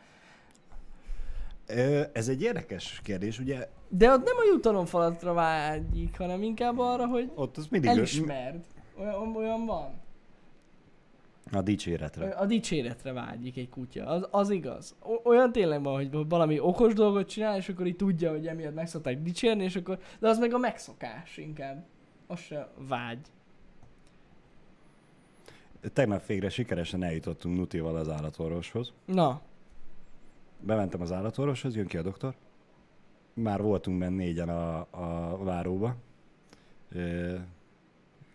Ez 2.12 2.28
egy 2.28 2.42
érdekes 2.42 3.00
kérdés, 3.02 3.38
ugye 3.38 3.68
De 3.88 4.10
ott 4.10 4.24
nem 4.24 4.36
a 4.36 4.52
jutalomfalatra 4.52 5.32
vágyik, 5.32 6.18
hanem 6.18 6.42
inkább 6.42 6.78
arra, 6.78 7.06
hogy 7.06 7.30
ott 7.34 7.56
az 7.56 7.66
mindig 7.70 7.90
elismerd. 7.90 8.64
Olyan, 8.98 9.36
olyan 9.36 9.66
van. 9.66 10.02
a 11.52 11.62
dicséretre. 11.62 12.28
A 12.28 12.46
dicséretre 12.46 13.12
vágyik 13.12 13.56
egy 13.56 13.68
kutya, 13.68 14.06
az, 14.06 14.28
az 14.30 14.50
igaz. 14.50 14.94
O- 15.02 15.26
olyan 15.26 15.52
tényleg 15.52 15.82
van, 15.82 15.94
hogy 15.94 16.28
valami 16.28 16.58
okos 16.60 16.92
dolgot 16.92 17.28
csinál, 17.28 17.56
és 17.56 17.68
akkor 17.68 17.86
így 17.86 17.96
tudja, 17.96 18.30
hogy 18.30 18.46
emiatt 18.46 18.74
meg 18.74 18.86
szokták 18.86 19.22
dicsérni, 19.22 19.64
és 19.64 19.76
akkor, 19.76 19.98
de 20.20 20.28
az 20.28 20.38
meg 20.38 20.54
a 20.54 20.58
megszokás 20.58 21.36
inkább. 21.36 21.84
Az 22.26 22.38
se 22.40 22.68
vágy. 22.88 23.26
Tegnap 25.92 26.26
végre 26.26 26.48
sikeresen 26.48 27.02
eljutottunk 27.02 27.56
Nutival 27.56 27.96
az 27.96 28.08
állatorvoshoz. 28.08 28.92
Na, 29.04 29.40
Bementem 30.66 31.00
az 31.00 31.12
állatorvoshoz, 31.12 31.76
jön 31.76 31.86
ki 31.86 31.96
a 31.96 32.02
doktor. 32.02 32.34
Már 33.34 33.62
voltunk 33.62 33.98
benne 33.98 34.16
négyen 34.16 34.48
a, 34.48 34.78
a 34.90 35.36
váróba. 35.44 35.96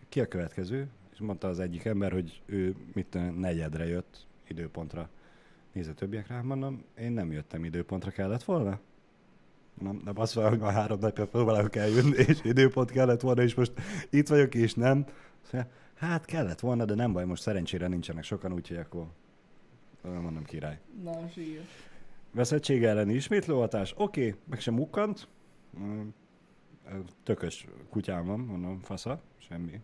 Ki 0.08 0.20
a 0.20 0.28
következő? 0.28 0.88
És 1.12 1.18
mondta 1.18 1.48
az 1.48 1.60
egyik 1.60 1.84
ember, 1.84 2.12
hogy 2.12 2.42
ő 2.46 2.74
mit 2.92 3.38
negyedre 3.38 3.86
jött 3.86 4.26
időpontra. 4.48 5.08
Nézd 5.72 5.90
a 5.90 5.94
többiekre, 5.94 6.42
mondom, 6.42 6.84
én 6.98 7.12
nem 7.12 7.32
jöttem 7.32 7.64
időpontra, 7.64 8.10
kellett 8.10 8.42
volna? 8.42 8.78
Nem, 9.80 10.02
azt 10.14 10.34
mondja, 10.34 10.52
hogy 10.52 10.62
már 10.62 10.72
három 10.72 10.98
napja 10.98 11.26
próbálok 11.26 11.76
eljönni, 11.76 12.16
és 12.16 12.40
időpont 12.42 12.90
kellett 12.90 13.20
volna, 13.20 13.42
és 13.42 13.54
most 13.54 13.72
itt 14.10 14.28
vagyok, 14.28 14.54
és 14.54 14.74
nem. 14.74 15.06
Hát 15.94 16.24
kellett 16.24 16.60
volna, 16.60 16.84
de 16.84 16.94
nem 16.94 17.12
baj, 17.12 17.24
most 17.24 17.42
szerencsére 17.42 17.86
nincsenek 17.86 18.24
sokan, 18.24 18.52
úgyhogy 18.52 18.76
akkor 18.76 19.06
mondom 20.02 20.44
király. 20.44 20.78
na, 21.02 21.28
sír. 21.28 21.60
Veszettség 22.32 22.84
elleni 22.84 23.14
ismétlőhatás, 23.14 23.94
oké, 23.96 24.26
okay, 24.26 24.40
meg 24.48 24.60
sem 24.60 24.74
mukkant. 24.74 25.28
Mm, 25.78 26.08
Tökös 27.22 27.66
kutyám 27.88 28.26
van, 28.26 28.40
mondom, 28.40 28.80
fasza, 28.80 29.20
semmi 29.38 29.80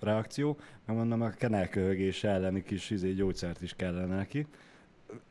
reakció. 0.00 0.58
Meg 0.84 0.96
mondom, 0.96 1.20
a 1.20 1.30
kenelköhögés 1.30 2.24
elleni 2.24 2.62
kis 2.62 2.90
izé, 2.90 3.12
gyógyszert 3.12 3.62
is 3.62 3.74
kellene 3.74 4.16
neki. 4.16 4.46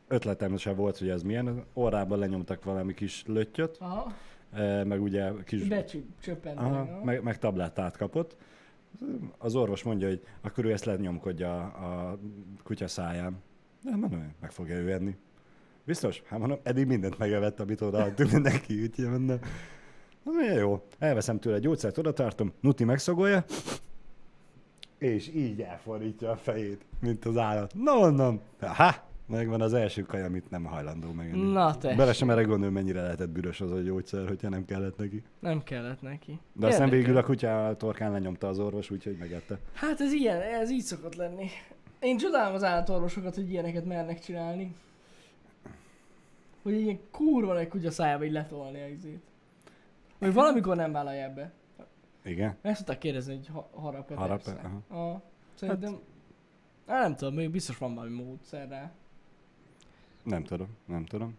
Ötletem 0.07 0.57
se 0.57 0.73
volt, 0.73 0.97
hogy 0.97 1.09
az 1.09 1.23
milyen. 1.23 1.65
Orrában 1.73 2.19
lenyomtak 2.19 2.63
valami 2.63 2.93
kis 2.93 3.23
löttyöt, 3.27 3.77
Aha, 3.79 4.13
meg 4.83 5.01
ugye 5.01 5.31
kis... 5.45 5.67
becsü, 5.67 6.03
csöppent. 6.21 6.57
Aha, 6.57 7.01
meg, 7.03 7.23
meg 7.23 7.37
tablettát 7.37 7.97
kapott. 7.97 8.37
Az 9.37 9.55
orvos 9.55 9.83
mondja, 9.83 10.07
hogy 10.07 10.21
akkor 10.41 10.65
ő 10.65 10.71
ezt 10.71 10.85
lenyomkodja 10.85 11.63
a, 11.63 12.09
a 12.11 12.19
kutya 12.63 12.87
száján. 12.87 13.41
Nem, 13.81 13.99
mondom, 13.99 14.33
meg 14.39 14.51
fogja 14.51 14.75
ő 14.75 14.91
enni. 14.91 15.17
Biztos? 15.85 16.21
Hát 16.25 16.39
mondom, 16.39 16.57
eddig 16.63 16.87
mindent 16.87 17.17
megevett, 17.17 17.59
amit 17.59 17.81
odaadtunk 17.81 18.41
neki, 18.41 18.81
úgyhogy 18.81 19.09
mondom. 19.09 19.39
Mondom, 20.23 20.57
jó, 20.57 20.83
elveszem 20.99 21.39
tőle 21.39 21.55
a 21.55 21.59
gyógyszert, 21.59 21.97
oda 21.97 22.13
tartom, 22.13 22.53
Nuti 22.61 22.83
megszagolja, 22.83 23.43
és 24.97 25.27
így 25.35 25.61
elfordítja 25.61 26.31
a 26.31 26.35
fejét, 26.35 26.85
mint 26.99 27.25
az 27.25 27.37
állat. 27.37 27.73
Na 27.73 27.97
onnan, 27.97 28.41
ha, 28.59 28.93
megvan 29.27 29.61
az 29.61 29.73
első 29.73 30.01
kaja, 30.01 30.25
amit 30.25 30.49
nem 30.49 30.63
hajlandó 30.63 31.11
megenni. 31.11 31.51
Na 31.51 31.77
te. 31.77 31.95
Bele 31.95 32.13
sem 32.13 32.29
erre 32.29 32.41
gondolom, 32.41 32.73
mennyire 32.73 33.01
lehetett 33.01 33.29
büdös 33.29 33.61
az 33.61 33.71
a 33.71 33.79
gyógyszer, 33.79 34.27
hogyha 34.27 34.49
nem 34.49 34.65
kellett 34.65 34.97
neki. 34.97 35.23
Nem 35.39 35.63
kellett 35.63 36.01
neki. 36.01 36.39
De 36.53 36.67
aztán 36.67 36.87
Érdekel. 36.87 37.05
végül 37.05 37.17
a 37.17 37.23
kutya 37.23 37.67
a 37.67 37.75
torkán 37.75 38.11
lenyomta 38.11 38.47
az 38.47 38.59
orvos, 38.59 38.91
úgyhogy 38.91 39.15
megette. 39.19 39.59
Hát 39.73 40.01
ez 40.01 40.11
ilyen, 40.11 40.41
ez 40.41 40.71
így 40.71 40.83
szokott 40.83 41.15
lenni. 41.15 41.47
Én 41.99 42.17
csodálom 42.17 42.55
az 42.55 42.63
állatorvosokat, 42.63 43.35
hogy 43.35 43.49
ilyeneket 43.49 43.85
mernek 43.85 44.19
csinálni. 44.19 44.75
Hogy 46.63 46.73
ilyen 46.73 46.99
kurva 47.11 47.59
egy 47.59 47.67
kutya 47.67 47.91
szájába 47.91 48.23
így 48.25 48.31
letolni 48.31 48.81
a 48.81 48.87
izét. 48.87 49.21
Hogy 50.17 50.33
valamikor 50.33 50.75
nem 50.75 50.91
vállalja 50.91 51.23
ebbe. 51.23 51.51
Igen? 52.23 52.57
Meg 52.61 52.75
szokták 52.75 52.97
kérdezni, 52.97 53.35
hogy 53.35 53.47
ha- 53.47 53.69
harap-e 53.73 54.15
persze. 54.15 54.61
Aha. 54.89 55.11
Ah, 55.11 55.21
szerintem... 55.53 55.99
Hát... 56.87 57.01
nem 57.01 57.15
tudom, 57.15 57.33
még 57.33 57.49
biztos 57.49 57.77
van 57.77 57.95
valami 57.95 58.15
módszer 58.15 58.69
rá. 58.69 58.91
Nem 60.23 60.43
tudom, 60.43 60.67
nem 60.85 61.05
tudom. 61.05 61.37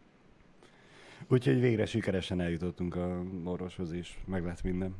Úgyhogy 1.28 1.60
végre 1.60 1.86
sikeresen 1.86 2.40
eljutottunk 2.40 2.96
a 2.96 3.22
orvoshoz, 3.44 3.92
és 3.92 4.18
meg 4.24 4.44
lett 4.44 4.62
minden. 4.62 4.94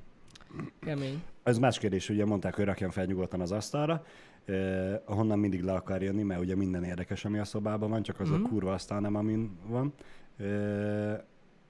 Kemény. 0.81 1.23
Ez 1.43 1.59
más 1.59 1.79
kérdés, 1.79 2.09
ugye 2.09 2.25
mondták, 2.25 2.55
hogy 2.55 2.65
rakjam 2.65 2.91
fel 2.91 3.05
nyugodtan 3.05 3.41
az 3.41 3.53
asztalra, 3.53 4.05
eh, 4.45 5.01
ahonnan 5.05 5.39
mindig 5.39 5.63
le 5.63 5.73
akar 5.73 6.03
jönni, 6.03 6.23
mert 6.23 6.41
ugye 6.41 6.57
minden 6.57 6.85
érdekes, 6.85 7.25
ami 7.25 7.39
a 7.39 7.45
szobában 7.45 7.91
van, 7.91 8.03
csak 8.03 8.21
az 8.21 8.29
Mhm. 8.29 8.45
a 8.45 8.49
kurva 8.49 8.73
asztal 8.73 9.01
nem, 9.01 9.15
amin 9.15 9.59
van. 9.67 9.93
Eh, 10.37 11.19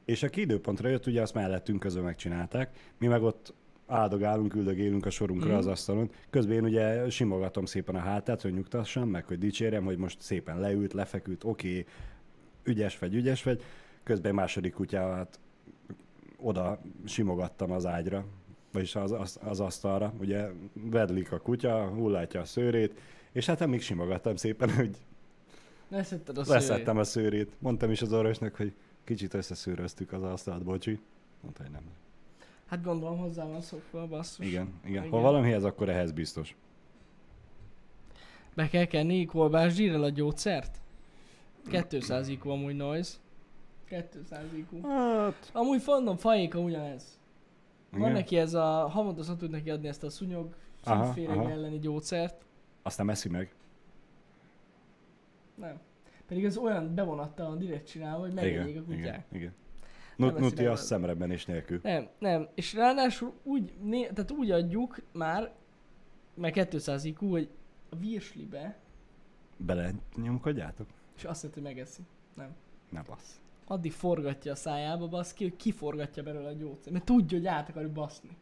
és 0.04 0.22
aki 0.22 0.40
időpontra 0.40 0.88
jött, 0.88 1.06
ugye 1.06 1.22
azt 1.22 1.34
mellettünk 1.34 1.80
közben 1.80 2.04
megcsinálták. 2.04 2.92
Mi 2.98 3.06
meg 3.06 3.22
ott 3.22 3.54
áldogálunk, 3.86 4.54
üldögélünk 4.54 5.06
a 5.06 5.10
sorunkra 5.10 5.48
Mhm. 5.48 5.56
az 5.58 5.66
asztalon. 5.66 6.10
Közben 6.30 6.54
én 6.56 6.64
ugye 6.64 7.10
simogatom 7.10 7.64
szépen 7.64 7.94
a 7.94 7.98
hátát, 7.98 8.42
hogy 8.42 8.52
nyugtassam, 8.54 9.08
meg 9.08 9.24
hogy 9.24 9.38
dicsérjem, 9.38 9.84
hogy 9.84 9.96
most 9.98 10.20
szépen 10.20 10.60
leült, 10.60 10.92
lefeküdt, 10.92 11.44
oké, 11.44 11.68
okay, 11.68 11.86
ügyes 12.64 12.98
vagy, 12.98 13.14
ügyes 13.14 13.42
vagy. 13.42 13.62
Közben 14.02 14.34
második 14.34 14.72
kutyát 14.72 15.40
oda 16.36 16.80
simogattam 17.04 17.70
az 17.70 17.86
ágyra, 17.86 18.24
vagyis 18.74 18.96
az, 18.96 19.12
az, 19.12 19.38
az 19.44 19.60
asztalra. 19.60 20.12
Ugye 20.20 20.50
vedlik 20.72 21.32
a 21.32 21.38
kutya, 21.38 21.86
hullátja 21.86 22.40
a 22.40 22.44
szőrét, 22.44 23.00
és 23.32 23.46
hát 23.46 23.66
még 23.66 23.82
simogattam 23.82 24.36
szépen, 24.36 24.74
hogy 24.80 24.96
Leszetted 25.88 26.38
a 26.38 26.44
leszettem 26.46 26.98
a 26.98 27.04
szőrét. 27.04 27.52
Mondtam 27.58 27.90
is 27.90 28.02
az 28.02 28.12
orvosnak, 28.12 28.54
hogy 28.54 28.72
Kicsit 29.04 29.34
összeszűröztük 29.34 30.12
az 30.12 30.22
asztalt, 30.22 30.62
bocsi. 30.62 31.00
Mondta, 31.40 31.62
hogy 31.62 31.72
nem. 31.72 31.82
Hát 32.66 32.82
gondolom 32.82 33.18
hozzá 33.18 33.46
van 33.46 33.60
szokva, 33.60 34.06
basszus. 34.06 34.46
Igen, 34.46 34.72
igen. 34.84 35.00
Ha 35.00 35.06
Igen. 35.06 35.20
valamihez, 35.20 35.64
akkor 35.64 35.88
ehhez 35.88 36.12
biztos. 36.12 36.56
Be 38.54 38.68
kell 38.68 38.84
kenni 38.84 39.24
kolbász 39.24 39.72
zsírrel 39.72 40.02
a 40.02 40.08
gyógyszert? 40.08 40.80
200 41.88 42.28
IQ 42.28 42.50
amúgy 42.50 42.76
noise. 42.76 43.12
200 43.88 44.44
IQ. 44.56 44.88
Hát, 44.88 45.50
Amúgy 45.52 45.82
mondom, 45.86 46.16
fajéka 46.16 46.58
ugyanez. 46.58 47.18
Van 47.98 48.10
igen. 48.10 48.12
neki 48.20 48.36
ez 48.36 48.54
a, 48.54 48.88
havontosan 48.88 49.38
tud 49.38 49.50
neki 49.50 49.70
adni 49.70 49.88
ezt 49.88 50.02
a 50.02 50.10
szúnyog, 50.10 50.54
aha. 50.84 51.50
elleni 51.50 51.78
gyógyszert. 51.78 52.44
Azt 52.82 52.98
nem 52.98 53.10
eszi 53.10 53.28
meg. 53.28 53.54
Nem. 55.54 55.80
Pedig 56.26 56.44
ez 56.44 56.56
olyan 56.56 56.94
bevonattal 56.94 57.48
van 57.48 57.58
direkt 57.58 57.86
csinálva, 57.86 58.20
hogy 58.24 58.32
megegyék 58.32 58.78
a 58.78 58.82
kutyák. 58.82 58.98
igen, 58.98 59.24
igen. 59.32 59.54
Nem 60.16 60.28
Nut, 60.28 60.38
Nuti 60.38 60.62
meg 60.62 60.72
azt 60.72 60.82
az. 60.82 60.88
szemrebben 60.88 61.30
és 61.30 61.44
nélkül. 61.46 61.80
Nem, 61.82 62.08
nem. 62.18 62.48
És 62.54 62.74
ráadásul 62.74 63.32
úgy, 63.42 63.72
né, 63.82 64.06
tehát 64.06 64.30
úgy 64.30 64.50
adjuk 64.50 64.96
már, 65.12 65.52
mert 66.34 66.68
200 66.68 67.04
IQ, 67.04 67.30
hogy 67.30 67.48
a 67.88 67.96
virslibe, 67.96 68.76
Bele 69.56 69.90
nyomkodjátok? 70.16 70.86
és 71.16 71.24
azt 71.24 71.42
mondja, 71.42 71.62
hogy 71.62 71.72
megeszi. 71.72 72.02
Ne 72.90 73.02
bassz. 73.02 73.40
Addig 73.66 73.92
forgatja 73.92 74.52
a 74.52 74.56
szájába, 74.56 75.08
baszki, 75.08 75.44
hogy 75.44 75.56
kiforgatja 75.56 76.22
belőle 76.22 76.48
a 76.48 76.52
gyógyszer. 76.52 76.92
Mert 76.92 77.04
tudja, 77.04 77.38
hogy 77.38 77.46
át 77.46 77.68
akarja 77.68 77.92
baszni. 77.92 78.36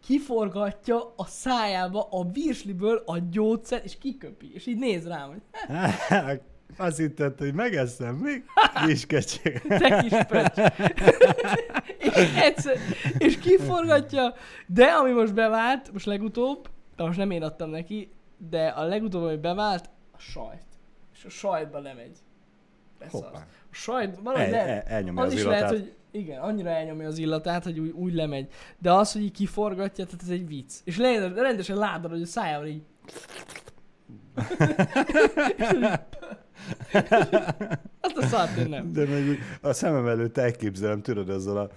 Kiforgatja 0.00 1.12
a 1.16 1.24
szájába 1.24 2.08
a 2.10 2.30
virsliből 2.30 3.02
a 3.06 3.18
gyógyszer, 3.18 3.80
és 3.84 3.98
kiköpi. 3.98 4.54
És 4.54 4.66
így 4.66 4.78
néz 4.78 5.06
rám, 5.06 5.28
hogy 5.28 5.42
Azt 6.76 6.96
hitted, 6.96 7.38
hogy 7.38 7.54
megeszem, 7.54 8.14
még 8.14 8.44
kis 8.86 9.06
kecseg. 9.06 9.62
te 9.68 10.00
kis 10.00 10.12
és 12.08 12.34
egyszer, 12.36 12.76
és 13.18 13.38
kiforgatja, 13.38 14.34
de 14.66 14.84
ami 14.84 15.10
most 15.10 15.34
bevált, 15.34 15.92
most 15.92 16.06
legutóbb, 16.06 16.68
de 16.96 17.04
most 17.04 17.18
nem 17.18 17.30
én 17.30 17.42
adtam 17.42 17.70
neki, 17.70 18.10
de 18.36 18.66
a 18.66 18.84
legutóbb, 18.84 19.22
ami 19.22 19.36
bevált, 19.36 19.90
a 20.12 20.18
sajt. 20.18 20.64
És 21.14 21.24
a 21.24 21.28
sajtba 21.28 21.78
lemegy. 21.78 22.18
Beszarsz. 22.98 23.34
A 23.34 23.46
sajt, 23.70 24.18
valahogy 24.22 24.52
El, 24.52 24.80
elnyomja 24.80 25.22
az 25.22 25.28
az 25.28 25.34
is 25.34 25.40
illatát. 25.40 25.60
lehet, 25.60 25.76
hogy 25.76 25.94
igen, 26.10 26.40
annyira 26.40 26.68
elnyomja 26.68 27.06
az 27.08 27.18
illatát, 27.18 27.64
hogy 27.64 27.78
úgy, 27.78 27.90
úgy 27.90 28.14
lemegy. 28.14 28.48
De 28.78 28.92
az, 28.92 29.12
hogy 29.12 29.22
így 29.22 29.32
kiforgatja, 29.32 30.04
tehát 30.04 30.22
ez 30.22 30.28
egy 30.28 30.46
vicc. 30.48 30.72
És 30.84 30.96
le- 30.96 31.32
rendesen 31.34 31.76
látod, 31.76 32.10
hogy 32.10 32.22
a 32.22 32.26
szájával 32.26 32.66
így... 32.66 32.82
Azt 38.00 38.16
a 38.16 38.22
szart 38.22 38.56
én 38.56 38.68
nem. 38.68 38.92
De 38.92 39.06
meg 39.06 39.38
a 39.60 39.72
szemem 39.72 40.06
előtt 40.06 40.36
elképzelem, 40.38 41.02
tudod, 41.02 41.30
ezzel 41.30 41.56
a 41.56 41.70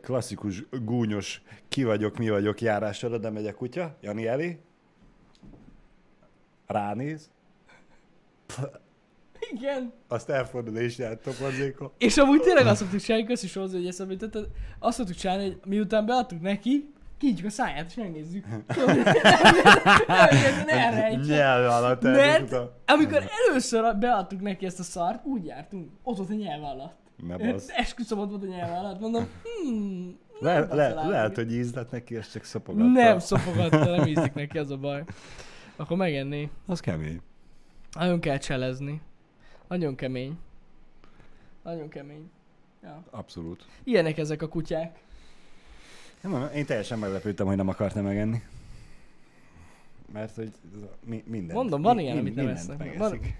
klasszikus 0.00 0.64
gúnyos 0.70 1.42
ki 1.68 1.84
vagyok, 1.84 2.16
mi 2.18 2.28
vagyok 2.28 2.60
járással, 2.60 3.12
oda 3.12 3.30
megy 3.30 3.46
a 3.46 3.54
kutya, 3.54 3.96
Jani 4.00 4.26
elé, 4.26 4.60
ránéz, 6.66 7.30
Igen. 9.52 9.92
azt 10.08 10.30
elfordul 10.30 10.76
és 10.76 10.98
jár 10.98 11.18
toporzékol. 11.18 11.92
És 11.98 12.16
amúgy 12.16 12.40
tényleg 12.40 12.66
azt 12.66 12.80
szoktuk 12.80 13.00
csinálni, 13.00 13.26
köszi 13.26 13.58
hozzá, 13.58 13.76
hogy 13.76 13.86
eszembe 13.86 14.12
jutott, 14.12 14.48
azt 14.78 14.96
szoktuk 14.96 15.16
csinálni, 15.16 15.42
hogy 15.42 15.58
miután 15.64 16.06
beadtuk 16.06 16.40
neki, 16.40 16.94
kinyitjuk 17.18 17.46
a 17.46 17.50
száját 17.50 17.86
és 17.88 17.94
megnézzük. 17.94 18.44
Tudod, 18.66 18.90
hogy 18.90 19.06
elrejtjük. 20.66 21.26
Nyelv 21.26 21.70
alatt 21.70 22.02
Mert-. 22.02 22.54
Amikor 22.86 23.24
először 23.48 23.96
beadtuk 23.98 24.40
neki 24.40 24.66
ezt 24.66 24.78
a 24.78 24.82
szart, 24.82 25.24
úgy 25.24 25.44
jártunk, 25.44 25.90
ott 26.02 26.16
volt 26.16 26.30
a 26.30 26.34
nyelv 26.34 26.62
alatt. 26.64 26.96
Ne 27.26 27.36
basz. 27.36 27.68
Esküszöm, 27.68 28.18
ott 28.18 28.30
volt 28.30 28.42
a 28.42 28.46
nyelv 28.46 28.72
alatt, 28.84 29.00
mondom, 29.00 29.26
hmm, 29.42 30.18
Le, 30.40 30.52
nem 30.52 30.60
le, 30.60 30.76
betaláltuk. 30.76 31.10
lehet, 31.10 31.34
hogy 31.34 31.52
ízlet 31.52 31.90
neki, 31.90 32.14
és 32.14 32.28
csak 32.30 32.44
szopogatta. 32.44 32.86
Nem 32.86 33.18
szopogatta, 33.18 33.96
nem 33.96 34.06
ízik 34.06 34.34
neki, 34.34 34.58
ez 34.58 34.70
a 34.70 34.76
baj. 34.76 35.04
Akkor 35.76 35.96
megenné. 35.96 36.50
Az 36.66 36.80
kemény. 36.80 37.20
Nagyon 37.92 38.20
kell 38.20 38.38
cselezni. 38.38 39.00
Nagyon 39.68 39.94
kemény. 39.94 40.38
Nagyon 41.62 41.88
kemény. 41.88 42.30
Ja. 42.82 43.02
Abszolút. 43.10 43.64
Ilyenek 43.84 44.18
ezek 44.18 44.42
a 44.42 44.48
kutyák. 44.48 44.98
Nem, 46.20 46.32
mondom, 46.32 46.50
én 46.54 46.66
teljesen 46.66 46.98
meglepődtem, 46.98 47.46
hogy 47.46 47.56
nem 47.56 47.68
akarta 47.68 48.02
megenni. 48.02 48.42
Mert 50.12 50.34
hogy 50.34 50.52
mi, 51.04 51.24
minden. 51.26 51.56
Mondom, 51.56 51.82
van 51.82 51.98
ilyen, 51.98 52.18
amit 52.18 52.34
nem 52.34 52.48
esznek. 52.48 52.78
megeszik. 52.78 53.34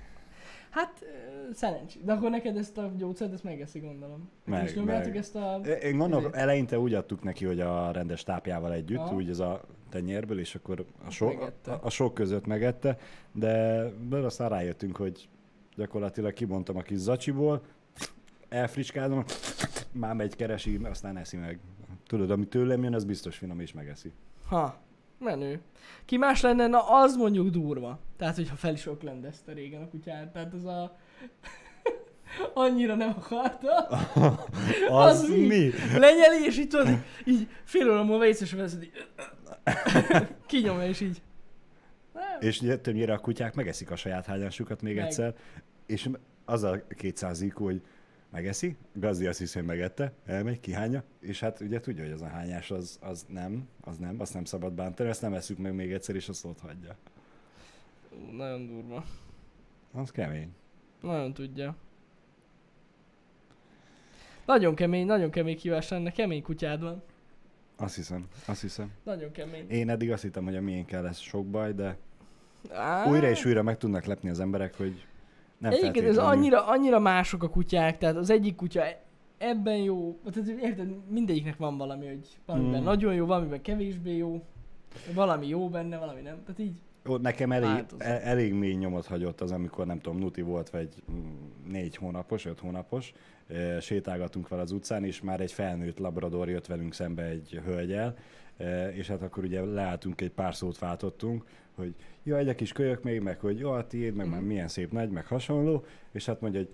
Hát, 0.70 1.05
szerencsé. 1.53 1.99
De 2.05 2.12
akkor 2.12 2.31
neked 2.31 2.57
ezt 2.57 2.79
a 2.79 2.93
gyógyszert, 2.97 3.33
ezt 3.33 3.45
megeszi, 3.45 3.79
gondolom. 3.79 4.31
Meg, 4.45 4.61
Meg, 4.61 4.68
és 4.68 4.83
meg. 4.85 5.16
ezt 5.16 5.37
a... 5.37 5.61
Én 5.83 5.97
gondolom, 5.97 6.31
eleinte 6.33 6.79
úgy 6.79 6.95
adtuk 6.95 7.22
neki, 7.22 7.45
hogy 7.45 7.61
a 7.61 7.91
rendes 7.91 8.22
tápjával 8.22 8.72
együtt, 8.72 8.99
Aha. 8.99 9.14
úgy 9.14 9.29
ez 9.29 9.39
a 9.39 9.61
tenyérből, 9.89 10.39
és 10.39 10.55
akkor 10.55 10.85
a, 11.07 11.11
so, 11.11 11.29
a, 11.66 11.70
a 11.81 11.91
sok 11.91 12.14
között 12.14 12.47
megette, 12.47 12.99
de, 13.33 13.85
de 14.09 14.16
aztán 14.16 14.49
rájöttünk, 14.49 14.97
hogy 14.97 15.29
gyakorlatilag 15.77 16.33
kibontom 16.33 16.77
a 16.77 16.83
kis 16.83 16.99
zacsiból, 16.99 17.62
elfricskázom, 18.49 19.24
már 19.93 20.14
megy 20.14 20.37
keresi, 20.37 20.81
aztán 20.83 21.16
eszi 21.16 21.37
meg. 21.37 21.59
Tudod, 22.07 22.31
ami 22.31 22.47
tőlem 22.47 22.83
jön, 22.83 22.95
az 22.95 23.05
biztos 23.05 23.37
finom 23.37 23.61
és 23.61 23.72
megeszi. 23.72 24.12
Ha, 24.49 24.79
menő. 25.18 25.61
Ki 26.05 26.16
más 26.16 26.41
lenne, 26.41 26.66
na 26.66 26.89
az 26.89 27.16
mondjuk 27.16 27.49
durva. 27.49 27.99
Tehát, 28.16 28.37
hogyha 28.37 28.57
fel 28.57 28.72
is 28.72 28.87
öklendezte 28.87 29.53
régen 29.53 29.83
a 29.83 29.89
kutyát. 29.89 30.33
Tehát 30.33 30.55
az 30.55 30.64
a... 30.64 30.97
Annyira 32.55 32.95
nem 32.95 33.14
akarta. 33.18 33.77
Az, 34.89 35.20
Az 35.22 35.29
mi? 35.29 35.47
mi? 35.47 35.70
Lenyeli, 35.99 36.45
és 36.45 36.59
így 36.59 36.68
tudod, 36.68 36.89
így 37.24 37.49
fél 37.64 37.91
óra 37.91 38.05
múlva 38.05 38.27
észre 38.27 38.57
veszed, 38.57 38.83
így... 38.83 38.93
Kinyomja, 40.47 40.89
és 40.89 41.01
így... 41.01 41.22
Nem. 42.17 42.41
És 42.41 42.59
többnyire 42.59 43.12
a 43.12 43.19
kutyák 43.19 43.55
megeszik 43.55 43.91
a 43.91 43.97
saját 43.97 44.27
hányásukat 44.27 44.83
még 44.83 44.95
Meg. 44.95 45.05
egyszer, 45.05 45.35
és 45.87 46.11
az 46.45 46.62
a 46.62 46.87
200 46.89 47.41
IQ, 47.41 47.64
hogy 47.64 47.83
megeszi, 48.31 48.77
Gazdi 48.93 49.27
azt 49.27 49.39
hiszi, 49.39 49.59
hogy 49.59 49.67
megette, 49.67 50.12
elmegy, 50.27 50.61
kihányja, 50.61 51.05
és 51.21 51.41
hát 51.41 51.61
ugye 51.61 51.81
tudja, 51.81 52.03
hogy 52.03 52.12
az 52.12 52.23
a 52.23 52.27
hányás 52.27 52.71
az, 52.71 52.99
az 53.03 53.27
nem, 53.29 53.69
az 53.81 53.97
nem, 53.99 54.21
azt 54.21 54.35
nem 54.35 54.45
szabad 54.45 54.73
bántani, 54.73 55.09
ezt 55.09 55.23
nem 55.23 55.35
eszük 55.35 55.59
meg 55.59 55.75
még 55.75 55.93
egyszer, 55.93 56.14
és 56.14 56.29
azt 56.29 56.45
ott 56.45 56.61
hagyja. 56.61 56.97
Ú, 58.12 58.37
Nagyon 58.37 58.67
durva. 58.67 59.05
Az 59.93 60.11
kemény. 60.11 60.55
Nagyon 61.01 61.33
tudja. 61.33 61.77
Nagyon 64.47 64.75
kemény, 64.75 65.07
nagyon 65.07 65.31
kemény 65.31 65.57
kívás 65.57 65.89
lenne, 65.89 66.11
kemény 66.11 66.43
kutyád 66.43 66.81
van. 66.81 67.03
Azt 67.77 67.95
hiszem, 67.95 68.29
azt 68.47 68.61
hiszem. 68.61 68.93
Nagyon 69.03 69.33
kemény. 69.33 69.71
Én 69.71 69.89
eddig 69.89 70.12
azt 70.12 70.23
hittem, 70.23 70.45
hogy 70.45 70.57
a 70.57 70.61
miénkkel 70.61 71.03
lesz 71.03 71.19
sok 71.19 71.47
baj, 71.47 71.73
de 71.73 71.97
Á, 72.73 73.07
újra 73.11 73.29
és 73.29 73.45
újra 73.45 73.62
meg 73.62 73.79
tudnak 73.79 74.05
lepni 74.05 74.31
az 74.31 74.41
emberek, 74.41 74.77
hogy 74.77 75.05
nem 75.59 75.73
Egyébként 75.73 76.07
ez 76.07 76.19
annyira, 76.19 76.67
annyira 76.67 76.99
mások 76.99 77.43
a 77.43 77.49
kutyák, 77.49 77.99
tehát 77.99 78.17
az 78.17 78.31
egyik 78.31 78.55
kutya 78.55 78.85
e- 78.85 79.01
ebben 79.39 79.77
jó, 79.77 80.19
tehát 80.33 80.49
érted, 80.49 80.89
mindegyiknek 81.09 81.57
van 81.57 81.77
valami, 81.77 82.07
hogy 82.07 82.29
valamiben 82.47 82.81
Mm. 82.81 82.85
nagyon 82.85 83.14
jó, 83.14 83.27
valamiben 83.27 83.62
kevésbé 83.62 84.17
jó, 84.17 84.43
valami 85.14 85.49
jó 85.49 85.69
benne, 85.69 85.99
valami 85.99 86.21
nem, 86.21 86.43
tehát 86.43 86.59
így. 86.61 86.77
Ó, 87.09 87.16
nekem 87.16 87.52
elég, 87.52 87.84
el, 87.98 88.18
elég 88.18 88.52
mély 88.52 88.74
nyomot 88.74 89.07
hagyott 89.07 89.40
az, 89.40 89.50
amikor 89.52 89.86
nem 89.86 90.00
tudom, 90.00 90.18
Nuti 90.18 90.40
volt 90.42 90.70
vagy 90.70 90.88
mm, 91.12 91.46
négy 91.66 91.96
hónapos, 91.96 92.44
öt 92.44 92.61
hónapos, 92.61 93.12
sétálgatunk 93.80 94.48
vele 94.48 94.62
az 94.62 94.70
utcán, 94.72 95.04
és 95.04 95.20
már 95.20 95.40
egy 95.40 95.52
felnőtt 95.52 95.98
labrador 95.98 96.48
jött 96.48 96.66
velünk 96.66 96.94
szembe 96.94 97.22
egy 97.22 97.61
hölgyel, 97.64 98.16
és 98.92 99.07
hát 99.07 99.22
akkor 99.22 99.44
ugye 99.44 99.64
leálltunk, 99.64 100.20
egy 100.20 100.30
pár 100.30 100.54
szót 100.54 100.78
váltottunk, 100.78 101.44
hogy 101.74 101.94
jó, 102.22 102.36
egy 102.36 102.54
kis 102.54 102.72
kölyök 102.72 103.02
még, 103.02 103.20
meg 103.20 103.40
hogy 103.40 103.59
jó, 103.59 103.70
a 103.70 103.86
tiéd, 103.86 104.14
meg 104.14 104.28
már 104.28 104.38
Mhm. 104.38 104.48
milyen 104.48 104.68
szép 104.68 104.92
nagy, 104.92 105.11
meg 105.11 105.26
hasonló, 105.26 105.84
és 106.12 106.26
hát 106.26 106.40
mondja, 106.40 106.61
hogy 106.61 106.68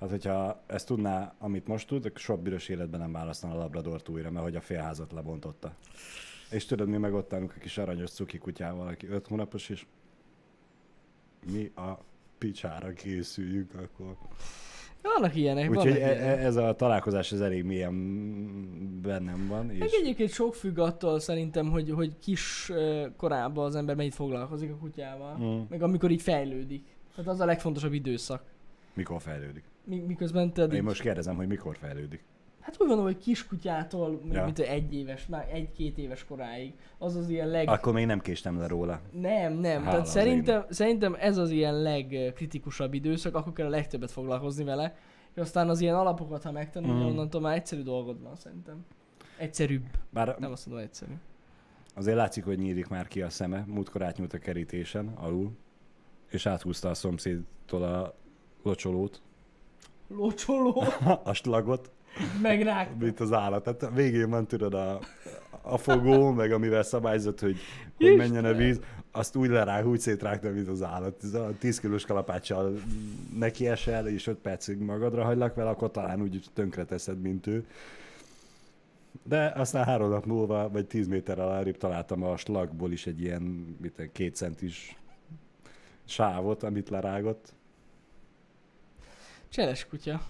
hát 0.00 0.10
hogyha 0.10 0.62
ezt 0.66 0.86
tudná, 0.86 1.34
amit 1.38 1.66
most 1.66 1.88
tud, 1.88 2.04
akkor 2.04 2.18
soha 2.18 2.42
büdös 2.42 2.68
életben 2.68 3.00
nem 3.00 3.12
választana 3.12 3.54
a 3.54 3.58
labradort 3.58 4.08
újra, 4.08 4.30
mert 4.30 4.44
hogy 4.44 4.56
a 4.56 4.60
félházat 4.60 5.12
lebontotta. 5.12 5.74
És 6.50 6.64
tudod, 6.64 6.88
mi 6.88 6.96
meg 6.96 7.14
ott 7.14 7.32
állunk 7.32 7.52
a 7.56 7.60
kis 7.60 7.78
aranyos 7.78 8.10
cuki 8.10 8.38
kutyával, 8.38 8.86
aki 8.88 9.06
öt 9.06 9.26
hónapos, 9.26 9.68
és 9.68 9.86
mi 11.52 11.72
a 11.76 11.98
picsára 12.38 12.92
készüljünk 12.92 13.74
akkor. 13.74 14.16
Vannak 15.02 15.34
ilyenek, 15.34 15.70
Úgyhogy 15.70 15.84
vannak 15.84 15.98
e- 15.98 16.14
ilyenek. 16.14 16.38
e- 16.38 16.44
ez 16.44 16.56
a 16.56 16.74
találkozás 16.74 17.32
ez 17.32 17.40
elég 17.40 17.64
mélyen 17.64 17.94
bennem 19.02 19.46
van. 19.48 19.66
Meg 19.66 19.76
És 19.76 19.92
egyébként 19.92 20.30
sok 20.30 20.54
függ 20.54 20.78
attól 20.78 21.20
szerintem, 21.20 21.70
hogy, 21.70 21.90
hogy 21.90 22.18
kis 22.18 22.72
korában 23.16 23.64
az 23.64 23.74
ember 23.74 23.96
mennyit 23.96 24.14
foglalkozik 24.14 24.70
a 24.70 24.76
kutyával. 24.76 25.38
Mm. 25.38 25.60
Meg 25.68 25.82
amikor 25.82 26.10
így 26.10 26.22
fejlődik. 26.22 26.84
Tehát 27.14 27.30
az 27.30 27.40
a 27.40 27.44
legfontosabb 27.44 27.92
időszak. 27.92 28.42
mikor 28.94 29.20
fejlődik? 29.20 29.64
Mi, 29.84 29.98
miközben 29.98 30.52
te 30.52 30.64
Én 30.64 30.82
most 30.82 31.00
kérdezem, 31.00 31.36
hogy 31.36 31.46
mikor 31.46 31.76
fejlődik. 31.76 32.24
Hát 32.68 32.80
úgy 32.80 32.86
mondom, 32.88 33.04
hogy 33.06 33.18
kiskutyától, 33.18 34.20
Ja. 34.32 34.44
mint 34.44 34.58
egy 34.58 34.94
éves, 34.94 35.26
már 35.26 35.48
egy-két 35.52 35.98
éves 35.98 36.24
koráig, 36.24 36.74
az 36.98 37.16
az 37.16 37.28
ilyen 37.28 37.48
leg... 37.48 37.68
Akkor 37.68 37.92
még 37.92 38.06
nem 38.06 38.20
késtem 38.20 38.58
le 38.58 38.66
róla. 38.66 39.00
Nem, 39.12 39.52
nem. 39.52 39.80
Hála 39.82 39.90
Tehát 39.90 40.06
szerintem, 40.06 40.64
szerintem 40.68 41.16
ez 41.18 41.36
az 41.36 41.50
ilyen 41.50 41.82
legkritikusabb 41.82 42.94
időszak, 42.94 43.34
akkor 43.34 43.52
kell 43.52 43.66
a 43.66 43.70
legtöbbet 43.70 44.10
foglalkozni 44.10 44.64
vele. 44.64 44.96
És 45.34 45.40
aztán 45.40 45.68
az 45.68 45.80
ilyen 45.80 45.94
alapokat, 45.94 46.42
ha 46.42 46.52
megtanulja, 46.52 46.94
Mhm. 46.94 47.04
mm. 47.04 47.08
onnantól 47.08 47.40
már 47.40 47.56
egyszerű 47.56 47.82
dolgod 47.82 48.22
van 48.22 48.36
szerintem. 48.36 48.84
Egyszerűbb. 49.38 49.84
Bár 50.10 50.36
Nem 50.38 50.52
azt 50.52 50.66
mondom 50.66 50.84
egyszerű. 50.84 51.12
azért 51.94 52.16
látszik, 52.16 52.44
hogy 52.44 52.58
nyílik 52.58 52.88
már 52.88 53.08
ki 53.08 53.22
a 53.22 53.30
szeme. 53.30 53.64
Múltkor 53.66 54.02
átnyúlt 54.02 54.32
a 54.32 54.38
kerítésen, 54.38 55.08
alul, 55.16 55.50
és 56.30 56.46
áthúzta 56.46 56.88
a 56.90 56.94
szomszédtól 56.94 57.82
a 57.82 58.14
locsolót, 58.62 59.22
Locsoló, 60.08 60.82
a 61.24 61.32
slagot, 61.32 61.90
meg 62.42 62.62
mint 62.98 63.20
az 63.20 63.32
állat. 63.32 63.62
Tehát 63.62 63.94
végén 63.94 64.30
van 64.30 64.46
tudod 64.46 64.74
a, 64.74 64.98
a 65.62 65.76
fogó, 65.76 66.30
meg 66.30 66.52
amivel 66.52 66.82
szabályzott, 66.82 67.40
hogy, 67.40 67.58
hogy 67.96 68.16
menjen 68.16 68.44
a 68.44 68.52
víz, 68.52 68.80
azt 69.12 69.36
úgy 69.36 69.48
lerág, 69.48 69.86
úgy 69.86 70.00
szétrágta, 70.00 70.50
mint 70.50 70.68
az 70.68 70.82
állat. 70.82 71.22
Ez 71.22 71.34
a 71.34 71.52
10 71.58 71.80
kilós 71.80 72.04
kalapáccsal 72.04 72.80
neki 73.38 73.68
esel, 73.68 74.08
és 74.08 74.26
5 74.26 74.36
percig 74.36 74.78
magadra 74.78 75.24
hagylak 75.24 75.54
vele, 75.54 75.70
akkor 75.70 75.90
talán 75.90 76.22
úgy 76.22 76.44
tönkre 76.54 76.84
teszed, 76.84 77.20
mint 77.20 77.46
ő. 77.46 77.66
De 79.22 79.52
aztán 79.56 79.84
három 79.84 80.10
nap 80.10 80.26
múlva, 80.26 80.68
vagy 80.68 80.86
10 80.86 81.06
méter 81.06 81.38
alárébb 81.38 81.76
találtam 81.76 82.22
a 82.22 82.36
slagból 82.36 82.92
is 82.92 83.06
egy 83.06 83.20
ilyen, 83.20 83.42
mit 83.80 84.10
két 84.12 84.34
centis 84.34 84.96
sávot, 86.04 86.62
amit 86.62 86.88
lerágott. 86.88 87.54
Cseles 89.48 89.86
kutya. 89.86 90.20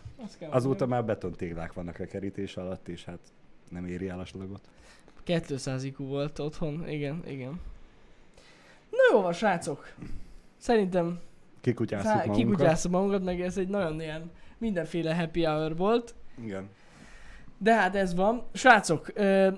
Azóta 0.50 0.86
már 0.86 1.04
betontéglák 1.04 1.72
vannak 1.72 1.98
a 1.98 2.04
kerítés 2.04 2.56
alatt, 2.56 2.88
és 2.88 3.04
hát 3.04 3.18
nem 3.70 3.86
éri 3.86 4.08
el 4.08 4.20
a 4.20 4.24
slagot. 4.24 4.68
200 5.24 5.84
IQ 5.84 6.04
volt 6.04 6.38
otthon, 6.38 6.88
igen, 6.88 7.22
igen. 7.26 7.60
Na 8.90 8.98
jó 9.12 9.20
van, 9.20 9.32
srácok. 9.32 9.94
Szerintem 10.56 11.20
Kikutyáztuk 11.60 12.14
magunkat. 12.14 12.36
kikutyáztuk 12.36 12.90
magunkat, 12.90 13.24
meg 13.24 13.40
ez 13.40 13.58
egy 13.58 13.68
nagyon 13.68 14.00
ilyen 14.00 14.30
mindenféle 14.58 15.14
happy 15.16 15.44
hour 15.44 15.76
volt. 15.76 16.14
Igen. 16.44 16.68
De 17.58 17.74
hát 17.74 17.96
ez 17.96 18.14
van. 18.14 18.42
Srácok, 18.52 19.12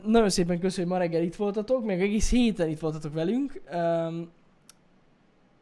nagyon 0.04 0.30
szépen 0.30 0.58
köszönjük, 0.60 0.92
hogy 0.92 1.00
ma 1.00 1.06
reggel 1.06 1.22
itt 1.22 1.36
voltatok, 1.36 1.84
meg 1.84 2.00
egész 2.02 2.30
héten 2.30 2.68
itt 2.68 2.80
voltatok 2.80 3.12
velünk. 3.12 3.60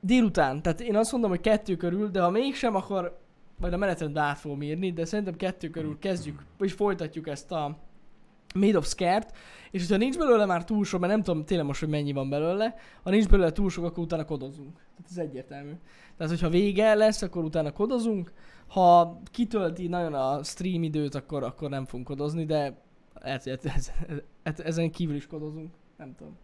Délután, 0.01 0.63
tehát 0.63 0.81
én 0.81 0.97
azt 0.97 1.13
mondom, 1.13 1.31
hogy 1.31 1.41
kettő 1.41 1.77
körül, 1.77 2.11
de 2.11 2.21
ha 2.21 2.31
mégsem, 2.31 2.75
akkor 2.75 3.19
majd 3.59 3.73
a 3.73 3.77
menetrendbe 3.77 4.21
át 4.21 4.39
fogom 4.39 4.63
írni, 4.63 4.93
de 4.93 5.05
szerintem 5.05 5.37
kettő 5.37 5.71
körül 5.71 5.99
kezdjük, 5.99 6.45
és 6.59 6.73
folytatjuk 6.73 7.29
ezt 7.29 7.53
a 7.53 7.79
Made 8.55 8.79
of 8.79 8.87
Scared, 8.87 9.31
és 9.71 9.81
hogyha 9.81 9.97
nincs 9.97 10.19
belőle 10.19 10.47
már 10.47 10.65
túl 10.65 10.85
sok, 10.85 11.01
mert 11.01 11.13
nem 11.13 11.23
tudom 11.23 11.45
tényleg 11.45 11.67
most, 11.67 11.81
hogy 11.81 11.89
mennyi 11.89 12.13
van 12.13 12.29
belőle, 12.29 12.75
ha 13.03 13.11
nincs 13.11 13.29
belőle 13.29 13.53
túl 13.53 13.71
sok, 13.71 13.85
akkor 13.85 14.05
utána 14.05 14.25
kodozunk. 14.25 14.73
Tehát 14.75 15.11
ez 15.11 15.19
egyértelmű. 15.19 15.73
Tehát, 16.17 16.33
hogyha 16.33 16.49
vége 16.49 16.95
lesz, 16.95 17.23
akkor 17.23 17.45
utána 17.45 17.73
kodozunk. 17.73 18.33
Ha 18.67 19.21
kitölti 19.31 19.89
nagyon 19.89 20.15
a 20.15 20.43
stream 20.43 20.83
időt, 20.83 21.15
akkor, 21.15 21.43
akkor 21.43 21.69
nem 21.71 21.85
fogunk 21.85 22.07
kodozni, 22.07 22.45
de 22.45 22.83
lehet, 23.15 23.43
hogy 23.43 23.59
ez, 23.63 23.91
ez, 24.43 24.61
ezen 24.61 24.91
kívül 24.91 25.15
is 25.15 25.27
kodozunk. 25.27 25.75
Nem 25.97 26.15
tudom. 26.15 26.37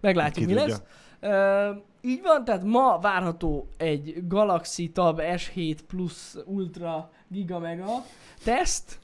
Meglátjuk, 0.00 0.46
mi 0.46 0.54
lesz. 0.54 0.82
Uh, 1.22 1.82
így 2.00 2.22
van, 2.22 2.44
tehát 2.44 2.64
ma 2.64 2.98
várható 2.98 3.68
egy 3.76 4.26
Galaxy 4.26 4.90
Tab 4.90 5.20
S7 5.22 5.78
Plus 5.86 6.34
Ultra 6.44 7.10
Giga 7.28 7.58
Mega 7.58 8.04
teszt 8.44 8.98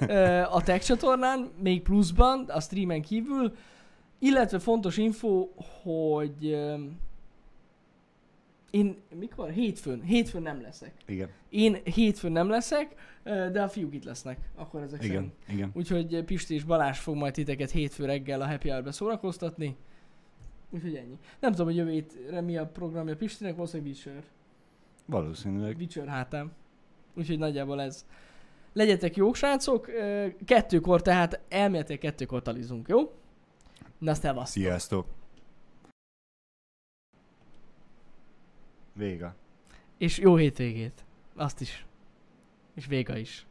uh, 0.00 0.56
a 0.56 0.62
Tech 0.62 0.84
csatornán, 0.84 1.50
még 1.62 1.82
pluszban, 1.82 2.44
a 2.48 2.60
streamen 2.60 3.02
kívül, 3.02 3.54
illetve 4.18 4.58
fontos 4.58 4.96
info, 4.96 5.48
hogy 5.82 6.52
um, 6.54 7.00
én 8.72 8.96
mikor? 9.18 9.50
Hétfőn. 9.50 10.02
Hétfőn 10.02 10.42
nem 10.42 10.60
leszek. 10.60 10.92
Igen, 11.06 11.28
Én 11.48 11.78
hétfőn 11.84 12.32
nem 12.32 12.48
leszek, 12.48 12.94
de 13.24 13.62
a 13.62 13.68
fiúk 13.68 13.94
itt 13.94 14.04
lesznek. 14.04 14.38
Akkor 14.56 14.82
ezek 14.82 15.02
szerint. 15.02 15.32
igen, 15.46 15.56
igen. 15.56 15.70
Úgyhogy 15.74 16.24
Pisti 16.24 16.54
és 16.54 16.64
Balázs 16.64 16.98
fog 16.98 17.14
majd 17.16 17.32
titeket 17.32 17.70
hétfő 17.70 18.04
reggel 18.04 18.40
a 18.40 18.46
Happy 18.46 18.68
Hour-be 18.68 18.92
szórakoztatni. 18.92 19.76
Úgyhogy 20.72 20.96
ennyi. 20.96 21.18
Nem 21.40 21.50
tudom, 21.50 21.66
hogy 21.66 21.76
jövő 21.76 21.90
hétre 21.90 22.40
mi 22.40 22.56
a 22.56 22.66
programja 22.66 23.16
Pistinek, 23.16 23.54
valószínűleg 23.54 23.92
Witcher. 23.92 24.24
Valószínűleg. 25.06 25.76
Witcher 25.76 26.06
hátám. 26.06 26.52
Úgyhogy 27.14 27.38
nagyjából 27.38 27.80
ez. 27.80 28.06
Legyetek 28.72 29.16
jók, 29.16 29.34
srácok. 29.34 29.90
Kettőkor, 30.44 31.02
tehát 31.02 31.40
elméletileg 31.48 31.98
kettőkor 31.98 32.42
talizunk, 32.42 32.88
jó? 32.88 33.12
Na, 33.98 34.10
azt 34.10 34.24
elbasztok. 34.24 34.62
Sziasztok! 34.62 35.06
Vége. 38.92 39.34
És 39.98 40.18
jó 40.18 40.36
hétvégét. 40.36 41.04
Azt 41.34 41.60
is. 41.60 41.86
És 42.74 42.86
véga 42.86 43.16
is. 43.16 43.46